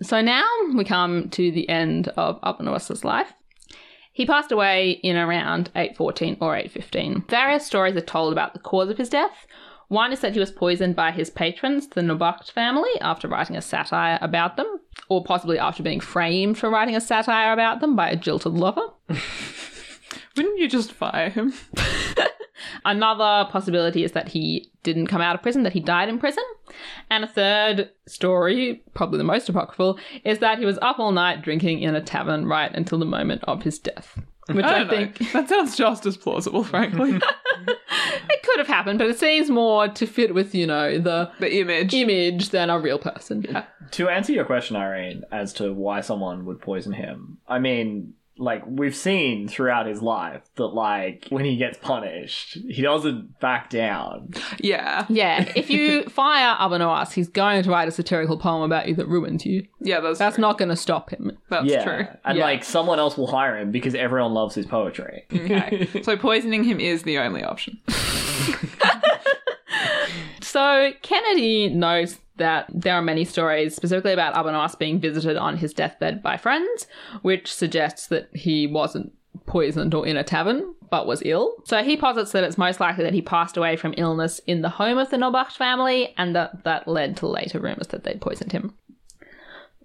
so 0.00 0.20
now 0.20 0.44
we 0.74 0.84
come 0.84 1.28
to 1.30 1.50
the 1.50 1.68
end 1.68 2.08
of 2.08 2.38
Abu 2.42 2.64
Nuwas's 2.64 3.04
life. 3.04 3.32
He 4.12 4.26
passed 4.26 4.52
away 4.52 4.90
in 4.90 5.16
around 5.16 5.70
814 5.74 6.36
or 6.40 6.54
815. 6.54 7.24
Various 7.28 7.66
stories 7.66 7.96
are 7.96 8.02
told 8.02 8.32
about 8.32 8.52
the 8.52 8.58
cause 8.58 8.90
of 8.90 8.98
his 8.98 9.08
death. 9.08 9.46
One 9.88 10.12
is 10.12 10.20
that 10.20 10.32
he 10.32 10.40
was 10.40 10.50
poisoned 10.50 10.96
by 10.96 11.12
his 11.12 11.28
patrons, 11.28 11.88
the 11.88 12.00
Nobakht 12.00 12.50
family, 12.50 12.90
after 13.00 13.28
writing 13.28 13.56
a 13.56 13.62
satire 13.62 14.18
about 14.22 14.56
them, 14.56 14.80
or 15.08 15.22
possibly 15.22 15.58
after 15.58 15.82
being 15.82 16.00
framed 16.00 16.56
for 16.58 16.70
writing 16.70 16.96
a 16.96 17.00
satire 17.00 17.52
about 17.52 17.80
them 17.80 17.94
by 17.94 18.08
a 18.08 18.16
jilted 18.16 18.52
lover. 18.52 18.86
Wouldn't 20.36 20.58
you 20.58 20.68
just 20.68 20.92
fire 20.92 21.28
him? 21.28 21.52
Another 22.84 23.48
possibility 23.50 24.04
is 24.04 24.12
that 24.12 24.28
he 24.28 24.70
didn't 24.82 25.06
come 25.06 25.20
out 25.20 25.34
of 25.34 25.42
prison, 25.42 25.62
that 25.62 25.72
he 25.72 25.80
died 25.80 26.08
in 26.08 26.18
prison. 26.18 26.44
And 27.10 27.24
a 27.24 27.28
third 27.28 27.90
story, 28.06 28.82
probably 28.94 29.18
the 29.18 29.24
most 29.24 29.48
apocryphal, 29.48 29.98
is 30.24 30.38
that 30.38 30.58
he 30.58 30.64
was 30.64 30.78
up 30.82 30.98
all 30.98 31.12
night 31.12 31.42
drinking 31.42 31.80
in 31.80 31.94
a 31.94 32.00
tavern 32.02 32.46
right 32.46 32.72
until 32.74 32.98
the 32.98 33.04
moment 33.04 33.42
of 33.44 33.62
his 33.62 33.78
death. 33.78 34.18
Which 34.50 34.64
I 34.64 34.74
I, 34.74 34.78
don't 34.78 34.86
know. 34.88 34.92
think 34.96 35.18
That 35.32 35.48
sounds 35.48 35.76
just 35.76 36.04
as 36.04 36.16
plausible, 36.16 36.64
frankly. 36.64 37.12
it 37.60 38.42
could 38.42 38.58
have 38.58 38.66
happened, 38.66 38.98
but 38.98 39.08
it 39.08 39.18
seems 39.18 39.48
more 39.50 39.86
to 39.88 40.06
fit 40.06 40.34
with, 40.34 40.52
you 40.54 40.66
know, 40.66 40.98
the 40.98 41.30
the 41.38 41.60
image. 41.60 41.94
image 41.94 42.48
than 42.50 42.68
a 42.68 42.78
real 42.78 42.98
person. 42.98 43.46
To 43.92 44.08
answer 44.08 44.32
your 44.32 44.44
question, 44.44 44.74
Irene, 44.74 45.22
as 45.30 45.52
to 45.54 45.72
why 45.72 46.00
someone 46.00 46.44
would 46.46 46.60
poison 46.60 46.92
him, 46.92 47.38
I 47.46 47.60
mean, 47.60 48.14
like, 48.38 48.62
we've 48.66 48.96
seen 48.96 49.46
throughout 49.46 49.86
his 49.86 50.00
life 50.02 50.42
that, 50.56 50.68
like, 50.68 51.26
when 51.28 51.44
he 51.44 51.56
gets 51.56 51.78
punished, 51.78 52.54
he 52.68 52.82
doesn't 52.82 53.38
back 53.40 53.70
down. 53.70 54.30
Yeah. 54.58 55.06
Yeah, 55.08 55.52
if 55.56 55.70
you 55.70 56.04
fire 56.04 56.56
Abu 56.58 56.76
Nuwas, 56.76 57.12
he's 57.12 57.28
going 57.28 57.62
to 57.62 57.70
write 57.70 57.88
a 57.88 57.90
satirical 57.90 58.38
poem 58.38 58.62
about 58.62 58.88
you 58.88 58.94
that 58.96 59.06
ruins 59.06 59.44
you. 59.44 59.66
Yeah, 59.80 60.00
that's, 60.00 60.18
That's 60.18 60.36
true. 60.36 60.42
not 60.42 60.58
going 60.58 60.70
to 60.70 60.76
stop 60.76 61.10
him. 61.10 61.36
That's 61.50 61.66
yeah. 61.66 61.84
true. 61.84 62.06
And, 62.24 62.38
Yeah. 62.38 62.44
like, 62.44 62.64
someone 62.64 62.98
else 62.98 63.16
will 63.16 63.26
hire 63.26 63.58
him 63.58 63.70
because 63.70 63.94
everyone 63.94 64.32
loves 64.32 64.54
his 64.54 64.66
poetry. 64.66 65.24
Okay. 65.32 65.88
so 66.02 66.16
poisoning 66.16 66.64
him 66.64 66.80
is 66.80 67.02
the 67.02 67.18
only 67.18 67.44
option. 67.44 67.78
So 70.52 70.92
Kennedy 71.00 71.70
knows 71.70 72.18
that 72.36 72.66
there 72.68 72.94
are 72.94 73.00
many 73.00 73.24
stories, 73.24 73.74
specifically 73.74 74.12
about 74.12 74.36
Abu 74.36 74.50
Nuwas 74.50 74.78
being 74.78 75.00
visited 75.00 75.38
on 75.38 75.56
his 75.56 75.72
deathbed 75.72 76.22
by 76.22 76.36
friends, 76.36 76.86
which 77.22 77.50
suggests 77.50 78.08
that 78.08 78.28
he 78.34 78.66
wasn't 78.66 79.14
poisoned 79.46 79.94
or 79.94 80.06
in 80.06 80.18
a 80.18 80.22
tavern, 80.22 80.74
but 80.90 81.06
was 81.06 81.22
ill. 81.24 81.54
So 81.64 81.82
he 81.82 81.96
posits 81.96 82.32
that 82.32 82.44
it's 82.44 82.58
most 82.58 82.80
likely 82.80 83.02
that 83.02 83.14
he 83.14 83.22
passed 83.22 83.56
away 83.56 83.76
from 83.76 83.94
illness 83.96 84.40
in 84.46 84.60
the 84.60 84.68
home 84.68 84.98
of 84.98 85.08
the 85.08 85.16
Nobakht 85.16 85.52
family, 85.52 86.12
and 86.18 86.36
that 86.36 86.64
that 86.64 86.86
led 86.86 87.16
to 87.16 87.28
later 87.28 87.58
rumors 87.58 87.86
that 87.86 88.04
they'd 88.04 88.20
poisoned 88.20 88.52
him. 88.52 88.74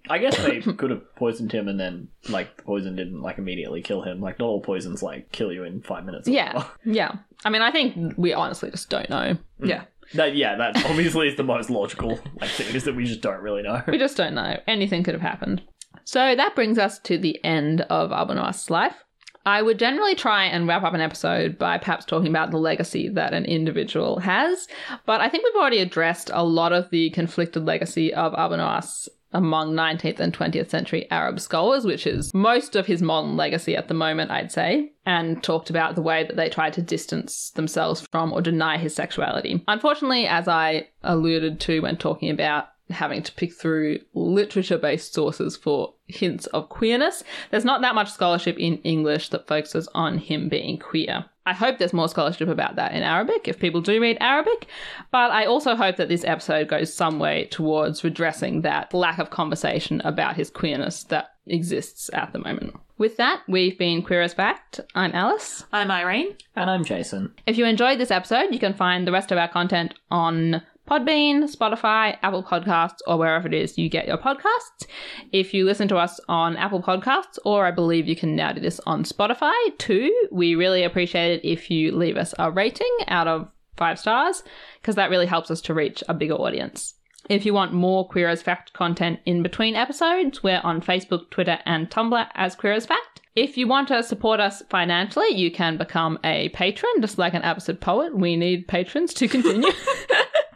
I 0.09 0.17
guess 0.17 0.35
they 0.35 0.59
could 0.59 0.89
have 0.89 1.15
poisoned 1.15 1.53
him 1.53 1.69
and 1.69 1.79
then, 1.79 2.09
like, 2.27 2.57
the 2.57 2.63
poison 2.63 2.97
didn't, 2.97 3.21
like, 3.21 3.37
immediately 3.37 3.81
kill 3.81 4.01
him. 4.01 4.19
Like, 4.19 4.37
not 4.37 4.47
all 4.47 4.59
poisons, 4.59 5.01
like, 5.01 5.31
kill 5.31 5.53
you 5.53 5.63
in 5.63 5.81
five 5.81 6.03
minutes. 6.03 6.27
or 6.27 6.31
Yeah, 6.31 6.65
yeah. 6.83 7.13
I 7.45 7.49
mean, 7.49 7.61
I 7.61 7.71
think 7.71 8.17
we 8.17 8.33
honestly 8.33 8.69
just 8.69 8.89
don't 8.89 9.09
know. 9.09 9.37
Mm. 9.61 9.69
Yeah. 9.69 9.83
That, 10.13 10.35
yeah, 10.35 10.55
that 10.55 10.85
obviously 10.85 11.27
is 11.27 11.35
the 11.35 11.43
most 11.43 11.69
logical, 11.69 12.19
like, 12.39 12.49
thing, 12.49 12.75
is 12.75 12.83
that 12.85 12.95
we 12.95 13.05
just 13.05 13.21
don't 13.21 13.41
really 13.41 13.63
know. 13.63 13.81
We 13.87 13.97
just 13.97 14.17
don't 14.17 14.35
know. 14.35 14.59
Anything 14.67 15.03
could 15.03 15.13
have 15.13 15.21
happened. 15.21 15.61
So 16.05 16.35
that 16.35 16.55
brings 16.55 16.77
us 16.77 16.99
to 16.99 17.17
the 17.17 17.43
end 17.43 17.81
of 17.81 18.11
Abu 18.11 18.33
life. 18.69 19.03
I 19.45 19.61
would 19.61 19.79
generally 19.79 20.13
try 20.13 20.43
and 20.43 20.67
wrap 20.67 20.83
up 20.83 20.93
an 20.93 20.99
episode 20.99 21.57
by 21.57 21.77
perhaps 21.77 22.03
talking 22.03 22.27
about 22.27 22.51
the 22.51 22.57
legacy 22.57 23.07
that 23.09 23.33
an 23.33 23.45
individual 23.45 24.19
has, 24.19 24.67
but 25.05 25.21
I 25.21 25.29
think 25.29 25.45
we've 25.45 25.61
already 25.61 25.79
addressed 25.79 26.29
a 26.33 26.43
lot 26.43 26.73
of 26.73 26.89
the 26.89 27.11
conflicted 27.11 27.65
legacy 27.65 28.13
of 28.13 28.33
Abu 28.37 28.55
Nuwas 28.55 29.07
among 29.33 29.73
19th 29.73 30.19
and 30.19 30.33
20th 30.33 30.69
century 30.69 31.09
Arab 31.11 31.39
scholars, 31.39 31.85
which 31.85 32.07
is 32.07 32.33
most 32.33 32.75
of 32.75 32.85
his 32.85 33.01
modern 33.01 33.35
legacy 33.35 33.75
at 33.75 33.87
the 33.87 33.93
moment, 33.93 34.31
I'd 34.31 34.51
say, 34.51 34.93
and 35.05 35.43
talked 35.43 35.69
about 35.69 35.95
the 35.95 36.01
way 36.01 36.23
that 36.23 36.35
they 36.35 36.49
tried 36.49 36.73
to 36.73 36.81
distance 36.81 37.51
themselves 37.51 38.05
from 38.11 38.31
or 38.31 38.41
deny 38.41 38.77
his 38.77 38.95
sexuality. 38.95 39.63
Unfortunately, 39.67 40.27
as 40.27 40.47
I 40.47 40.87
alluded 41.03 41.59
to 41.61 41.81
when 41.81 41.97
talking 41.97 42.29
about 42.29 42.67
having 42.89 43.21
to 43.21 43.31
pick 43.33 43.53
through 43.53 43.99
literature 44.13 44.77
based 44.77 45.13
sources 45.13 45.57
for 45.57 45.93
hints 46.07 46.45
of 46.47 46.69
queerness, 46.69 47.23
there's 47.51 47.65
not 47.65 47.81
that 47.81 47.95
much 47.95 48.11
scholarship 48.11 48.57
in 48.57 48.77
English 48.77 49.29
that 49.29 49.47
focuses 49.47 49.89
on 49.93 50.17
him 50.17 50.47
being 50.47 50.79
queer. 50.79 51.25
I 51.47 51.53
hope 51.53 51.77
there's 51.77 51.93
more 51.93 52.09
scholarship 52.09 52.49
about 52.49 52.75
that 52.75 52.91
in 52.91 53.03
Arabic 53.03 53.47
if 53.47 53.57
people 53.57 53.79
do 53.79 54.01
read 54.01 54.17
Arabic, 54.19 54.67
but 55.11 55.31
I 55.31 55.45
also 55.45 55.77
hope 55.77 55.95
that 55.95 56.09
this 56.09 56.25
episode 56.25 56.67
goes 56.67 56.93
some 56.93 57.19
way 57.19 57.45
towards 57.45 58.03
redressing 58.03 58.63
that 58.63 58.93
lack 58.93 59.17
of 59.17 59.29
conversation 59.29 60.01
about 60.03 60.35
his 60.35 60.49
queerness 60.49 61.05
that 61.05 61.35
exists 61.45 62.09
at 62.11 62.33
the 62.33 62.39
moment. 62.39 62.75
With 62.97 63.15
that, 63.15 63.43
we've 63.47 63.77
been 63.77 64.01
Queer 64.01 64.23
as 64.23 64.33
Fact. 64.33 64.81
I'm 64.93 65.13
Alice. 65.13 65.63
I'm 65.71 65.89
Irene. 65.89 66.35
And 66.57 66.69
I'm 66.69 66.83
Jason. 66.83 67.33
If 67.45 67.57
you 67.57 67.65
enjoyed 67.65 67.97
this 67.97 68.11
episode, 68.11 68.51
you 68.51 68.59
can 68.59 68.73
find 68.73 69.07
the 69.07 69.13
rest 69.13 69.31
of 69.31 69.37
our 69.37 69.47
content 69.47 69.93
on 70.11 70.61
Podbean, 70.87 71.53
Spotify, 71.53 72.17
Apple 72.23 72.43
Podcasts, 72.43 72.99
or 73.05 73.17
wherever 73.17 73.47
it 73.47 73.53
is 73.53 73.77
you 73.77 73.89
get 73.89 74.07
your 74.07 74.17
podcasts. 74.17 74.87
If 75.33 75.53
you 75.53 75.65
listen 75.65 75.87
to 75.89 75.97
us 75.97 76.19
on 76.29 76.55
Apple 76.55 76.81
Podcasts, 76.81 77.37
or 77.43 77.65
I 77.65 77.71
believe 77.71 78.07
you 78.07 78.15
can 78.15 78.35
now 78.35 78.53
do 78.53 78.61
this 78.61 78.79
on 78.85 79.03
Spotify 79.03 79.53
too, 79.77 80.13
we 80.31 80.55
really 80.55 80.83
appreciate 80.83 81.39
it 81.39 81.47
if 81.47 81.69
you 81.69 81.93
leave 81.93 82.15
us 82.15 82.33
a 82.39 82.49
rating 82.49 82.95
out 83.09 83.27
of 83.27 83.49
five 83.75 83.99
stars, 83.99 84.43
because 84.81 84.95
that 84.95 85.09
really 85.09 85.25
helps 85.25 85.51
us 85.51 85.61
to 85.61 85.73
reach 85.73 86.03
a 86.07 86.13
bigger 86.13 86.35
audience. 86.35 86.93
If 87.29 87.45
you 87.45 87.53
want 87.53 87.73
more 87.73 88.07
Queer 88.07 88.29
as 88.29 88.41
Fact 88.41 88.71
content 88.71 89.19
in 89.25 89.43
between 89.43 89.75
episodes, 89.75 90.41
we're 90.41 90.61
on 90.63 90.81
Facebook, 90.81 91.29
Twitter, 91.29 91.59
and 91.65 91.89
Tumblr 91.89 92.27
as 92.35 92.55
Queer 92.55 92.73
as 92.73 92.85
Fact. 92.85 93.21
If 93.35 93.57
you 93.57 93.67
want 93.67 93.89
to 93.89 94.01
support 94.01 94.39
us 94.39 94.63
financially, 94.69 95.35
you 95.35 95.51
can 95.51 95.77
become 95.77 96.17
a 96.23 96.49
patron, 96.49 96.91
just 97.01 97.17
like 97.17 97.33
an 97.33 97.41
Abbasid 97.41 97.81
poet. 97.81 98.17
We 98.17 98.37
need 98.37 98.67
patrons 98.67 99.13
to 99.15 99.27
continue. 99.27 99.69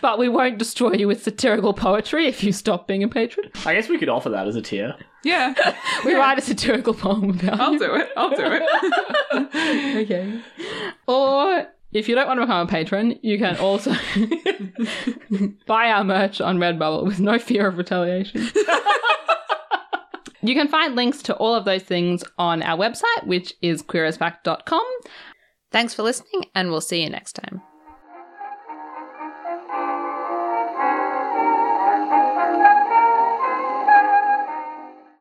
but 0.00 0.18
we 0.18 0.28
won't 0.28 0.58
destroy 0.58 0.92
you 0.92 1.06
with 1.08 1.22
satirical 1.22 1.72
poetry 1.72 2.26
if 2.26 2.42
you 2.44 2.52
stop 2.52 2.86
being 2.88 3.02
a 3.02 3.08
patron. 3.08 3.50
I 3.66 3.74
guess 3.74 3.88
we 3.88 3.98
could 3.98 4.08
offer 4.08 4.28
that 4.30 4.46
as 4.48 4.56
a 4.56 4.62
tier. 4.62 4.94
Yeah, 5.24 5.54
We 6.04 6.14
write 6.14 6.38
a 6.38 6.42
satirical 6.42 6.94
poem 6.94 7.30
about 7.30 7.60
I'll 7.60 7.72
you. 7.72 7.78
do 7.78 7.94
it. 7.94 8.08
I'll 8.16 8.30
do 8.30 8.44
it. 8.46 8.62
Okay. 10.04 10.40
Or 11.06 11.66
if 11.92 12.08
you 12.08 12.14
don't 12.14 12.26
want 12.28 12.38
to 12.40 12.46
become 12.46 12.66
a 12.66 12.70
patron, 12.70 13.18
you 13.22 13.38
can 13.38 13.56
also 13.56 13.92
buy 15.66 15.90
our 15.90 16.04
merch 16.04 16.40
on 16.40 16.58
Redbubble 16.58 17.04
with 17.04 17.18
no 17.20 17.38
fear 17.38 17.66
of 17.66 17.78
retaliation. 17.78 18.48
you 20.42 20.54
can 20.54 20.68
find 20.68 20.94
links 20.94 21.22
to 21.22 21.34
all 21.36 21.54
of 21.54 21.64
those 21.64 21.82
things 21.82 22.22
on 22.38 22.62
our 22.62 22.76
website, 22.78 23.26
which 23.26 23.54
is 23.62 23.82
queerasfact.com. 23.82 24.84
Thanks 25.72 25.94
for 25.94 26.02
listening, 26.02 26.44
and 26.54 26.70
we'll 26.70 26.80
see 26.80 27.02
you 27.02 27.10
next 27.10 27.32
time. 27.34 27.60